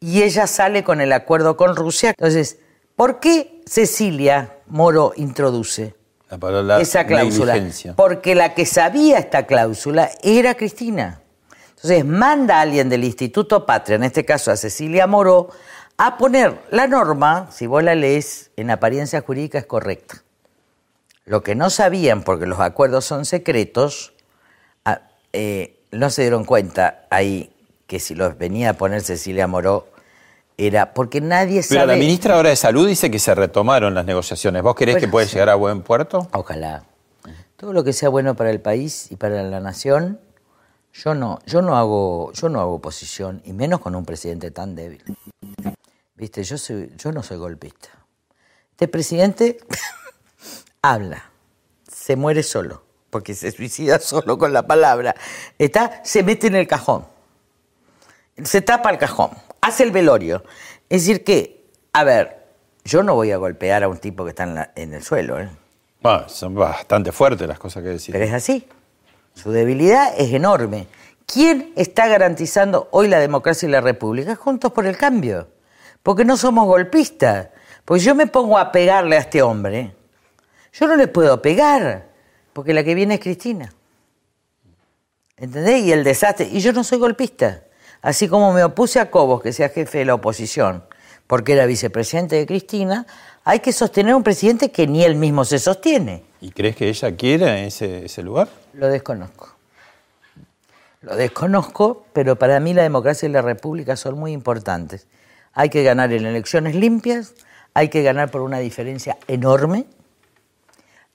y 0.00 0.22
ella 0.22 0.46
sale 0.46 0.82
con 0.82 1.00
el 1.00 1.12
acuerdo 1.12 1.56
con 1.56 1.76
Rusia. 1.76 2.10
Entonces, 2.10 2.58
¿por 2.96 3.20
qué 3.20 3.60
Cecilia 3.66 4.58
Moro 4.66 5.12
introduce? 5.16 5.94
La 6.30 6.38
palabra 6.38 6.80
esa 6.80 7.06
cláusula. 7.06 7.60
Porque 7.96 8.34
la 8.34 8.54
que 8.54 8.66
sabía 8.66 9.18
esta 9.18 9.46
cláusula 9.46 10.10
era 10.22 10.54
Cristina. 10.54 11.20
Entonces 11.68 12.04
manda 12.04 12.58
a 12.58 12.60
alguien 12.62 12.88
del 12.88 13.04
Instituto 13.04 13.66
Patria, 13.66 13.96
en 13.96 14.04
este 14.04 14.24
caso 14.24 14.50
a 14.50 14.56
Cecilia 14.56 15.06
Moró, 15.06 15.50
a 15.96 16.16
poner 16.16 16.58
la 16.70 16.86
norma, 16.86 17.48
si 17.52 17.66
vos 17.66 17.82
la 17.82 17.94
lees, 17.94 18.50
en 18.56 18.70
apariencia 18.70 19.20
jurídica 19.20 19.58
es 19.58 19.66
correcta. 19.66 20.22
Lo 21.26 21.42
que 21.42 21.54
no 21.54 21.70
sabían, 21.70 22.22
porque 22.22 22.46
los 22.46 22.60
acuerdos 22.60 23.04
son 23.04 23.24
secretos, 23.26 24.14
ah, 24.84 25.02
eh, 25.32 25.78
no 25.90 26.10
se 26.10 26.22
dieron 26.22 26.44
cuenta 26.44 27.06
ahí 27.10 27.54
que 27.86 28.00
si 28.00 28.14
los 28.14 28.38
venía 28.38 28.70
a 28.70 28.72
poner 28.74 29.02
Cecilia 29.02 29.46
Moró 29.46 29.86
era 30.56 30.94
porque 30.94 31.20
nadie 31.20 31.62
Pero 31.68 31.80
sabe. 31.80 31.92
la 31.94 31.98
ministra 31.98 32.36
ahora 32.36 32.50
de 32.50 32.56
Salud 32.56 32.86
dice 32.86 33.10
que 33.10 33.18
se 33.18 33.34
retomaron 33.34 33.94
las 33.94 34.04
negociaciones. 34.06 34.62
¿Vos 34.62 34.74
Bueno, 34.76 35.00
que 35.00 35.08
puede 35.08 35.26
sí. 35.26 35.32
llegar 35.34 35.48
a 35.50 35.54
buen 35.56 35.82
puerto? 35.82 36.28
Ojalá. 36.32 36.84
Todo 37.56 37.72
lo 37.72 37.82
que 37.84 37.92
sea 37.92 38.08
bueno 38.08 38.34
para 38.36 38.50
el 38.50 38.60
país 38.60 39.10
y 39.10 39.16
para 39.16 39.42
la 39.42 39.60
nación, 39.60 40.20
yo 40.92 41.14
no, 41.14 41.38
yo 41.46 41.62
no 41.62 41.76
hago, 41.76 42.32
yo 42.32 42.48
no 42.48 42.60
hago 42.60 42.74
oposición, 42.74 43.42
y 43.44 43.52
menos 43.52 43.80
con 43.80 43.94
un 43.94 44.04
presidente 44.04 44.50
tan 44.50 44.74
débil. 44.74 45.02
Viste, 46.16 46.44
yo 46.44 46.58
soy, 46.58 46.92
yo 46.96 47.10
no 47.12 47.22
soy 47.22 47.38
golpista. 47.38 47.88
Este 48.72 48.86
presidente 48.88 49.58
habla, 50.82 51.30
se 51.90 52.16
muere 52.16 52.42
solo, 52.42 52.84
porque 53.10 53.34
se 53.34 53.50
suicida 53.50 53.98
solo 53.98 54.36
con 54.38 54.52
la 54.52 54.66
palabra. 54.66 55.14
Está, 55.58 56.00
se 56.04 56.22
mete 56.22 56.48
en 56.48 56.56
el 56.56 56.66
cajón. 56.68 57.06
Se 58.42 58.60
tapa 58.60 58.90
el 58.90 58.98
cajón, 58.98 59.30
hace 59.66 59.82
el 59.82 59.90
velorio. 59.90 60.44
Es 60.88 61.02
decir 61.06 61.24
que, 61.24 61.64
a 61.92 62.04
ver, 62.04 62.44
yo 62.84 63.02
no 63.02 63.14
voy 63.14 63.32
a 63.32 63.36
golpear 63.36 63.82
a 63.82 63.88
un 63.88 63.98
tipo 63.98 64.24
que 64.24 64.30
está 64.30 64.44
en, 64.44 64.54
la- 64.54 64.72
en 64.76 64.94
el 64.94 65.02
suelo, 65.02 65.40
¿eh? 65.40 65.48
Bueno, 66.02 66.28
son 66.28 66.54
bastante 66.54 67.12
fuertes 67.12 67.48
las 67.48 67.58
cosas 67.58 67.82
que 67.82 67.88
decís. 67.90 68.10
Pero 68.12 68.24
es 68.24 68.32
así. 68.32 68.68
Su 69.34 69.50
debilidad 69.50 70.12
es 70.18 70.32
enorme. 70.32 70.86
¿Quién 71.26 71.72
está 71.76 72.06
garantizando 72.06 72.88
hoy 72.90 73.08
la 73.08 73.18
democracia 73.18 73.66
y 73.66 73.72
la 73.72 73.80
república? 73.80 74.36
Juntos 74.36 74.70
por 74.72 74.86
el 74.86 74.96
cambio. 74.98 75.48
Porque 76.02 76.24
no 76.26 76.36
somos 76.36 76.66
golpistas. 76.66 77.48
Pues 77.86 78.04
yo 78.04 78.14
me 78.14 78.26
pongo 78.26 78.58
a 78.58 78.70
pegarle 78.70 79.16
a 79.16 79.20
este 79.20 79.40
hombre. 79.40 79.94
Yo 80.74 80.86
no 80.86 80.96
le 80.96 81.08
puedo 81.08 81.40
pegar, 81.40 82.08
porque 82.52 82.74
la 82.74 82.84
que 82.84 82.94
viene 82.94 83.14
es 83.14 83.20
Cristina. 83.20 83.72
¿Entendés? 85.36 85.82
Y 85.84 85.92
el 85.92 86.04
desastre. 86.04 86.48
Y 86.52 86.60
yo 86.60 86.72
no 86.72 86.84
soy 86.84 86.98
golpista. 86.98 87.62
Así 88.04 88.28
como 88.28 88.52
me 88.52 88.62
opuse 88.62 89.00
a 89.00 89.10
Cobos, 89.10 89.40
que 89.40 89.54
sea 89.54 89.70
jefe 89.70 89.96
de 89.96 90.04
la 90.04 90.12
oposición, 90.12 90.84
porque 91.26 91.54
era 91.54 91.64
vicepresidente 91.64 92.36
de 92.36 92.44
Cristina, 92.44 93.06
hay 93.44 93.60
que 93.60 93.72
sostener 93.72 94.14
un 94.14 94.22
presidente 94.22 94.70
que 94.70 94.86
ni 94.86 95.02
él 95.02 95.14
mismo 95.16 95.46
se 95.46 95.58
sostiene. 95.58 96.22
¿Y 96.42 96.50
crees 96.50 96.76
que 96.76 96.90
ella 96.90 97.16
quiere 97.16 97.66
ese, 97.66 98.04
ese 98.04 98.22
lugar? 98.22 98.48
Lo 98.74 98.88
desconozco. 98.88 99.54
Lo 101.00 101.16
desconozco, 101.16 102.04
pero 102.12 102.36
para 102.36 102.60
mí 102.60 102.74
la 102.74 102.82
democracia 102.82 103.26
y 103.26 103.32
la 103.32 103.40
república 103.40 103.96
son 103.96 104.18
muy 104.18 104.32
importantes. 104.32 105.06
Hay 105.54 105.70
que 105.70 105.82
ganar 105.82 106.12
en 106.12 106.26
elecciones 106.26 106.74
limpias, 106.74 107.32
hay 107.72 107.88
que 107.88 108.02
ganar 108.02 108.30
por 108.30 108.42
una 108.42 108.58
diferencia 108.58 109.16
enorme, 109.28 109.86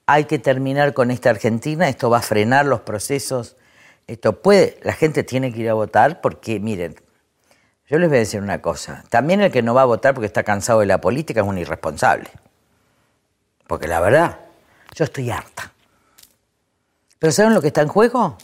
hay 0.07 0.25
que 0.25 0.39
terminar 0.39 0.95
con 0.95 1.11
esta 1.11 1.29
Argentina, 1.29 1.87
esto 1.87 2.09
va 2.09 2.17
a 2.17 2.23
frenar 2.23 2.65
los 2.65 2.79
procesos 2.79 3.57
esto 4.09 4.41
puede, 4.41 4.79
la 4.83 4.93
gente 4.93 5.23
tiene 5.23 5.53
que 5.53 5.61
ir 5.61 5.69
a 5.69 5.73
votar 5.73 6.21
porque, 6.21 6.59
miren, 6.59 6.95
yo 7.87 7.97
les 7.97 8.09
voy 8.09 8.17
a 8.17 8.19
decir 8.19 8.41
una 8.41 8.61
cosa, 8.61 9.03
también 9.09 9.41
el 9.41 9.51
que 9.51 9.61
no 9.61 9.73
va 9.73 9.83
a 9.83 9.85
votar 9.85 10.13
porque 10.13 10.27
está 10.27 10.43
cansado 10.43 10.79
de 10.79 10.85
la 10.85 10.99
política 10.99 11.41
es 11.41 11.47
un 11.47 11.57
irresponsable. 11.57 12.29
Porque 13.67 13.87
la 13.87 13.99
verdad, 13.99 14.39
yo 14.95 15.05
estoy 15.05 15.29
harta. 15.29 15.71
Pero 17.19 17.31
¿saben 17.31 17.53
lo 17.53 17.61
que 17.61 17.67
está 17.67 17.81
en 17.81 17.87
juego? 17.87 18.37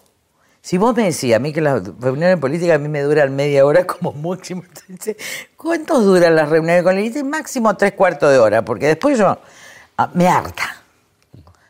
Si 0.61 0.78
vos 0.78 0.95
me 0.95 1.05
decías 1.05 1.38
a 1.38 1.39
mí 1.39 1.53
que 1.53 1.61
las 1.61 1.84
reuniones 1.99 2.38
políticas 2.38 2.76
a 2.76 2.80
mí 2.80 2.89
me 2.89 3.01
duran 3.01 3.36
media 3.36 3.66
hora 3.66 3.86
como 3.86 4.13
máximo, 4.13 4.63
¿cuántos 5.57 6.05
duran 6.05 6.36
las 6.36 6.49
reuniones 6.49 6.84
con 6.84 6.97
el 6.97 7.24
Máximo 7.24 7.76
tres 7.78 7.93
cuartos 7.93 8.32
de 8.32 8.39
hora, 8.39 8.66
porque 8.66 8.88
después 8.88 9.18
yo 9.18 9.39
ah, 9.97 10.11
me 10.13 10.28
harta. 10.28 10.84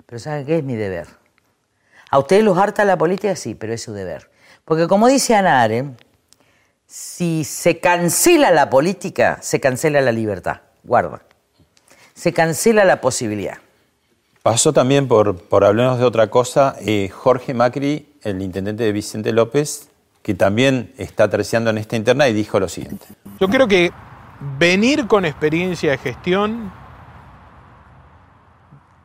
Pero 0.06 0.20
¿saben 0.20 0.46
qué 0.46 0.58
es 0.58 0.64
mi 0.64 0.76
deber? 0.76 1.08
A 2.16 2.20
ustedes 2.20 2.46
los 2.46 2.58
harta 2.58 2.86
la 2.86 2.98
política, 2.98 3.36
sí, 3.36 3.56
pero 3.56 3.74
es 3.74 3.84
su 3.84 3.92
deber. 3.92 4.32
Porque 4.64 4.88
como 4.88 5.10
dice 5.10 5.36
Ana 5.36 5.68
si 6.88 7.44
se 7.44 7.82
cancela 7.82 8.52
la 8.52 8.70
política, 8.70 9.40
se 9.42 9.60
cancela 9.60 10.00
la 10.00 10.14
libertad. 10.14 10.62
Guarda. 10.86 11.24
Se 12.14 12.32
cancela 12.32 12.86
la 12.86 13.02
posibilidad. 13.02 13.58
Pasó 14.44 14.72
también 14.72 15.10
por, 15.10 15.42
por 15.42 15.66
hablarnos 15.66 16.00
de 16.00 16.06
otra 16.06 16.30
cosa, 16.30 16.78
eh, 16.80 17.10
Jorge 17.10 17.54
Macri, 17.54 18.08
el 18.22 18.42
intendente 18.42 18.86
de 18.86 18.94
Vicente 18.94 19.34
López, 19.34 19.90
que 20.22 20.36
también 20.36 20.94
está 20.98 21.30
terciando 21.30 21.70
en 21.70 21.80
esta 21.80 21.98
interna 21.98 22.30
y 22.30 22.34
dijo 22.34 22.62
lo 22.62 22.70
siguiente. 22.70 23.08
Yo 23.42 23.50
creo 23.50 23.68
que 23.68 23.92
venir 24.58 25.08
con 25.08 25.26
experiencia 25.26 25.92
de 25.92 25.98
gestión 25.98 26.72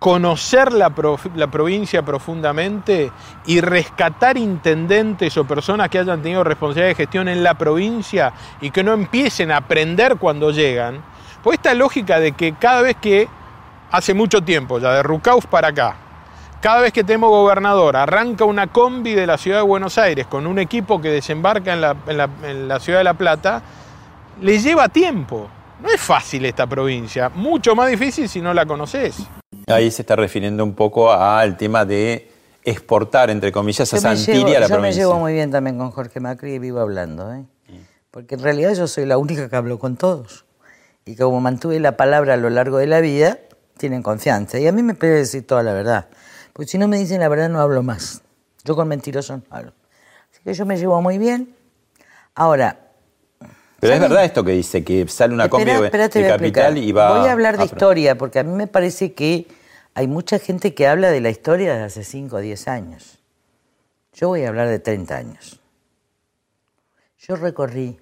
conocer 0.01 0.73
la, 0.73 0.89
provincia 0.91 2.03
profundamente 2.03 3.13
y 3.45 3.61
rescatar 3.61 4.39
intendentes 4.39 5.37
o 5.37 5.45
personas 5.45 5.91
que 5.91 5.99
hayan 5.99 6.23
tenido 6.23 6.43
responsabilidad 6.43 6.89
de 6.89 6.95
gestión 6.95 7.29
en 7.29 7.45
la 7.45 7.53
provincia 7.53 8.33
y 8.63 8.71
que 8.71 8.83
no 8.83 8.95
empiecen 8.95 9.53
a 9.53 9.59
aprender 9.59 10.17
cuando 10.17 10.53
llegan. 10.53 11.03
Pues 11.45 11.59
esta 11.59 11.75
lógica 11.75 12.19
de 12.19 12.33
que 12.33 12.55
cada 12.55 12.81
vez 12.81 12.97
que, 12.97 13.29
hace 13.91 14.15
mucho 14.15 14.41
tiempo 14.41 14.79
ya, 14.79 14.95
de 14.95 15.03
Rucauf 15.03 15.45
para 15.45 15.69
acá, 15.69 15.97
cada 16.63 16.81
vez 16.81 16.95
que 16.95 17.05
tenemos 17.05 17.29
gobernador, 17.29 17.95
arranca 17.95 18.47
una 18.47 18.69
combi 18.69 19.13
de 19.13 19.27
la 19.27 19.37
ciudad 19.37 19.59
de 19.59 19.65
Buenos 19.65 19.99
Aires 19.99 20.27
con 20.27 20.47
un 20.47 20.59
equipo 20.59 20.99
que 21.03 21.11
desembarca 21.11 21.75
en 21.75 21.83
la, 21.83 21.95
en 22.43 22.69
la 22.69 22.81
ciudad 22.81 23.01
de 23.01 23.05
La 23.05 23.15
Plata, 23.15 23.63
le 24.41 24.59
lleva 24.59 24.89
tiempo. 24.89 25.51
No 25.83 25.89
es 25.89 26.01
fácil 26.01 26.45
esta 26.45 26.66
provincia, 26.66 27.31
mucho 27.31 27.74
más 27.74 27.91
difícil 27.91 28.28
si 28.28 28.41
no 28.41 28.53
la 28.53 28.66
conoces. 28.66 29.16
Ahí 29.66 29.91
se 29.91 30.03
está 30.03 30.16
refiriendo 30.16 30.62
un 30.62 30.74
poco 30.74 31.12
al 31.12 31.57
tema 31.57 31.85
de 31.85 32.31
exportar, 32.62 33.31
entre 33.31 33.51
comillas, 33.51 33.93
a 33.95 33.99
Santiria 33.99 34.59
a 34.59 34.61
la 34.61 34.66
yo 34.66 34.74
provincia. 34.74 34.76
Yo 34.76 34.81
me 34.81 34.93
llevo 34.93 35.18
muy 35.18 35.33
bien 35.33 35.51
también 35.51 35.78
con 35.78 35.91
Jorge 35.91 36.20
Macri 36.20 36.55
y 36.55 36.59
vivo 36.59 36.81
hablando, 36.81 37.33
¿eh? 37.33 37.45
porque 38.11 38.35
en 38.35 38.43
realidad 38.43 38.74
yo 38.74 38.87
soy 38.87 39.07
la 39.07 39.16
única 39.18 39.49
que 39.49 39.57
hablo 39.57 39.78
con 39.78 39.97
todos. 39.97 40.45
Y 41.05 41.16
como 41.16 41.41
mantuve 41.41 41.81
la 41.81 41.97
palabra 41.97 42.35
a 42.35 42.37
lo 42.37 42.51
largo 42.51 42.78
de 42.78 42.87
la 42.87 43.01
vida, 43.01 43.39
tienen 43.78 44.03
confianza. 44.03 44.59
Y 44.59 44.66
a 44.66 44.72
mí 44.72 44.83
me 44.83 44.95
puede 44.95 45.14
decir 45.14 45.47
toda 45.47 45.62
la 45.62 45.72
verdad. 45.72 46.09
Porque 46.53 46.70
si 46.70 46.78
no 46.78 46.89
me 46.89 46.99
dicen 46.99 47.20
la 47.20 47.28
verdad, 47.28 47.49
no 47.49 47.61
hablo 47.61 47.83
más. 47.83 48.22
Yo 48.64 48.76
con 48.76 48.89
mentirosos 48.89 49.39
no 49.39 49.45
hablo. 49.49 49.72
Así 50.31 50.43
que 50.45 50.53
yo 50.53 50.66
me 50.66 50.76
llevo 50.76 51.01
muy 51.01 51.18
bien. 51.18 51.55
Ahora, 52.35 52.89
pero 53.81 53.95
es 53.95 54.01
verdad 54.01 54.24
esto 54.24 54.45
que 54.45 54.53
dice, 54.53 54.85
que 54.85 55.09
sale 55.09 55.33
una 55.33 55.49
combi 55.49 55.64
de 55.72 55.91
capital 56.28 56.78
y 56.78 56.93
va... 56.93 57.18
Voy 57.18 57.28
a 57.28 57.33
hablar 57.33 57.59
de 57.59 57.64
historia, 57.64 58.16
porque 58.18 58.39
a 58.39 58.43
mí 58.43 58.53
me 58.53 58.66
parece 58.66 59.14
que 59.14 59.47
hay 59.95 60.07
mucha 60.07 60.39
gente 60.39 60.74
que 60.74 60.87
habla 60.87 61.11
de 61.11 61.20
la 61.20 61.31
historia 61.31 61.74
de 61.74 61.83
hace 61.85 62.05
5 62.05 62.37
o 62.37 62.41
10 62.41 62.68
años. 62.68 63.18
Yo 64.12 64.28
voy 64.28 64.45
a 64.45 64.49
hablar 64.49 64.68
de 64.68 64.78
30 64.78 65.16
años. 65.16 65.61
Yo 67.18 67.37
recorrí 67.37 67.99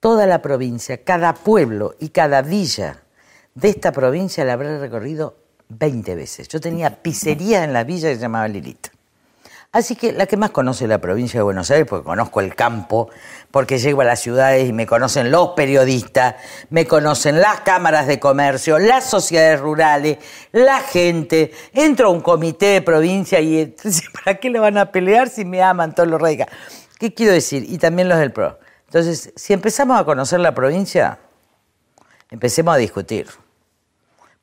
toda 0.00 0.26
la 0.26 0.42
provincia, 0.42 1.04
cada 1.04 1.34
pueblo 1.34 1.94
y 2.00 2.08
cada 2.08 2.42
villa 2.42 3.02
de 3.54 3.68
esta 3.68 3.92
provincia 3.92 4.44
la 4.44 4.54
habré 4.54 4.78
recorrido 4.78 5.36
20 5.68 6.14
veces. 6.16 6.48
Yo 6.48 6.60
tenía 6.60 6.90
pizzería 7.02 7.64
en 7.64 7.72
la 7.72 7.84
villa 7.84 8.08
que 8.08 8.16
se 8.16 8.20
llamaba 8.20 8.48
Lilita. 8.48 8.90
Así 9.72 9.96
que 9.96 10.12
la 10.12 10.26
que 10.26 10.36
más 10.36 10.50
conoce 10.50 10.86
la 10.86 10.98
provincia 10.98 11.40
de 11.40 11.44
Buenos 11.44 11.70
Aires, 11.70 11.86
porque 11.88 12.04
conozco 12.04 12.40
el 12.40 12.54
campo, 12.54 13.08
porque 13.50 13.78
llego 13.78 14.02
a 14.02 14.04
las 14.04 14.20
ciudades 14.20 14.68
y 14.68 14.72
me 14.74 14.86
conocen 14.86 15.30
los 15.30 15.52
periodistas, 15.52 16.34
me 16.68 16.86
conocen 16.86 17.40
las 17.40 17.60
cámaras 17.60 18.06
de 18.06 18.20
comercio, 18.20 18.78
las 18.78 19.08
sociedades 19.08 19.58
rurales, 19.60 20.18
la 20.52 20.80
gente. 20.80 21.52
Entro 21.72 22.08
a 22.08 22.10
un 22.10 22.20
comité 22.20 22.66
de 22.66 22.82
provincia 22.82 23.40
y 23.40 23.74
¿para 24.24 24.38
qué 24.38 24.50
le 24.50 24.58
van 24.58 24.76
a 24.76 24.92
pelear 24.92 25.30
si 25.30 25.46
me 25.46 25.62
aman 25.62 25.94
todos 25.94 26.06
los 26.10 26.20
radicales? 26.20 26.54
¿Qué 26.98 27.14
quiero 27.14 27.32
decir? 27.32 27.64
Y 27.66 27.78
también 27.78 28.10
los 28.10 28.18
del 28.18 28.30
PRO. 28.30 28.58
Entonces, 28.88 29.32
si 29.36 29.54
empezamos 29.54 29.98
a 29.98 30.04
conocer 30.04 30.40
la 30.40 30.54
provincia, 30.54 31.18
empecemos 32.30 32.74
a 32.74 32.76
discutir. 32.76 33.26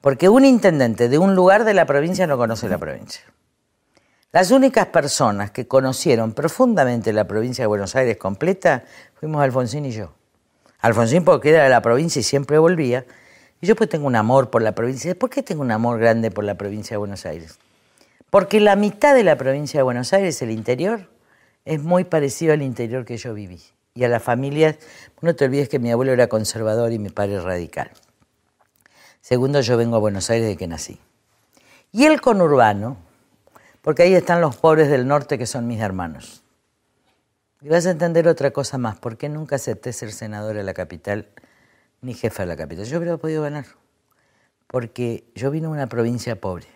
Porque 0.02 0.28
un 0.28 0.44
intendente 0.44 1.08
de 1.08 1.20
un 1.20 1.36
lugar 1.36 1.66
de 1.66 1.76
la 1.76 1.86
provincia 1.86 2.26
no 2.26 2.36
conoce 2.36 2.68
la 2.68 2.80
provincia. 2.80 3.22
Las 4.32 4.52
únicas 4.52 4.86
personas 4.88 5.50
que 5.50 5.68
conocieron 5.68 6.34
profundamente 6.34 7.12
la 7.14 7.26
provincia 7.26 7.64
de 7.64 7.68
Buenos 7.68 7.96
Aires 7.96 8.18
completa 8.18 8.84
fuimos 9.16 9.42
Alfonsín 9.42 9.86
y 9.88 9.92
yo. 9.92 10.14
Alfonsín 10.82 11.26
porque 11.26 11.50
era 11.50 11.64
de 11.64 11.70
la 11.72 11.82
provincia 11.82 12.20
y 12.20 12.24
siempre 12.24 12.60
volvía. 12.60 13.06
Y 13.60 13.66
yo 13.66 13.76
pues 13.76 13.90
tengo 13.90 14.06
un 14.06 14.16
amor 14.16 14.52
por 14.52 14.62
la 14.62 14.74
provincia. 14.74 15.16
¿Por 15.16 15.32
qué 15.32 15.42
tengo 15.42 15.64
un 15.64 15.72
amor 15.72 15.98
grande 15.98 16.30
por 16.30 16.44
la 16.44 16.54
provincia 16.54 16.94
de 16.94 17.00
Buenos 17.00 17.26
Aires? 17.26 17.58
Porque 18.30 18.60
la 18.60 18.76
mitad 18.76 19.16
de 19.16 19.24
la 19.24 19.36
provincia 19.36 19.80
de 19.80 19.84
Buenos 19.84 20.14
Aires, 20.14 20.40
el 20.44 20.52
interior, 20.52 21.10
es 21.66 21.82
muy 21.82 22.04
parecido 22.04 22.54
al 22.54 22.62
interior 22.62 23.06
que 23.06 23.18
yo 23.18 23.34
viví. 23.34 23.60
Y 23.96 24.04
a 24.04 24.10
las 24.10 24.22
familias, 24.22 24.76
no 25.22 25.36
te 25.36 25.46
olvides 25.46 25.70
que 25.70 25.80
mi 25.80 25.92
abuelo 25.92 26.12
era 26.12 26.28
conservador 26.28 26.92
y 26.92 27.00
mi 27.00 27.10
padre 27.10 27.42
radical. 27.42 27.90
Segundo, 29.22 29.60
yo 29.62 29.76
vengo 29.76 29.96
a 29.96 30.00
Buenos 30.00 30.30
Aires 30.30 30.48
de 30.48 30.56
que 30.56 30.68
nací. 30.68 31.00
Y 31.92 32.06
el 32.06 32.22
conurbano, 32.22 33.09
porque 33.82 34.04
ahí 34.04 34.14
están 34.14 34.42
los 34.42 34.58
pobres 34.58 34.90
del 34.90 35.08
norte 35.08 35.38
que 35.38 35.46
son 35.46 35.68
mis 35.68 35.80
hermanos. 35.80 36.44
Y 37.62 37.70
vas 37.70 37.86
a 37.86 37.92
entender 37.92 38.28
otra 38.28 38.52
cosa 38.52 38.78
más, 38.78 38.98
¿por 38.98 39.18
qué 39.18 39.28
nunca 39.28 39.58
acepté 39.58 39.92
ser 39.92 40.12
senador 40.12 40.56
de 40.56 40.64
la 40.64 40.74
capital 40.74 41.28
ni 42.02 42.14
jefa 42.14 42.44
de 42.44 42.48
la 42.48 42.56
capital? 42.56 42.86
Yo 42.86 42.98
hubiera 42.98 43.18
podido 43.18 43.44
ganar, 43.44 43.66
porque 44.68 45.26
yo 45.36 45.52
vine 45.52 45.68
de 45.68 45.74
una 45.74 45.88
provincia 45.88 46.40
pobre. 46.40 46.68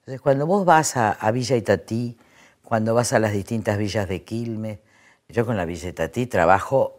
Entonces, 0.00 0.20
cuando 0.20 0.46
vos 0.46 0.64
vas 0.64 0.96
a, 0.96 1.30
Villa 1.32 1.56
Itatí, 1.56 2.18
cuando 2.62 2.94
vas 2.94 3.12
a 3.12 3.18
las 3.18 3.32
distintas 3.32 3.78
villas 3.78 4.08
de 4.08 4.24
Quilmes, 4.24 4.78
yo 5.28 5.46
con 5.46 5.56
la 5.56 5.64
Villa 5.64 5.88
Itatí 5.88 6.26
trabajo 6.26 6.98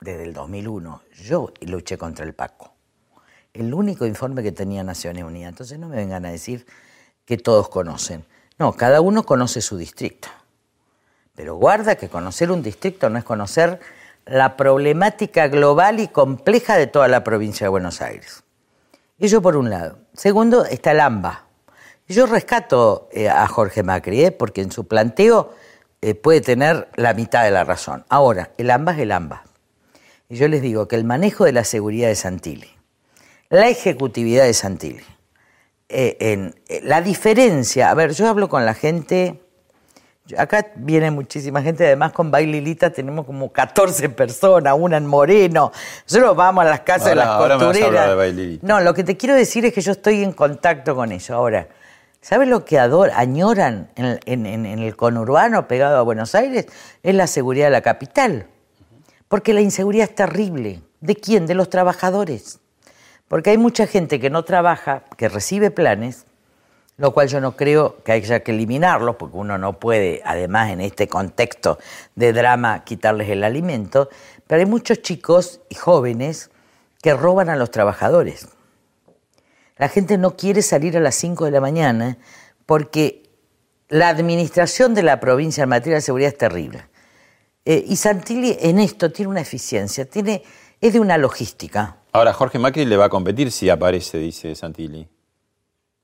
desde 0.00 0.24
el 0.24 0.32
2001. 0.32 1.02
Yo 1.22 1.52
luché 1.62 1.98
contra 1.98 2.24
el 2.24 2.34
Paco. 2.34 2.72
El 3.52 3.74
único 3.74 4.06
informe 4.06 4.42
que 4.42 4.52
tenía 4.52 4.84
Naciones 4.84 5.24
Unidas. 5.24 5.50
Entonces 5.50 5.78
no 5.78 5.88
me 5.88 5.96
vengan 5.96 6.24
a 6.26 6.30
decir 6.30 6.66
que 7.24 7.36
todos 7.36 7.68
conocen. 7.68 8.24
No, 8.58 8.72
cada 8.72 9.00
uno 9.00 9.24
conoce 9.24 9.60
su 9.60 9.76
distrito. 9.76 10.28
Pero 11.34 11.54
guarda 11.54 11.94
que 11.94 12.08
conocer 12.08 12.50
un 12.50 12.62
distrito 12.62 13.08
no 13.08 13.18
es 13.18 13.24
conocer 13.24 13.78
la 14.26 14.56
problemática 14.56 15.48
global 15.48 16.00
y 16.00 16.08
compleja 16.08 16.76
de 16.76 16.88
toda 16.88 17.08
la 17.08 17.22
provincia 17.22 17.64
de 17.64 17.68
Buenos 17.68 18.02
Aires. 18.02 18.42
Eso 19.18 19.40
por 19.40 19.56
un 19.56 19.70
lado. 19.70 19.98
Segundo, 20.12 20.64
está 20.64 20.90
el 20.90 21.00
AMBA. 21.00 21.44
Yo 22.08 22.26
rescato 22.26 23.08
eh, 23.12 23.28
a 23.28 23.46
Jorge 23.46 23.82
Macri, 23.82 24.24
eh, 24.24 24.32
porque 24.32 24.62
en 24.62 24.72
su 24.72 24.88
planteo 24.88 25.54
eh, 26.00 26.14
puede 26.14 26.40
tener 26.40 26.88
la 26.96 27.14
mitad 27.14 27.44
de 27.44 27.50
la 27.50 27.64
razón. 27.64 28.04
Ahora, 28.08 28.50
el 28.58 28.70
AMBA 28.70 28.92
es 28.92 28.98
el 28.98 29.12
AMBA. 29.12 29.44
Y 30.28 30.36
yo 30.36 30.48
les 30.48 30.62
digo 30.62 30.88
que 30.88 30.96
el 30.96 31.04
manejo 31.04 31.44
de 31.44 31.52
la 31.52 31.64
seguridad 31.64 32.08
de 32.08 32.14
Santilli, 32.14 32.70
la 33.50 33.68
ejecutividad 33.68 34.44
de 34.44 34.54
Santilli, 34.54 35.04
eh, 35.88 36.16
en 36.20 36.54
eh, 36.68 36.80
la 36.84 37.00
diferencia, 37.00 37.90
a 37.90 37.94
ver, 37.94 38.12
yo 38.12 38.28
hablo 38.28 38.48
con 38.48 38.64
la 38.66 38.74
gente 38.74 39.40
Acá 40.36 40.72
viene 40.76 41.10
muchísima 41.10 41.62
gente, 41.62 41.86
además 41.86 42.12
con 42.12 42.30
Baililita 42.30 42.90
tenemos 42.90 43.24
como 43.24 43.50
14 43.50 44.10
personas, 44.10 44.74
una 44.78 44.98
en 44.98 45.06
Moreno. 45.06 45.72
Nosotros 46.06 46.36
vamos 46.36 46.66
a 46.66 46.68
las 46.68 46.80
casas 46.80 47.08
de 47.08 47.14
las 47.14 47.28
ahora 47.28 47.56
me 47.56 47.64
vas 47.64 47.76
a 47.76 47.78
costureras. 47.80 47.88
hablar 48.02 48.08
de 48.10 48.14
Baililita. 48.14 48.66
No, 48.66 48.80
lo 48.80 48.92
que 48.92 49.04
te 49.04 49.16
quiero 49.16 49.34
decir 49.34 49.64
es 49.64 49.72
que 49.72 49.80
yo 49.80 49.92
estoy 49.92 50.22
en 50.22 50.32
contacto 50.32 50.94
con 50.94 51.12
ellos. 51.12 51.30
Ahora, 51.30 51.68
¿sabes 52.20 52.46
lo 52.46 52.66
que 52.66 52.78
ador, 52.78 53.10
añoran 53.14 53.90
en, 53.96 54.04
el- 54.04 54.20
en- 54.26 54.44
en- 54.44 54.66
en 54.66 54.78
el 54.80 54.96
conurbano 54.96 55.66
pegado 55.66 55.96
a 55.96 56.02
Buenos 56.02 56.34
Aires? 56.34 56.66
Es 57.02 57.14
la 57.14 57.26
seguridad 57.26 57.68
de 57.68 57.70
la 57.70 57.80
capital. 57.80 58.48
Porque 59.28 59.54
la 59.54 59.62
inseguridad 59.62 60.10
es 60.10 60.14
terrible. 60.14 60.82
¿De 61.00 61.16
quién? 61.16 61.46
De 61.46 61.54
los 61.54 61.70
trabajadores. 61.70 62.60
Porque 63.28 63.50
hay 63.50 63.58
mucha 63.58 63.86
gente 63.86 64.18
que 64.18 64.30
no 64.30 64.44
trabaja, 64.44 65.04
que 65.16 65.28
recibe 65.28 65.70
planes, 65.70 66.26
lo 66.96 67.12
cual 67.12 67.28
yo 67.28 67.40
no 67.40 67.56
creo 67.56 68.02
que 68.02 68.12
haya 68.12 68.40
que 68.40 68.50
eliminarlos, 68.52 69.16
porque 69.16 69.36
uno 69.36 69.56
no 69.56 69.78
puede, 69.78 70.20
además 70.24 70.70
en 70.70 70.80
este 70.80 71.06
contexto 71.06 71.78
de 72.16 72.32
drama, 72.32 72.84
quitarles 72.84 73.28
el 73.30 73.44
alimento, 73.44 74.08
pero 74.46 74.60
hay 74.60 74.66
muchos 74.66 75.02
chicos 75.02 75.60
y 75.68 75.76
jóvenes 75.76 76.50
que 77.00 77.14
roban 77.14 77.48
a 77.50 77.56
los 77.56 77.70
trabajadores. 77.70 78.48
La 79.76 79.88
gente 79.88 80.18
no 80.18 80.36
quiere 80.36 80.62
salir 80.62 80.96
a 80.96 81.00
las 81.00 81.14
5 81.14 81.44
de 81.44 81.50
la 81.52 81.60
mañana 81.60 82.18
porque 82.66 83.30
la 83.88 84.08
administración 84.08 84.94
de 84.94 85.04
la 85.04 85.20
provincia 85.20 85.62
en 85.62 85.68
materia 85.68 85.96
de 85.96 86.02
seguridad 86.02 86.32
es 86.32 86.38
terrible. 86.38 86.88
Eh, 87.64 87.84
y 87.86 87.96
Santilli 87.96 88.56
en 88.60 88.80
esto 88.80 89.12
tiene 89.12 89.30
una 89.30 89.40
eficiencia, 89.40 90.04
tiene, 90.04 90.42
es 90.80 90.92
de 90.92 91.00
una 91.00 91.16
logística. 91.16 91.98
Ahora, 92.12 92.32
Jorge 92.32 92.58
Macri 92.58 92.84
le 92.84 92.96
va 92.96 93.06
a 93.06 93.08
competir 93.08 93.52
si 93.52 93.68
aparece, 93.70 94.18
dice 94.18 94.54
Santilli. 94.54 95.06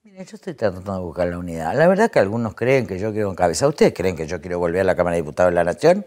Mire, 0.04 0.24
yo 0.24 0.36
estoy 0.36 0.54
tratando 0.54 0.92
de 0.94 1.00
buscar 1.00 1.26
la 1.28 1.38
unidad. 1.38 1.74
La 1.74 1.88
verdad 1.88 2.10
que 2.10 2.18
algunos 2.18 2.54
creen 2.54 2.86
que 2.86 2.98
yo 2.98 3.12
quiero 3.12 3.30
encabezar. 3.30 3.68
¿Ustedes 3.68 3.94
creen 3.94 4.14
que 4.14 4.26
yo 4.26 4.40
quiero 4.40 4.58
volver 4.58 4.82
a 4.82 4.84
la 4.84 4.94
Cámara 4.94 5.16
de 5.16 5.22
Diputados 5.22 5.50
de 5.50 5.54
la 5.56 5.64
Nación? 5.64 6.04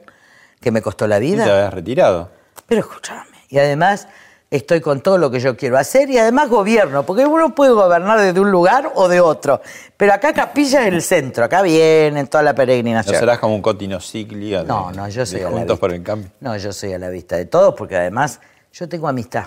¿Que 0.62 0.72
me 0.72 0.82
costó 0.82 1.08
la 1.08 1.18
Y 1.18 1.22
te 1.22 1.26
vida? 1.34 1.44
habías 1.44 1.74
retirado. 1.74 2.30
Pero 2.68 2.82
escúchame. 2.82 3.38
Y 3.50 3.58
además 3.58 4.08
estoy 4.50 4.80
con 4.82 5.02
todo 5.02 5.18
lo 5.18 5.30
que 5.32 5.40
yo 5.40 5.58
quiero 5.58 5.78
hacer 5.78 6.10
y 6.10 6.18
además 6.18 6.48
gobierno, 6.50 7.04
porque 7.06 7.26
uno 7.26 7.54
puede 7.54 7.72
gobernar 7.74 8.20
desde 8.20 8.40
un 8.40 8.50
lugar 8.52 8.92
o 8.96 9.08
de 9.10 9.20
otro. 9.20 9.62
Pero 9.98 10.14
acá 10.14 10.32
Capilla 10.34 10.88
es 10.88 10.94
el 10.94 11.02
centro, 11.02 11.44
acá 11.44 11.62
viene 11.64 12.26
toda 12.28 12.44
la 12.44 12.52
¿No 12.52 12.56
peregrinación. 12.56 13.20
serás 13.20 13.40
como 13.40 13.56
un 13.56 13.62
Cotino 13.62 14.00
Ciglia 14.00 14.62
de, 14.62 14.68
No, 14.68 14.92
no, 14.92 15.10
yo 15.10 15.26
soy 15.26 15.42
a 15.42 15.44
la 15.46 15.50
Juntos 15.50 15.66
vista. 15.68 15.80
por 15.80 15.92
el 15.94 16.04
Cambio? 16.04 16.30
No, 16.40 16.56
yo 16.56 16.72
soy 16.72 16.94
a 16.94 17.00
la 17.00 17.10
vista 17.10 17.36
de 17.36 17.46
todos, 17.46 17.74
porque 17.76 17.98
además 17.98 18.40
yo 18.72 18.88
tengo 18.88 19.08
amistad. 19.10 19.46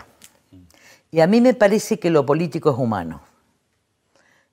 Y 1.10 1.20
a 1.20 1.26
mí 1.26 1.40
me 1.40 1.54
parece 1.54 1.98
que 1.98 2.10
lo 2.10 2.24
político 2.24 2.70
es 2.70 2.78
humano. 2.78 3.20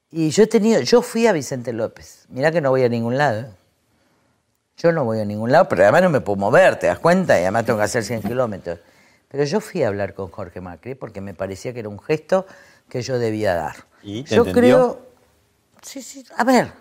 Y 0.10 0.30
yo 0.30 0.44
he 0.44 0.48
tenido, 0.48 0.82
yo 0.82 1.02
fui 1.02 1.28
a 1.28 1.34
Vicente 1.34 1.74
López. 1.74 2.26
Mirá 2.30 2.52
que 2.52 2.62
no 2.62 2.70
voy 2.70 2.84
a 2.84 2.90
ningún 2.90 3.18
lado. 3.18 3.42
¿eh? 3.42 3.48
Yo 4.78 4.92
no 4.92 5.04
voy 5.04 5.20
a 5.20 5.26
ningún 5.26 5.52
lado, 5.52 5.68
pero 5.68 5.84
además 5.84 6.04
no 6.04 6.10
me 6.10 6.22
puedo 6.22 6.38
mover, 6.38 6.78
¿te 6.78 6.88
das 6.88 7.00
cuenta? 7.00 7.38
Y 7.38 7.44
además 7.44 7.66
tengo 7.66 7.80
que 7.80 7.86
hacer 7.86 8.04
100 8.04 8.22
kilómetros. 8.22 8.80
Pero 9.28 9.44
yo 9.44 9.60
fui 9.60 9.84
a 9.84 9.90
hablar 9.90 10.14
con 10.14 10.30
Jorge 10.30 10.62
Macri 10.62 10.96
porque 10.96 11.20
me 11.20 11.34
parecía 11.34 11.74
que 11.74 11.82
era 11.82 11.90
un 11.90 12.00
gesto 12.00 12.46
que 12.88 13.02
yo 13.02 13.20
debía 13.20 13.56
dar. 13.56 13.76
¿Y 14.02 14.24
te 14.24 14.36
yo 14.36 14.46
entendió? 14.46 14.62
creo. 14.62 15.08
Sí, 15.82 16.02
sí. 16.02 16.24
A 16.38 16.44
ver, 16.44 16.72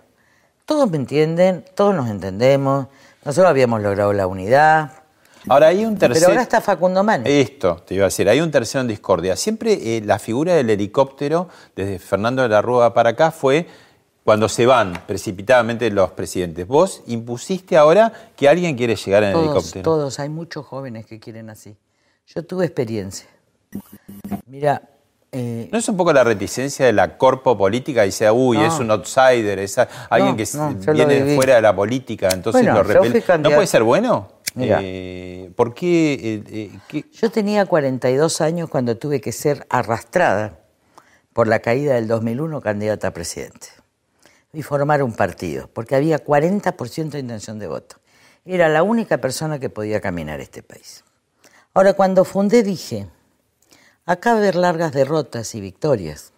todos 0.64 0.90
me 0.90 0.96
entienden, 0.96 1.64
todos 1.74 1.94
nos 1.94 2.08
entendemos. 2.08 2.86
Nosotros 3.24 3.50
habíamos 3.50 3.82
logrado 3.82 4.12
la 4.12 4.26
unidad. 4.26 4.92
Ahora 5.48 5.68
hay 5.68 5.84
un 5.84 5.96
tercer... 5.96 6.20
Pero 6.20 6.28
ahora 6.30 6.42
está 6.42 6.60
Facundo 6.60 7.02
Manes. 7.04 7.28
Esto, 7.30 7.82
te 7.86 7.94
iba 7.94 8.04
a 8.04 8.08
decir, 8.08 8.28
hay 8.28 8.40
un 8.40 8.50
tercero 8.50 8.82
en 8.82 8.88
discordia. 8.88 9.36
Siempre 9.36 9.96
eh, 9.96 10.02
la 10.04 10.18
figura 10.18 10.54
del 10.54 10.70
helicóptero, 10.70 11.48
desde 11.74 11.98
Fernando 11.98 12.42
de 12.42 12.48
la 12.48 12.62
Rúa 12.62 12.92
para 12.94 13.10
acá, 13.10 13.30
fue 13.30 13.66
cuando 14.24 14.48
se 14.48 14.66
van 14.66 14.92
precipitadamente 15.06 15.88
los 15.90 16.10
presidentes. 16.10 16.66
Vos 16.66 17.02
impusiste 17.06 17.76
ahora 17.76 18.12
que 18.34 18.48
alguien 18.48 18.76
quiere 18.76 18.96
llegar 18.96 19.22
en 19.22 19.32
todos, 19.32 19.44
helicóptero. 19.44 19.82
todos, 19.82 20.18
hay 20.18 20.28
muchos 20.28 20.66
jóvenes 20.66 21.06
que 21.06 21.20
quieren 21.20 21.48
así. 21.48 21.76
Yo 22.26 22.44
tuve 22.44 22.64
experiencia. 22.64 23.28
Mira, 24.46 24.82
eh, 25.32 25.68
¿No 25.70 25.78
es 25.78 25.88
un 25.88 25.96
poco 25.96 26.12
la 26.12 26.24
reticencia 26.24 26.86
de 26.86 26.92
la 26.92 27.18
corpo 27.18 27.58
política? 27.58 28.06
Y 28.06 28.12
sea, 28.12 28.32
uy, 28.32 28.56
No. 28.56 28.66
es 28.66 28.78
un 28.80 28.90
outsider, 28.90 29.58
es 29.58 29.76
alguien 30.08 30.30
No, 30.30 30.36
que 30.36 30.86
no, 30.86 30.92
viene 30.92 31.34
fuera 31.36 31.56
de 31.56 31.62
la 31.62 31.76
política, 31.76 32.28
entonces 32.32 32.62
Bueno, 32.62 32.78
lo 32.78 32.82
repele. 32.82 33.22
¿No 33.40 33.50
puede 33.50 33.66
ser 33.66 33.82
bueno? 33.82 34.28
Eh, 34.58 35.50
¿Por 35.54 35.74
qué? 35.74 36.14
eh, 36.14 36.42
eh, 36.48 36.78
qué- 36.88 37.04
yo 37.12 37.30
tenía 37.30 37.66
42 37.66 38.40
años 38.40 38.70
cuando 38.70 38.96
tuve 38.96 39.20
que 39.20 39.32
ser 39.32 39.66
arrastrada 39.68 40.60
por 41.32 41.46
la 41.46 41.58
caída 41.58 41.94
del 41.94 42.08
2001 42.08 42.60
candidata 42.62 43.08
a 43.08 43.10
presidente 43.12 43.68
y 44.52 44.62
formar 44.62 45.02
un 45.02 45.12
partido, 45.12 45.68
porque 45.72 45.94
había 45.94 46.24
40% 46.24 47.10
de 47.10 47.18
intención 47.18 47.58
de 47.58 47.66
voto. 47.66 47.96
Era 48.46 48.68
la 48.70 48.82
única 48.82 49.18
persona 49.18 49.58
que 49.58 49.68
podía 49.68 50.00
caminar 50.00 50.40
este 50.40 50.62
país. 50.62 51.04
Ahora, 51.74 51.92
cuando 51.92 52.24
fundé 52.24 52.62
dije, 52.62 53.06
acá 54.06 54.30
va 54.30 54.36
a 54.36 54.38
haber 54.40 54.54
largas 54.54 54.92
derrotas 54.92 55.54
y 55.54 55.60
victorias, 55.60 56.32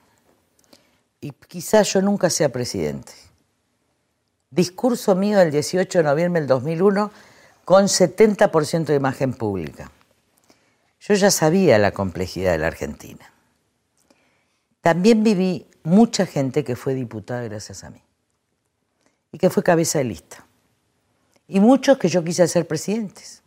y 1.20 1.30
quizás 1.30 1.92
yo 1.92 2.02
nunca 2.02 2.30
sea 2.30 2.48
presidente. 2.48 3.12
Discurso 4.50 5.14
mío 5.14 5.38
del 5.38 5.50
18 5.50 5.98
de 5.98 6.04
noviembre 6.04 6.40
del 6.40 6.48
2001 6.48 7.10
con 7.68 7.84
70% 7.84 8.86
de 8.86 8.94
imagen 8.94 9.34
pública. 9.34 9.92
Yo 11.00 11.12
ya 11.12 11.30
sabía 11.30 11.76
la 11.76 11.90
complejidad 11.90 12.52
de 12.52 12.58
la 12.60 12.68
Argentina. 12.68 13.30
También 14.80 15.22
viví 15.22 15.66
mucha 15.82 16.24
gente 16.24 16.64
que 16.64 16.76
fue 16.76 16.94
diputada 16.94 17.42
gracias 17.42 17.84
a 17.84 17.90
mí 17.90 18.02
y 19.32 19.36
que 19.36 19.50
fue 19.50 19.62
cabeza 19.62 19.98
de 19.98 20.04
lista. 20.04 20.46
Y 21.46 21.60
muchos 21.60 21.98
que 21.98 22.08
yo 22.08 22.24
quise 22.24 22.42
hacer 22.42 22.66
presidentes. 22.66 23.42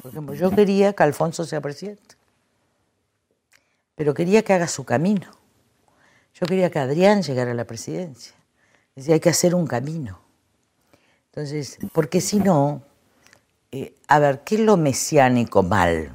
Por 0.00 0.12
ejemplo, 0.12 0.36
yo 0.36 0.52
quería 0.52 0.92
que 0.92 1.02
Alfonso 1.02 1.44
sea 1.44 1.60
presidente, 1.60 2.14
pero 3.96 4.14
quería 4.14 4.44
que 4.44 4.52
haga 4.52 4.68
su 4.68 4.84
camino. 4.84 5.28
Yo 6.34 6.46
quería 6.46 6.70
que 6.70 6.78
Adrián 6.78 7.24
llegara 7.24 7.50
a 7.50 7.54
la 7.54 7.64
presidencia. 7.64 8.36
Decía, 8.94 9.14
hay 9.14 9.20
que 9.20 9.30
hacer 9.30 9.56
un 9.56 9.66
camino. 9.66 10.20
Entonces, 11.32 11.78
porque 11.92 12.20
si 12.20 12.38
no, 12.38 12.84
eh, 13.72 13.94
a 14.08 14.18
ver, 14.18 14.40
¿qué 14.44 14.56
es 14.56 14.60
lo 14.62 14.76
mesiánico 14.76 15.62
mal? 15.62 16.12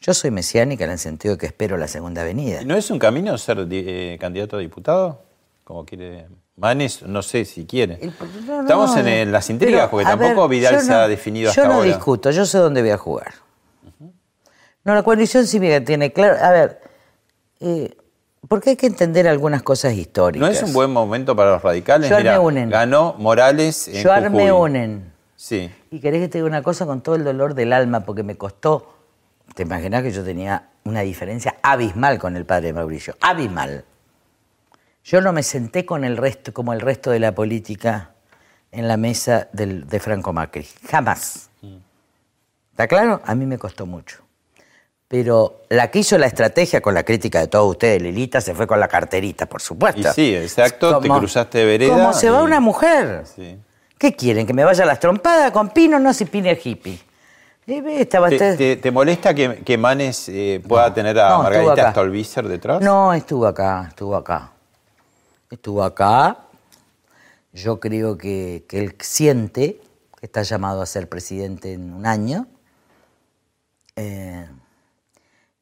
Yo 0.00 0.14
soy 0.14 0.30
mesiánica 0.30 0.84
en 0.84 0.90
el 0.92 0.98
sentido 0.98 1.34
de 1.34 1.38
que 1.38 1.46
espero 1.46 1.76
la 1.76 1.88
segunda 1.88 2.22
venida. 2.22 2.62
¿No 2.64 2.76
es 2.76 2.90
un 2.90 2.98
camino 2.98 3.36
ser 3.38 3.66
eh, 3.70 4.16
candidato 4.20 4.56
a 4.56 4.60
diputado? 4.60 5.22
Como 5.64 5.84
quiere 5.84 6.26
Manes, 6.56 7.02
no 7.02 7.22
sé 7.22 7.44
si 7.44 7.66
quiere. 7.66 7.98
El- 8.00 8.12
no, 8.46 8.56
no, 8.56 8.60
Estamos 8.62 8.96
en 8.96 9.08
el- 9.08 9.32
las 9.32 9.50
intrigas, 9.50 9.80
Pero, 9.82 9.90
porque 9.90 10.04
tampoco 10.06 10.48
ver, 10.48 10.58
Vidal 10.58 10.80
se 10.80 10.90
no- 10.90 10.96
ha 10.98 11.08
definido 11.08 11.50
hasta 11.50 11.62
Yo 11.62 11.68
no 11.68 11.74
ahora. 11.74 11.86
discuto, 11.88 12.30
yo 12.30 12.46
sé 12.46 12.58
dónde 12.58 12.82
voy 12.82 12.90
a 12.90 12.98
jugar. 12.98 13.34
No, 14.84 14.94
la 14.94 15.02
coalición 15.02 15.46
cívica 15.46 15.84
tiene 15.84 16.12
claro. 16.12 16.36
A 16.40 16.50
ver, 16.52 16.80
eh, 17.60 17.96
porque 18.48 18.70
hay 18.70 18.76
que 18.76 18.86
entender 18.86 19.26
algunas 19.26 19.62
cosas 19.64 19.94
históricas. 19.94 20.48
¿No 20.48 20.54
es 20.54 20.62
un 20.62 20.72
buen 20.72 20.92
momento 20.92 21.34
para 21.34 21.50
los 21.52 21.62
radicales? 21.62 22.08
Yo 22.08 22.14
armé 22.16 22.28
Mira, 22.30 22.40
unen. 22.40 22.70
ganó 22.70 23.14
Morales 23.18 23.88
en 23.88 24.04
Yo 24.04 24.10
Jujuy. 24.14 24.50
unen. 24.52 25.12
Sí. 25.34 25.70
Y 25.90 26.00
querés 26.00 26.20
que 26.22 26.28
te 26.28 26.38
diga 26.38 26.48
una 26.48 26.62
cosa 26.62 26.86
con 26.86 27.00
todo 27.00 27.14
el 27.14 27.24
dolor 27.24 27.54
del 27.54 27.72
alma, 27.72 28.00
porque 28.00 28.22
me 28.22 28.36
costó. 28.36 28.94
Te 29.54 29.62
imaginás 29.62 30.02
que 30.02 30.10
yo 30.10 30.24
tenía 30.24 30.68
una 30.84 31.00
diferencia 31.00 31.56
abismal 31.62 32.18
con 32.18 32.36
el 32.36 32.44
padre 32.44 32.68
de 32.68 32.72
Mauricio. 32.72 33.16
Abismal. 33.20 33.84
Yo 35.04 35.20
no 35.20 35.32
me 35.32 35.42
senté 35.42 35.86
con 35.86 36.04
el 36.04 36.16
resto, 36.16 36.52
como 36.52 36.72
el 36.72 36.80
resto 36.80 37.10
de 37.10 37.20
la 37.20 37.32
política 37.32 38.10
en 38.72 38.88
la 38.88 38.96
mesa 38.96 39.48
del- 39.52 39.86
de 39.86 40.00
Franco 40.00 40.32
Macri. 40.32 40.66
Jamás. 40.90 41.48
¿Está 42.72 42.88
claro? 42.88 43.22
A 43.24 43.34
mí 43.34 43.46
me 43.46 43.56
costó 43.56 43.86
mucho. 43.86 44.18
Pero 45.08 45.62
la 45.70 45.90
que 45.92 46.00
hizo 46.00 46.18
la 46.18 46.26
estrategia 46.26 46.80
con 46.80 46.92
la 46.92 47.04
crítica 47.04 47.38
de 47.38 47.46
todos 47.46 47.70
ustedes, 47.70 48.02
Lilita, 48.02 48.40
se 48.40 48.54
fue 48.54 48.66
con 48.66 48.80
la 48.80 48.88
carterita, 48.88 49.46
por 49.46 49.62
supuesto. 49.62 50.00
Y 50.10 50.12
sí, 50.12 50.34
exacto, 50.34 50.98
te 50.98 51.08
cruzaste 51.08 51.58
de 51.58 51.64
vereda 51.64 51.92
Como 51.94 52.12
se 52.12 52.28
va 52.28 52.42
una 52.42 52.58
mujer. 52.60 53.22
sí. 53.24 53.56
¿Qué 53.98 54.14
quieren? 54.14 54.46
¿Que 54.46 54.52
me 54.52 54.64
vaya 54.64 54.84
a 54.84 54.86
las 54.86 55.00
trompadas 55.00 55.50
con 55.52 55.70
Pino? 55.70 55.98
No, 55.98 56.12
si 56.12 56.24
Pino 56.26 56.48
es 56.50 56.64
hippie. 56.64 57.00
¿Te, 57.64 57.80
usted- 58.20 58.56
te- 58.56 58.76
te 58.76 58.90
molesta 58.92 59.34
que, 59.34 59.62
que 59.64 59.76
Manes 59.76 60.28
eh, 60.28 60.62
pueda 60.66 60.92
tener 60.94 61.18
a 61.18 61.30
no, 61.30 61.42
Margarita. 61.42 61.90
Stolbizer 61.90 62.46
detrás? 62.46 62.80
No, 62.80 63.12
estuvo 63.12 63.46
acá, 63.46 63.86
estuvo 63.88 64.14
acá. 64.14 64.52
Estuvo 65.50 65.82
acá. 65.82 66.38
Yo 67.52 67.80
creo 67.80 68.16
que, 68.18 68.64
que 68.68 68.78
él 68.78 68.94
siente 69.00 69.80
que 70.20 70.26
está 70.26 70.42
llamado 70.42 70.80
a 70.82 70.86
ser 70.86 71.08
presidente 71.08 71.72
en 71.72 71.92
un 71.92 72.06
año. 72.06 72.46
Eh, 73.96 74.46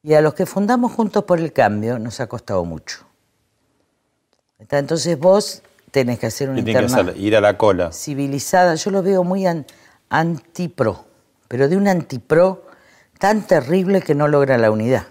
y 0.03 0.12
a 0.14 0.20
los 0.20 0.35
que 0.35 0.45
fundamos 0.45 0.93
Juntos 0.93 1.24
por 1.24 1.39
el 1.39 1.53
Cambio 1.53 1.99
nos 1.99 2.20
ha 2.20 2.26
costado 2.26 2.64
mucho. 2.64 3.07
Entonces 4.59 5.18
vos 5.18 5.62
tenés 5.95 6.18
que 6.18 6.26
hacer 6.26 6.49
una 6.51 6.57
¿Qué 6.59 6.64
tiene 6.64 6.80
que 6.80 6.84
interna 6.86 7.12
hacer? 7.12 7.22
Ir 7.22 7.36
a 7.36 7.40
la 7.40 7.57
cola. 7.57 7.92
civilizada. 7.92 8.74
Yo 8.74 8.90
lo 8.90 9.01
veo 9.05 9.22
muy 9.22 9.47
an- 9.47 9.64
antipro, 10.11 11.05
pero 11.47 11.68
de 11.68 11.76
un 11.76 11.86
antipro 11.86 12.64
tan 13.20 13.47
terrible 13.47 14.03
que 14.03 14.16
no 14.16 14.26
logra 14.26 14.59
la 14.59 14.72
unidad. 14.72 15.05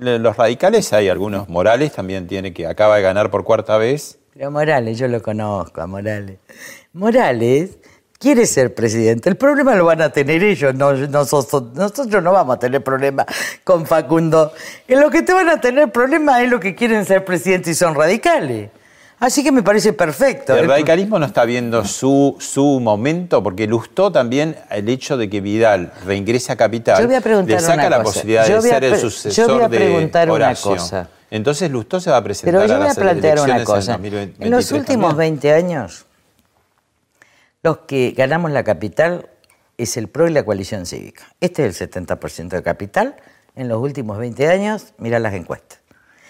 Los 0.00 0.36
radicales 0.36 0.92
hay 0.92 1.08
algunos. 1.08 1.48
Morales 1.48 1.92
también 1.92 2.26
tiene 2.26 2.52
que 2.52 2.66
acaba 2.66 2.96
de 2.96 3.02
ganar 3.02 3.30
por 3.30 3.44
cuarta 3.44 3.78
vez. 3.78 4.18
Pero 4.34 4.50
Morales, 4.50 4.98
yo 4.98 5.06
lo 5.06 5.22
conozco 5.22 5.80
a 5.80 5.86
Morales. 5.86 6.38
Morales 6.92 7.78
quiere 8.18 8.44
ser 8.46 8.74
presidente. 8.74 9.28
El 9.28 9.36
problema 9.36 9.76
lo 9.76 9.84
van 9.84 10.02
a 10.02 10.10
tener 10.10 10.42
ellos, 10.42 10.74
no, 10.74 10.92
nosotros, 10.94 11.72
nosotros 11.74 12.22
no 12.24 12.32
vamos 12.32 12.56
a 12.56 12.58
tener 12.58 12.82
problema 12.82 13.24
con 13.62 13.86
Facundo. 13.86 14.52
En 14.88 15.00
lo 15.00 15.10
que 15.10 15.22
te 15.22 15.32
van 15.32 15.48
a 15.48 15.60
tener 15.60 15.92
problema 15.92 16.42
es 16.42 16.50
lo 16.50 16.58
que 16.58 16.74
quieren 16.74 17.04
ser 17.04 17.24
presidente 17.24 17.70
y 17.70 17.74
son 17.74 17.94
radicales. 17.94 18.70
Así 19.18 19.42
que 19.42 19.50
me 19.50 19.62
parece 19.62 19.94
perfecto. 19.94 20.54
El 20.54 20.68
radicalismo 20.68 21.18
no 21.18 21.24
está 21.24 21.46
viendo 21.46 21.84
su, 21.86 22.36
su 22.38 22.80
momento, 22.80 23.42
porque 23.42 23.66
lustó 23.66 24.12
también 24.12 24.56
el 24.70 24.88
hecho 24.90 25.16
de 25.16 25.30
que 25.30 25.40
Vidal 25.40 25.92
reingrese 26.04 26.52
a 26.52 26.56
Capital. 26.56 27.00
Yo 27.00 27.06
voy 27.06 27.16
a 27.16 27.20
preguntar 27.22 27.56
le 27.56 27.60
saca 27.60 27.74
una 27.86 27.90
la 27.90 28.02
cosa. 28.02 28.12
posibilidad 28.12 28.46
Yo 28.46 28.54
de 28.54 28.60
voy 28.60 28.70
a 28.70 28.72
ser 28.74 28.84
el 28.84 28.98
sucesor 28.98 29.46
yo 29.48 29.54
voy 29.54 29.64
a 29.64 29.68
preguntar 29.68 30.28
de 30.28 30.34
una 30.34 30.54
cosa. 30.54 31.08
Entonces 31.30 31.70
Lustó 31.70 31.98
se 31.98 32.10
va 32.10 32.18
a 32.18 32.24
presentar 32.24 32.54
Pero 32.54 32.66
yo 32.66 32.74
a 32.74 32.76
voy 32.76 32.84
a 32.84 32.88
las 32.88 32.98
plantear 32.98 33.40
una 33.40 33.64
cosa. 33.64 33.94
En, 33.94 34.02
2023 34.02 34.46
En 34.46 34.50
los 34.50 34.72
últimos 34.72 35.08
también. 35.10 35.40
20 35.40 35.52
años, 35.54 36.06
los 37.62 37.78
que 37.78 38.12
ganamos 38.16 38.50
la 38.50 38.64
capital 38.64 39.30
es 39.78 39.96
el 39.96 40.08
PRO 40.08 40.28
y 40.28 40.32
la 40.32 40.44
coalición 40.44 40.86
cívica. 40.86 41.24
Este 41.40 41.66
es 41.66 41.80
el 41.80 41.90
70% 41.90 42.48
de 42.48 42.62
capital. 42.62 43.16
En 43.56 43.68
los 43.68 43.78
últimos 43.78 44.18
20 44.18 44.48
años, 44.48 44.92
mira 44.98 45.18
las 45.18 45.32
encuestas. 45.32 45.80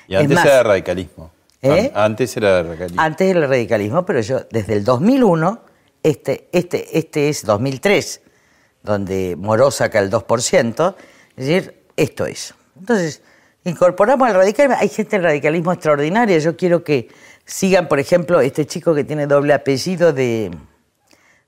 Y 0.07 0.14
Es 0.14 0.20
antes 0.20 0.37
más, 0.37 0.47
era 0.47 0.62
radicalismo. 0.62 1.32
¿Eh? 1.63 1.91
An- 1.95 2.05
Antes 2.13 2.37
era 2.37 2.57
de 2.57 2.63
radicalismo. 2.65 3.01
Antes 3.03 3.29
del 3.35 3.49
radicalismo, 3.49 4.07
pero 4.07 4.21
yo 4.21 4.41
desde 4.51 4.75
el 4.75 4.85
2001, 4.85 5.61
este, 6.03 6.49
este, 6.53 6.99
este 6.99 7.29
es 7.29 7.45
2003, 7.45 8.21
donde 8.83 9.35
Moró 9.37 9.71
saca 9.71 9.99
el 9.99 10.11
2%, 10.11 10.95
es 11.37 11.47
decir, 11.47 11.83
esto 11.97 12.27
es. 12.27 12.55
Entonces, 12.79 13.23
incorporamos 13.65 14.29
al 14.29 14.35
radicalismo, 14.35 14.77
hay 14.81 14.89
gente 14.89 15.17
del 15.17 15.25
radicalismo 15.25 15.73
extraordinaria, 15.73 16.39
yo 16.39 16.57
quiero 16.57 16.85
que 16.85 17.09
sigan, 17.45 17.89
por 17.89 17.99
ejemplo, 17.99 18.41
este 18.41 18.67
chico 18.67 18.95
que 18.95 19.05
tiene 19.05 19.27
doble 19.27 19.53
apellido 19.55 20.13
de, 20.13 20.51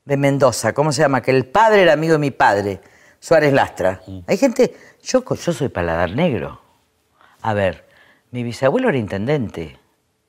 de 0.04 0.16
Mendoza, 0.16 0.72
¿cómo 0.72 0.90
se 0.90 1.02
llama? 1.02 1.20
Que 1.22 1.30
el 1.30 1.46
padre 1.46 1.82
era 1.82 1.92
amigo 1.92 2.14
de 2.14 2.18
mi 2.18 2.30
padre, 2.30 2.80
Suárez 3.20 3.52
Lastra. 3.52 4.00
Hay 4.26 4.36
gente, 4.36 4.74
yo, 5.02 5.22
yo 5.34 5.52
soy 5.52 5.68
paladar 5.68 6.10
negro. 6.16 6.60
A 7.42 7.52
ver, 7.54 7.84
mi 8.30 8.42
bisabuelo 8.42 8.88
era 8.88 8.98
intendente 8.98 9.78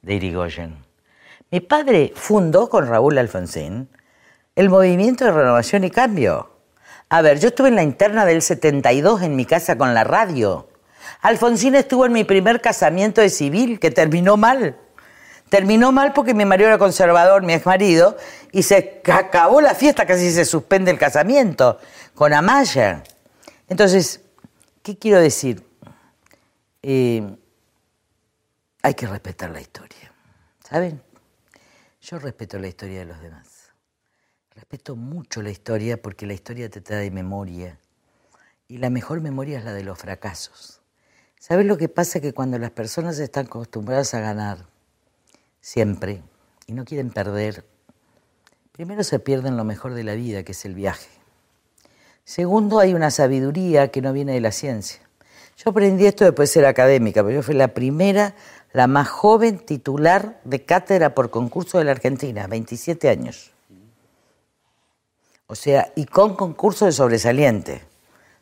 de 0.01 0.15
Irigoyen. 0.15 0.75
Mi 1.51 1.59
padre 1.59 2.13
fundó 2.15 2.69
con 2.69 2.87
Raúl 2.87 3.17
Alfonsín 3.17 3.89
el 4.55 4.69
movimiento 4.69 5.25
de 5.25 5.31
renovación 5.31 5.83
y 5.83 5.89
cambio. 5.91 6.51
A 7.09 7.21
ver, 7.21 7.39
yo 7.39 7.47
estuve 7.47 7.69
en 7.69 7.75
la 7.75 7.83
interna 7.83 8.25
del 8.25 8.41
72 8.41 9.21
en 9.23 9.35
mi 9.35 9.45
casa 9.45 9.77
con 9.77 9.93
la 9.93 10.03
radio. 10.03 10.67
Alfonsín 11.21 11.75
estuvo 11.75 12.05
en 12.05 12.13
mi 12.13 12.23
primer 12.23 12.61
casamiento 12.61 13.21
de 13.21 13.29
civil 13.29 13.79
que 13.79 13.89
terminó 13.89 14.37
mal. 14.37 14.77
Terminó 15.49 15.91
mal 15.91 16.13
porque 16.13 16.35
mi 16.35 16.45
marido 16.45 16.67
era 16.69 16.77
conservador, 16.77 17.41
mi 17.41 17.53
ex 17.53 17.65
marido, 17.65 18.15
y 18.51 18.61
se 18.61 19.01
ca- 19.01 19.17
acabó 19.17 19.61
la 19.61 19.73
fiesta, 19.73 20.05
casi 20.05 20.31
se 20.31 20.45
suspende 20.45 20.91
el 20.91 20.99
casamiento, 20.99 21.79
con 22.13 22.33
Amaya. 22.33 23.03
Entonces, 23.67 24.21
¿qué 24.83 24.95
quiero 24.97 25.19
decir? 25.19 25.63
Eh, 26.83 27.23
hay 28.81 28.93
que 28.93 29.07
respetar 29.07 29.49
la 29.51 29.61
historia. 29.61 30.13
¿Saben? 30.67 31.01
Yo 32.01 32.19
respeto 32.19 32.59
la 32.59 32.67
historia 32.67 32.99
de 32.99 33.05
los 33.05 33.21
demás. 33.21 33.71
Respeto 34.55 34.95
mucho 34.95 35.41
la 35.41 35.49
historia 35.49 36.01
porque 36.01 36.25
la 36.25 36.33
historia 36.33 36.69
te 36.69 36.81
trae 36.81 37.11
memoria. 37.11 37.77
Y 38.67 38.77
la 38.77 38.89
mejor 38.89 39.21
memoria 39.21 39.59
es 39.59 39.65
la 39.65 39.73
de 39.73 39.83
los 39.83 39.97
fracasos. 39.97 40.81
¿Sabes 41.39 41.65
lo 41.65 41.77
que 41.77 41.89
pasa? 41.89 42.19
Que 42.19 42.33
cuando 42.33 42.57
las 42.59 42.71
personas 42.71 43.17
están 43.19 43.47
acostumbradas 43.47 44.13
a 44.13 44.19
ganar, 44.19 44.65
siempre, 45.61 46.21
y 46.67 46.73
no 46.73 46.85
quieren 46.85 47.09
perder, 47.09 47.65
primero 48.71 49.03
se 49.03 49.19
pierden 49.19 49.57
lo 49.57 49.63
mejor 49.63 49.93
de 49.93 50.03
la 50.03 50.13
vida, 50.13 50.43
que 50.43 50.51
es 50.51 50.65
el 50.65 50.75
viaje. 50.75 51.09
Segundo, 52.25 52.79
hay 52.79 52.93
una 52.93 53.09
sabiduría 53.09 53.89
que 53.89 54.01
no 54.01 54.13
viene 54.13 54.33
de 54.33 54.41
la 54.41 54.51
ciencia. 54.51 55.01
Yo 55.57 55.71
aprendí 55.71 56.05
esto 56.05 56.23
después 56.23 56.49
de 56.49 56.53
ser 56.53 56.65
académica, 56.65 57.21
pero 57.23 57.35
yo 57.35 57.43
fui 57.43 57.55
la 57.55 57.73
primera, 57.73 58.35
la 58.71 58.87
más 58.87 59.09
joven 59.09 59.59
titular 59.59 60.39
de 60.43 60.63
cátedra 60.63 61.15
por 61.15 61.29
concurso 61.29 61.79
de 61.79 61.85
la 61.85 61.91
Argentina, 61.91 62.47
27 62.47 63.09
años. 63.09 63.51
O 65.47 65.55
sea, 65.55 65.91
y 65.95 66.05
con 66.05 66.35
concurso 66.35 66.85
de 66.85 66.91
sobresaliente. 66.91 67.81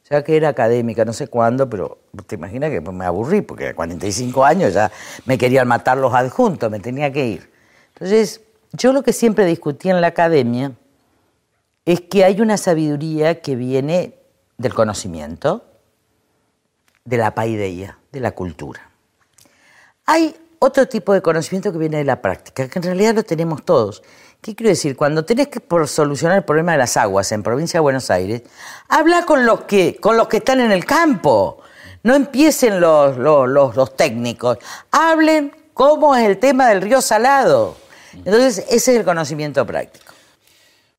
O 0.04 0.08
sea 0.08 0.24
que 0.24 0.38
era 0.38 0.50
académica, 0.50 1.04
no 1.06 1.14
sé 1.14 1.28
cuándo, 1.28 1.70
pero 1.70 2.00
te 2.28 2.36
imaginas 2.36 2.70
que 2.70 2.80
me 2.80 3.06
aburrí, 3.06 3.42
porque 3.42 3.70
a 3.70 3.76
45 3.76 4.46
años 4.46 4.74
ya 4.74 4.92
me 5.26 5.38
querían 5.38 5.68
matar 5.68 5.98
los 5.98 6.14
adjuntos, 6.14 6.72
me 6.72 6.80
tenía 6.80 7.12
que 7.12 7.26
ir. 7.26 7.52
Entonces, 7.94 8.42
yo 8.72 8.94
lo 8.94 9.04
que 9.04 9.14
siempre 9.14 9.46
discutí 9.46 9.90
en 9.90 10.00
la 10.00 10.08
academia 10.08 10.74
es 11.86 12.02
que 12.02 12.24
hay 12.24 12.42
una 12.42 12.58
sabiduría 12.58 13.42
que 13.42 13.56
viene 13.56 14.16
del 14.58 14.74
conocimiento, 14.74 15.66
de 17.06 17.18
la 17.18 17.34
paideia, 17.34 17.98
de 18.12 18.20
la 18.20 18.32
cultura. 18.32 18.87
Hay 20.08 20.36
otro 20.60 20.88
tipo 20.88 21.14
de 21.14 21.22
conocimiento 21.22 21.72
que 21.72 21.78
viene 21.78 21.98
de 21.98 22.04
la 22.06 22.22
práctica, 22.22 22.68
que 22.68 22.80
en 22.80 22.84
realidad 22.84 23.14
lo 23.16 23.24
tenemos 23.24 23.64
todos. 23.64 24.02
¿Qué 24.42 24.56
quiero 24.56 24.70
decir? 24.70 24.96
Cuando 24.96 25.26
tenés 25.26 25.48
que 25.50 25.60
por 25.60 25.88
solucionar 25.88 26.38
el 26.38 26.44
problema 26.44 26.72
de 26.72 26.78
las 26.80 26.96
aguas 26.98 27.32
en 27.32 27.44
provincia 27.44 27.78
de 27.80 27.82
Buenos 27.82 28.10
Aires, 28.10 28.44
habla 28.88 29.26
con 29.26 29.46
los 29.46 29.62
que, 29.62 29.98
con 30.00 30.16
los 30.18 30.28
que 30.28 30.38
están 30.38 30.60
en 30.60 30.72
el 30.72 30.86
campo. 30.86 31.60
No 32.04 32.16
empiecen 32.16 32.80
los, 32.80 33.18
los, 33.18 33.48
los- 33.50 33.76
los 33.76 33.98
técnicos. 33.98 34.58
Hablen 34.92 35.52
cómo 35.74 36.16
es 36.16 36.26
el 36.26 36.38
tema 36.38 36.70
del 36.70 36.82
río 36.82 37.02
Salado. 37.02 37.76
Entonces, 38.14 38.60
ese 38.70 38.94
es 38.94 39.00
el 39.00 39.04
conocimiento 39.04 39.66
práctico. 39.66 40.14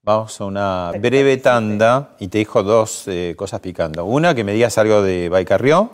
Vamos 0.03 0.41
a 0.41 0.45
una 0.45 0.93
breve 0.99 1.37
tanda 1.39 2.11
y 2.19 2.29
te 2.29 2.39
dejo 2.39 2.63
dos 2.63 3.05
eh, 3.07 3.35
cosas 3.37 3.61
picando. 3.61 4.05
Una, 4.05 4.35
que 4.35 4.45
me 4.45 4.53
digas 4.53 4.77
algo 4.79 5.03
de 5.03 5.29
Baicarrió. 5.29 5.91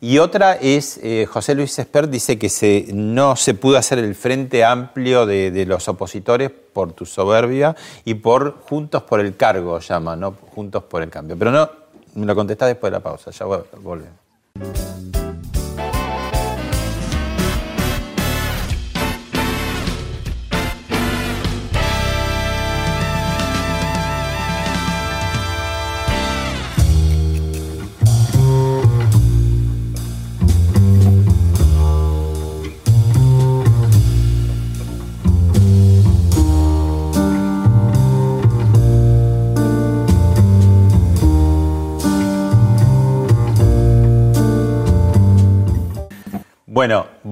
Y 0.00 0.18
otra 0.18 0.54
es, 0.54 0.98
eh, 1.02 1.26
José 1.28 1.54
Luis 1.54 1.76
Espert 1.78 2.08
dice 2.08 2.38
que 2.38 2.48
se, 2.48 2.86
no 2.92 3.34
se 3.34 3.54
pudo 3.54 3.78
hacer 3.78 3.98
el 3.98 4.14
frente 4.14 4.64
amplio 4.64 5.26
de, 5.26 5.50
de 5.50 5.66
los 5.66 5.88
opositores 5.88 6.50
por 6.50 6.92
tu 6.92 7.04
soberbia 7.04 7.74
y 8.04 8.14
por 8.14 8.60
Juntos 8.62 9.02
por 9.02 9.18
el 9.20 9.36
Cargo, 9.36 9.80
llama, 9.80 10.14
no 10.14 10.32
Juntos 10.54 10.84
por 10.84 11.02
el 11.02 11.10
Cambio. 11.10 11.36
Pero 11.36 11.50
no, 11.50 11.68
me 12.14 12.26
lo 12.26 12.34
contestás 12.34 12.68
después 12.68 12.92
de 12.92 12.98
la 12.98 13.02
pausa, 13.02 13.30
ya 13.32 13.44
vol- 13.44 13.64
volvemos. 13.80 14.18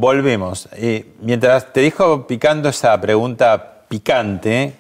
Volvemos. 0.06 0.68
Eh, 0.72 1.04
mientras 1.20 1.72
te 1.72 1.80
dejo 1.80 2.28
picando 2.28 2.68
esa 2.68 3.00
pregunta 3.00 3.82
picante, 3.88 4.72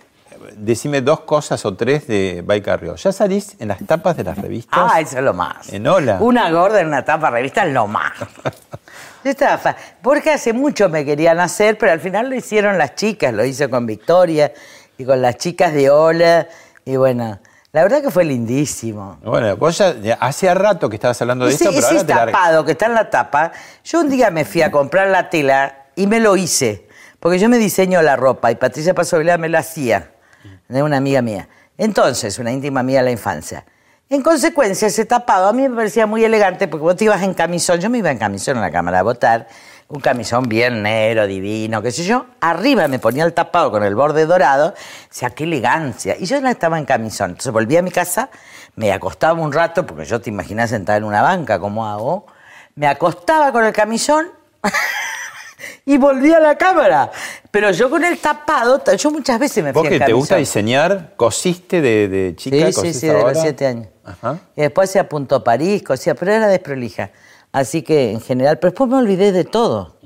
decime 0.56 1.00
dos 1.00 1.20
cosas 1.20 1.64
o 1.64 1.74
tres 1.74 2.06
de 2.06 2.42
Baicarrió. 2.46 2.94
¿Ya 2.94 3.10
salís 3.10 3.56
en 3.58 3.66
las 3.68 3.84
tapas 3.84 4.16
de 4.16 4.22
las 4.22 4.38
revistas? 4.38 4.78
Ah, 4.92 5.00
eso 5.00 5.18
es 5.18 5.24
lo 5.24 5.34
más. 5.34 5.72
En 5.72 5.84
Hola. 5.88 6.18
Una 6.20 6.48
gorda 6.52 6.80
en 6.80 6.86
una 6.86 7.04
tapa 7.04 7.28
revista 7.30 7.66
es 7.66 7.72
lo 7.74 7.88
más. 7.88 8.12
Yo 9.24 9.30
estaba 9.32 9.58
fa- 9.58 9.76
Porque 10.00 10.30
hace 10.30 10.52
mucho 10.52 10.88
me 10.88 11.04
querían 11.04 11.40
hacer, 11.40 11.76
pero 11.76 11.90
al 11.90 11.98
final 11.98 12.28
lo 12.30 12.36
hicieron 12.36 12.78
las 12.78 12.94
chicas, 12.94 13.34
lo 13.34 13.44
hice 13.44 13.68
con 13.68 13.84
Victoria 13.84 14.52
y 14.96 15.04
con 15.04 15.20
las 15.20 15.38
chicas 15.38 15.72
de 15.74 15.90
Hola. 15.90 16.46
Y 16.84 16.94
bueno, 16.94 17.40
la 17.72 17.82
verdad 17.82 18.02
que 18.02 18.10
fue 18.10 18.24
lindísimo. 18.24 19.18
Bueno, 19.22 19.56
vos 19.56 19.78
ya, 19.78 20.16
hace 20.20 20.52
rato 20.54 20.88
que 20.88 20.96
estabas 20.96 21.20
hablando 21.20 21.44
de 21.44 21.52
Ese, 21.52 21.64
esto, 21.64 21.74
pero 21.74 21.86
ese 21.86 22.12
ahora 22.12 22.26
te 22.26 22.32
tapado 22.32 22.64
que 22.64 22.72
está 22.72 22.86
en 22.86 22.94
la 22.94 23.10
tapa, 23.10 23.52
yo 23.84 24.00
un 24.00 24.08
día 24.08 24.30
me 24.30 24.44
fui 24.44 24.62
a 24.62 24.70
comprar 24.70 25.08
la 25.08 25.28
tela 25.28 25.86
y 25.94 26.06
me 26.06 26.20
lo 26.20 26.36
hice. 26.36 26.86
Porque 27.20 27.38
yo 27.38 27.48
me 27.48 27.58
diseño 27.58 28.02
la 28.02 28.16
ropa 28.16 28.50
y 28.50 28.54
Patricia 28.54 28.94
Pasovilá 28.94 29.36
me 29.38 29.48
la 29.48 29.58
hacía, 29.58 30.12
de 30.68 30.82
una 30.82 30.98
amiga 30.98 31.22
mía. 31.22 31.48
Entonces, 31.76 32.38
una 32.38 32.52
íntima 32.52 32.82
mía 32.82 32.98
de 32.98 33.06
la 33.06 33.10
infancia. 33.10 33.64
En 34.08 34.22
consecuencia, 34.22 34.86
ese 34.86 35.04
tapado 35.04 35.48
a 35.48 35.52
mí 35.52 35.68
me 35.68 35.74
parecía 35.74 36.06
muy 36.06 36.24
elegante 36.24 36.68
porque 36.68 36.84
vos 36.84 36.94
te 36.94 37.04
ibas 37.04 37.22
en 37.24 37.34
camisón, 37.34 37.80
yo 37.80 37.90
me 37.90 37.98
iba 37.98 38.10
en 38.10 38.18
camisón 38.18 38.56
a 38.58 38.60
la 38.60 38.70
Cámara 38.70 39.00
a 39.00 39.02
votar, 39.02 39.48
un 39.88 40.00
camisón 40.00 40.44
bien 40.48 40.82
negro, 40.82 41.26
divino, 41.26 41.80
qué 41.80 41.92
sé 41.92 42.04
yo. 42.04 42.26
Arriba 42.40 42.88
me 42.88 42.98
ponía 42.98 43.24
el 43.24 43.32
tapado 43.32 43.70
con 43.70 43.84
el 43.84 43.94
borde 43.94 44.26
dorado, 44.26 44.68
o 44.70 44.74
sea, 45.10 45.30
qué 45.30 45.44
elegancia. 45.44 46.16
Y 46.18 46.26
yo 46.26 46.40
no 46.40 46.48
estaba 46.48 46.78
en 46.78 46.84
camisón. 46.84 47.30
Entonces 47.30 47.52
volví 47.52 47.76
a 47.76 47.82
mi 47.82 47.90
casa, 47.92 48.28
me 48.74 48.92
acostaba 48.92 49.40
un 49.40 49.52
rato, 49.52 49.86
porque 49.86 50.04
yo 50.04 50.20
te 50.20 50.28
imaginas 50.30 50.70
sentada 50.70 50.98
en 50.98 51.04
una 51.04 51.22
banca, 51.22 51.58
¿cómo 51.60 51.86
hago? 51.86 52.26
Me 52.74 52.88
acostaba 52.88 53.52
con 53.52 53.64
el 53.64 53.72
camisón 53.72 54.26
y 55.84 55.96
volví 55.98 56.32
a 56.32 56.40
la 56.40 56.56
cámara. 56.58 57.10
Pero 57.50 57.70
yo 57.70 57.88
con 57.88 58.04
el 58.04 58.18
tapado, 58.18 58.80
ta- 58.80 58.94
yo 58.96 59.10
muchas 59.10 59.38
veces 59.38 59.62
me 59.64 59.72
fui 59.72 59.82
Vos 59.82 59.88
que 59.88 60.00
te 60.00 60.12
gusta 60.12 60.36
diseñar, 60.36 61.14
cosiste 61.16 61.80
de, 61.80 62.08
de 62.08 62.36
chica, 62.36 62.72
Sí, 62.72 62.92
sí, 62.92 62.92
sí, 62.92 63.06
de 63.06 63.22
los 63.22 63.40
siete 63.40 63.66
años. 63.66 63.86
Ajá. 64.04 64.38
Y 64.56 64.62
después 64.62 64.90
se 64.90 64.98
apuntó 64.98 65.36
a 65.36 65.44
París, 65.44 65.82
cosía, 65.82 66.14
pero 66.14 66.32
era 66.32 66.48
desprolija. 66.48 67.10
Así 67.56 67.80
que 67.80 68.10
en 68.12 68.20
general, 68.20 68.58
pero 68.58 68.70
después 68.72 68.90
me 68.90 68.96
olvidé 68.98 69.32
de 69.32 69.44
todo. 69.44 69.96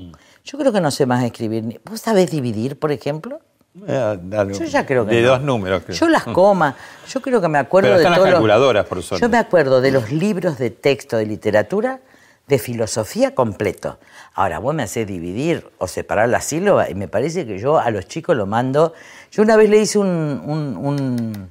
Yo 0.45 0.57
creo 0.57 0.73
que 0.73 0.81
no 0.81 0.93
sé 0.93 1.05
más 1.05 1.25
escribir. 1.25 1.65
ni- 1.65 1.81
¿Vos 1.85 2.01
sabés 2.01 2.31
dividir, 2.31 2.79
por 2.79 2.93
ejemplo? 2.93 3.41
Eh, 3.89 4.19
Yo 4.57 4.65
ya 4.67 4.87
creo 4.87 5.05
que 5.05 5.17
De 5.17 5.23
no. 5.23 5.29
dos 5.31 5.43
números, 5.43 5.83
creo. 5.85 5.97
Yo 5.99 6.09
las 6.09 6.23
comas. 6.41 6.77
Yo 7.09 7.21
creo 7.21 7.41
que 7.41 7.49
me 7.49 7.59
acuerdo 7.59 7.89
Pero 7.89 7.99
de 7.99 8.05
las 8.09 8.19
calculadoras, 8.21 8.87
por 8.87 9.03
suerte. 9.03 9.25
Yo 9.25 9.29
me 9.29 9.39
acuerdo 9.39 9.81
de 9.81 9.91
los 9.91 10.13
libros 10.13 10.59
de 10.59 10.71
texto 10.71 11.17
de 11.17 11.27
literatura, 11.27 11.99
de 12.47 12.59
filosofía 12.61 13.35
completo. 13.35 13.99
Ahora, 14.35 14.61
vos 14.61 14.73
me 14.73 14.85
hacés 14.85 15.07
dividir 15.09 15.69
o 15.79 15.89
separar 15.89 16.29
la 16.29 16.41
sílaba 16.41 16.89
y 16.89 16.95
me 16.95 17.09
parece 17.09 17.47
que 17.47 17.59
yo 17.59 17.81
a 17.81 17.91
los 17.91 18.07
chicos 18.07 18.37
lo 18.37 18.47
mando. 18.47 18.93
Yo 19.33 19.43
una 19.43 19.57
vez 19.57 19.69
le 19.69 19.79
hice 19.79 19.99
un, 19.99 20.09
un- 20.47 20.77
un 20.77 21.49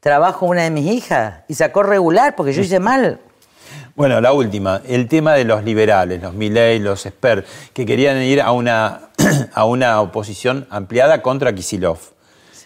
trabajo 0.00 0.46
a 0.46 0.48
una 0.48 0.62
de 0.62 0.70
mis 0.70 0.90
hijas 0.90 1.40
y 1.46 1.54
sacó 1.54 1.82
regular 1.82 2.36
porque 2.36 2.54
yo 2.54 2.62
hice 2.62 2.80
mal. 2.80 3.20
Bueno, 3.94 4.20
la 4.20 4.32
última, 4.32 4.80
el 4.86 5.06
tema 5.08 5.34
de 5.34 5.44
los 5.44 5.62
liberales, 5.64 6.22
los 6.22 6.34
Milley, 6.34 6.78
los 6.78 7.04
Esper, 7.06 7.44
que 7.72 7.84
querían 7.86 8.22
ir 8.22 8.40
a 8.40 8.52
una, 8.52 9.10
a 9.54 9.64
una 9.64 10.00
oposición 10.00 10.66
ampliada 10.70 11.20
contra 11.22 11.54
Kisilov. 11.54 11.98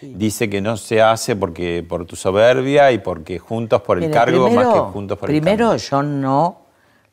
Dice 0.01 0.47
que 0.47 0.61
no 0.61 0.77
se 0.77 1.01
hace 1.01 1.35
porque 1.35 1.83
por 1.87 2.05
tu 2.05 2.15
soberbia 2.15 2.91
y 2.91 2.99
porque 2.99 3.39
juntos 3.39 3.81
por 3.81 4.01
el 4.01 4.11
cargo 4.11 4.45
primero- 4.45 4.69
más 4.69 4.73
que 4.85 4.91
juntos 4.93 5.17
por 5.17 5.27
Primero, 5.27 5.73
el 5.73 5.79
cargo. 5.81 5.89
yo 5.89 6.03
no 6.03 6.61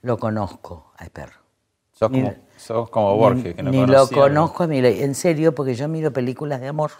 lo 0.02 0.18
conozco 0.18 0.92
al 0.98 1.08
perro. 1.08 1.40
Sos 1.92 2.10
ni- 2.10 2.20
como, 2.22 2.34
sos 2.58 2.90
como 2.90 3.16
Borges, 3.16 3.54
que 3.54 3.62
no 3.62 3.70
Ni 3.70 3.86
lo 3.86 4.06
conozco 4.08 4.64
a 4.64 4.66
Milei, 4.66 5.02
en 5.02 5.14
serio, 5.14 5.54
porque 5.54 5.74
yo 5.74 5.88
miro 5.88 6.12
películas 6.12 6.60
de 6.60 6.68
amor. 6.68 6.90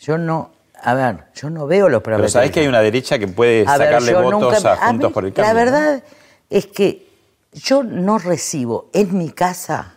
Yo 0.00 0.16
no, 0.16 0.52
a 0.82 0.94
ver, 0.94 1.24
yo 1.34 1.50
no 1.50 1.66
veo 1.66 1.88
los 1.88 1.98
Pero 2.00 2.02
programas. 2.02 2.32
sabés 2.32 2.50
que 2.50 2.60
hay 2.60 2.68
una 2.68 2.80
derecha 2.80 3.18
que 3.18 3.28
puede 3.28 3.62
A 3.66 3.76
sacarle 3.76 4.14
votos 4.14 4.30
nunca- 4.40 4.70
a 4.70 4.72
a 4.74 4.88
Juntos 4.88 5.10
mí, 5.10 5.14
por 5.14 5.24
el 5.24 5.32
Cambio. 5.32 5.52
La 5.52 5.58
verdad 5.58 6.02
es 6.50 6.66
que 6.66 7.08
yo 7.52 7.82
no 7.82 8.18
recibo 8.18 8.90
en 8.92 9.16
mi 9.16 9.30
casa, 9.30 9.96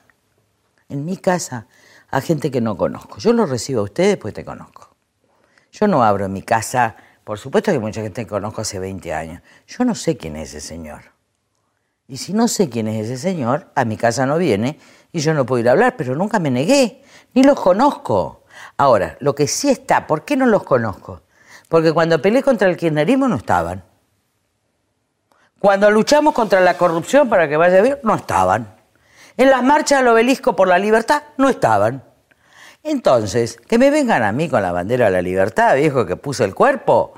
en 0.89 1.05
mi 1.05 1.17
casa, 1.17 1.67
a 2.09 2.21
gente 2.21 2.51
que 2.51 2.61
no 2.61 2.75
conozco. 2.77 3.17
Yo 3.19 3.31
los 3.33 3.49
recibo 3.49 3.81
a 3.81 3.83
ustedes 3.83 4.17
porque 4.17 4.33
te 4.33 4.45
conozco. 4.45 4.89
Yo 5.71 5.87
no 5.87 6.03
abro 6.03 6.25
en 6.25 6.33
mi 6.33 6.41
casa, 6.41 6.95
por 7.23 7.37
supuesto 7.37 7.71
que 7.71 7.79
mucha 7.79 8.01
gente 8.01 8.23
que 8.23 8.29
conozco 8.29 8.61
hace 8.61 8.79
20 8.79 9.13
años. 9.13 9.41
Yo 9.67 9.85
no 9.85 9.95
sé 9.95 10.17
quién 10.17 10.35
es 10.35 10.49
ese 10.49 10.59
señor. 10.67 11.01
Y 12.07 12.17
si 12.17 12.33
no 12.33 12.49
sé 12.49 12.69
quién 12.69 12.89
es 12.89 13.05
ese 13.05 13.17
señor, 13.17 13.67
a 13.75 13.85
mi 13.85 13.95
casa 13.95 14.25
no 14.25 14.37
viene 14.37 14.77
y 15.13 15.19
yo 15.19 15.33
no 15.33 15.45
puedo 15.45 15.61
ir 15.61 15.69
a 15.69 15.71
hablar, 15.71 15.95
pero 15.95 16.13
nunca 16.15 16.39
me 16.39 16.51
negué, 16.51 17.01
ni 17.33 17.43
los 17.43 17.57
conozco. 17.57 18.40
Ahora, 18.81 19.15
lo 19.19 19.35
que 19.35 19.45
sí 19.45 19.69
está, 19.69 20.07
¿por 20.07 20.25
qué 20.25 20.35
no 20.35 20.47
los 20.47 20.63
conozco? 20.63 21.21
Porque 21.69 21.93
cuando 21.93 22.19
peleé 22.19 22.41
contra 22.41 22.67
el 22.67 22.77
kirchnerismo 22.77 23.27
no 23.27 23.35
estaban. 23.35 23.83
Cuando 25.59 25.91
luchamos 25.91 26.33
contra 26.33 26.61
la 26.61 26.79
corrupción 26.79 27.29
para 27.29 27.47
que 27.47 27.57
vaya 27.57 27.79
bien, 27.83 27.99
no 28.01 28.15
estaban. 28.15 28.73
En 29.37 29.51
las 29.51 29.61
marchas 29.61 29.99
al 29.99 30.07
obelisco 30.07 30.55
por 30.55 30.67
la 30.67 30.79
libertad, 30.79 31.21
no 31.37 31.47
estaban. 31.47 32.03
Entonces, 32.81 33.57
que 33.67 33.77
me 33.77 33.91
vengan 33.91 34.23
a 34.23 34.31
mí 34.31 34.49
con 34.49 34.63
la 34.63 34.71
bandera 34.71 35.05
de 35.05 35.11
la 35.11 35.21
libertad, 35.21 35.75
viejo, 35.75 36.07
que 36.07 36.15
puse 36.15 36.43
el 36.43 36.55
cuerpo, 36.55 37.13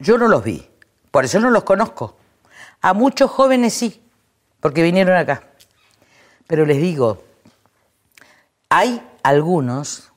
yo 0.00 0.18
no 0.18 0.26
los 0.26 0.42
vi. 0.42 0.68
Por 1.12 1.24
eso 1.26 1.38
no 1.38 1.50
los 1.50 1.62
conozco. 1.62 2.16
A 2.80 2.92
muchos 2.92 3.30
jóvenes 3.30 3.72
sí, 3.72 4.02
porque 4.58 4.82
vinieron 4.82 5.16
acá. 5.16 5.44
Pero 6.48 6.66
les 6.66 6.78
digo, 6.78 7.22
hay 8.68 9.00
algunos, 9.22 10.09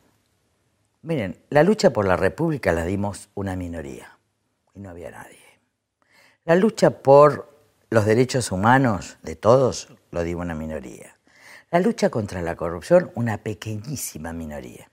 miren, 1.04 1.38
la 1.50 1.64
lucha 1.64 1.92
por 1.92 2.06
la 2.06 2.18
República 2.18 2.72
la 2.72 2.86
dimos 2.86 3.30
una 3.36 3.56
minoría 3.56 4.18
y 4.74 4.80
no 4.80 4.90
había 4.90 5.12
nadie. 5.12 5.40
La 6.46 6.56
lucha 6.56 6.90
por 6.90 7.54
los 7.90 8.06
derechos 8.06 8.52
humanos 8.52 9.18
de 9.22 9.36
todos 9.36 9.90
lo 10.12 10.24
dio 10.24 10.40
una 10.40 10.56
minoría. 10.56 11.16
La 11.70 11.80
lucha 11.80 12.10
contra 12.10 12.42
la 12.42 12.56
corrupción, 12.56 13.12
una 13.16 13.38
pequeñísima 13.38 14.34
minoría. 14.34 14.90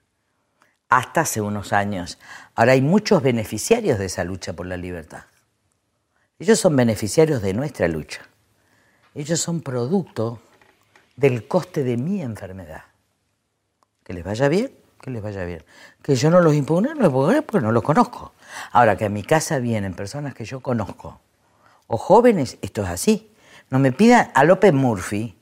Hasta 0.88 1.22
hace 1.22 1.40
unos 1.40 1.72
años. 1.72 2.18
Ahora 2.54 2.72
hay 2.72 2.82
muchos 2.82 3.22
beneficiarios 3.22 3.98
de 3.98 4.06
esa 4.06 4.24
lucha 4.24 4.52
por 4.52 4.66
la 4.66 4.76
libertad. 4.76 5.24
Ellos 6.38 6.58
son 6.58 6.74
beneficiarios 6.74 7.42
de 7.42 7.54
nuestra 7.54 7.86
lucha. 7.86 8.22
Ellos 9.14 9.40
son 9.40 9.60
producto 9.60 10.40
del 11.16 11.46
coste 11.46 11.84
de 11.84 11.96
mi 11.96 12.22
enfermedad. 12.22 12.84
Que 14.04 14.14
les 14.14 14.24
vaya 14.24 14.48
bien, 14.48 14.72
que 15.00 15.10
les 15.10 15.22
vaya 15.22 15.44
bien. 15.44 15.64
Que 16.02 16.14
yo 16.14 16.30
no 16.30 16.40
los 16.40 16.54
impugné, 16.54 16.90
no 16.90 16.94
los 17.02 17.06
impugné 17.06 17.42
porque 17.42 17.64
no 17.64 17.72
los 17.72 17.82
conozco. 17.82 18.32
Ahora 18.72 18.96
que 18.96 19.04
a 19.04 19.08
mi 19.08 19.22
casa 19.22 19.58
vienen 19.58 19.94
personas 19.94 20.34
que 20.34 20.44
yo 20.44 20.60
conozco, 20.60 21.20
o 21.86 21.96
jóvenes, 21.96 22.58
esto 22.62 22.82
es 22.82 22.88
así. 22.88 23.30
No 23.70 23.78
me 23.78 23.92
pidan 23.92 24.30
a 24.34 24.44
López 24.44 24.72
Murphy. 24.72 25.36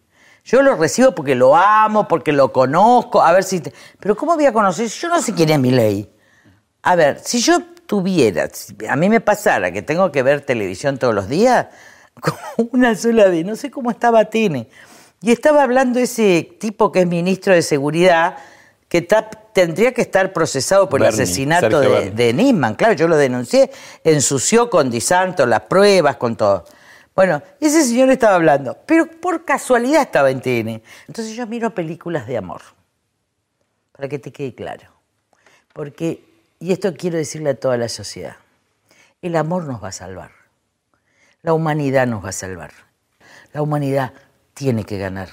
Yo 0.45 0.63
lo 0.63 0.77
recibo 0.77 1.15
porque 1.15 1.35
lo 1.35 1.55
amo, 1.57 2.09
porque 2.09 2.33
lo 2.33 2.53
conozco, 2.53 3.23
a 3.23 3.33
ver 3.33 3.45
si... 3.45 3.61
te- 3.61 3.73
Pero 4.01 4.17
¿cómo 4.17 4.35
voy 4.35 4.47
a 4.47 4.53
conocer? 4.53 4.89
Yo 4.89 5.09
no 5.09 5.21
sé 5.23 5.35
quién 5.35 5.51
es 5.51 5.59
mi 5.59 5.71
ley. 5.71 6.11
A 6.83 6.97
ver, 6.97 7.21
si 7.23 7.39
yo 7.41 7.61
tuviera, 7.87 8.49
a 8.89 8.97
mí 8.97 9.09
me 9.09 9.21
pasara 9.21 9.73
que 9.73 9.83
tengo 9.83 10.11
que 10.13 10.23
ver 10.23 10.41
televisión 10.43 10.99
todos 10.99 11.15
los 11.15 11.29
días, 11.29 11.67
como 12.21 12.39
una 12.73 12.95
sola 12.95 13.29
vez, 13.29 13.45
no 13.45 13.57
sé 13.57 13.71
cómo 13.71 13.91
estaba 13.91 14.25
Tene, 14.27 14.69
y 15.21 15.33
estaba 15.33 15.63
hablando 15.63 15.99
ese 15.99 16.57
tipo 16.61 16.93
que 16.93 17.01
es 17.01 17.07
ministro 17.07 17.53
de 17.55 17.63
Seguridad, 17.63 18.37
que 18.89 19.03
ta- 19.03 19.29
tendría 19.59 19.93
que 19.93 20.03
estar 20.03 20.33
procesado 20.33 20.89
por 20.89 21.01
el 21.01 21.09
asesinato 21.09 21.81
de, 21.81 22.13
de 22.13 22.33
Nisman, 22.33 22.77
claro, 22.77 22.93
yo 22.93 23.09
lo 23.09 23.17
denuncié, 23.17 23.73
ensució 24.05 24.71
con 24.71 24.89
Di 24.89 25.01
Santo 25.01 25.47
las 25.47 25.63
pruebas, 25.63 26.17
con 26.17 26.37
todo. 26.37 26.65
Bueno, 27.13 27.43
ese 27.59 27.83
señor 27.83 28.09
estaba 28.11 28.37
hablando, 28.37 28.77
pero 28.87 29.11
por 29.11 29.45
casualidad 29.45 30.03
estaba 30.03 30.31
en 30.31 30.41
TN. 30.41 30.81
Entonces 31.09 31.35
yo 31.35 31.45
miro 31.49 31.75
películas 31.75 32.29
de 32.29 32.37
amor, 32.37 32.61
para 33.91 34.09
que 34.09 34.21
te 34.21 34.31
quede 34.31 34.55
claro. 34.55 34.85
Porque, 35.73 36.23
y 36.61 36.71
esto 36.71 36.95
quiero 36.95 37.17
decirle 37.17 37.51
a 37.51 37.55
toda 37.57 37.77
la 37.77 37.89
sociedad, 37.89 38.37
el 39.23 39.35
amor 39.35 39.65
nos 39.65 39.83
va 39.83 39.89
a 39.89 39.93
salvar. 39.93 40.31
La 41.43 41.53
humanidad 41.53 42.07
nos 42.07 42.25
va 42.25 42.29
a 42.29 42.33
salvar. 42.33 42.71
La 43.53 43.63
humanidad 43.63 44.13
tiene 44.55 44.85
que 44.85 44.99
ganar. 44.99 45.31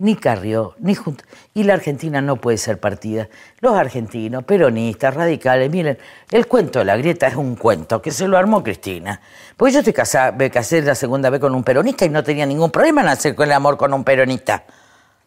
Ni 0.00 0.16
Carrió, 0.16 0.74
ni 0.78 0.94
Junta. 0.94 1.24
Y 1.52 1.64
la 1.64 1.74
Argentina 1.74 2.22
no 2.22 2.36
puede 2.36 2.56
ser 2.56 2.80
partida. 2.80 3.28
Los 3.60 3.74
argentinos, 3.74 4.44
peronistas, 4.44 5.12
radicales, 5.12 5.70
miren, 5.70 5.98
el 6.30 6.46
cuento 6.46 6.78
de 6.78 6.86
la 6.86 6.96
grieta 6.96 7.26
es 7.26 7.36
un 7.36 7.54
cuento 7.54 8.00
que 8.00 8.10
se 8.10 8.26
lo 8.26 8.38
armó 8.38 8.64
Cristina. 8.64 9.20
Porque 9.58 9.74
yo 9.74 9.80
estoy 9.80 9.92
casada, 9.92 10.32
me 10.32 10.50
casé 10.50 10.80
la 10.80 10.94
segunda 10.94 11.28
vez 11.28 11.38
con 11.38 11.54
un 11.54 11.62
peronista 11.62 12.06
y 12.06 12.08
no 12.08 12.24
tenía 12.24 12.46
ningún 12.46 12.70
problema 12.70 13.02
en 13.02 13.08
hacer 13.08 13.34
con 13.34 13.46
el 13.46 13.52
amor 13.52 13.76
con 13.76 13.92
un 13.92 14.02
peronista. 14.02 14.64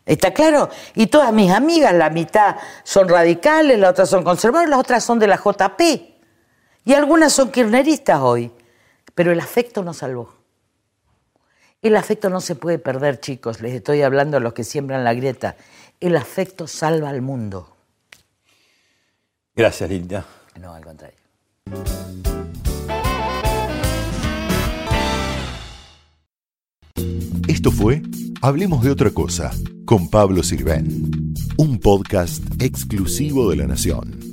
¿Está 0.07 0.34
claro? 0.34 0.69
Y 0.95 1.05
todas 1.05 1.32
mis 1.32 1.51
amigas, 1.51 1.93
la 1.93 2.09
mitad 2.09 2.55
son 2.84 3.07
radicales, 3.07 3.78
la 3.78 3.91
otra 3.91 4.07
son 4.07 4.24
conservadoras, 4.24 4.71
las 4.71 4.80
otras 4.80 5.03
son 5.03 5.19
de 5.19 5.28
la 5.28 5.38
JP. 5.38 5.82
Y 6.84 6.93
algunas 6.95 7.32
son 7.32 7.51
kirchneristas 7.51 8.19
hoy. 8.21 8.51
Pero 9.13 9.32
el 9.32 9.39
afecto 9.39 9.84
nos 9.84 9.97
salvó. 9.97 10.43
El 11.84 11.97
afecto 11.97 12.29
no 12.29 12.39
se 12.39 12.55
puede 12.55 12.79
perder, 12.79 13.19
chicos. 13.19 13.61
Les 13.61 13.73
estoy 13.73 14.01
hablando 14.03 14.38
a 14.38 14.39
los 14.39 14.53
que 14.53 14.63
siembran 14.63 15.03
la 15.03 15.13
grieta. 15.13 15.57
El 15.99 16.15
afecto 16.15 16.65
salva 16.65 17.09
al 17.09 17.21
mundo. 17.21 17.75
Gracias, 19.53 19.89
Linda. 19.89 20.25
No, 20.59 20.73
al 20.73 20.84
contrario. 20.84 21.17
Esto 27.49 27.69
fue 27.69 28.01
Hablemos 28.41 28.84
de 28.84 28.91
otra 28.91 29.09
cosa 29.09 29.51
con 29.86 30.09
Pablo 30.09 30.43
Sirven, 30.43 31.34
un 31.57 31.79
podcast 31.79 32.43
exclusivo 32.61 33.49
de 33.49 33.55
La 33.55 33.67
Nación. 33.67 34.32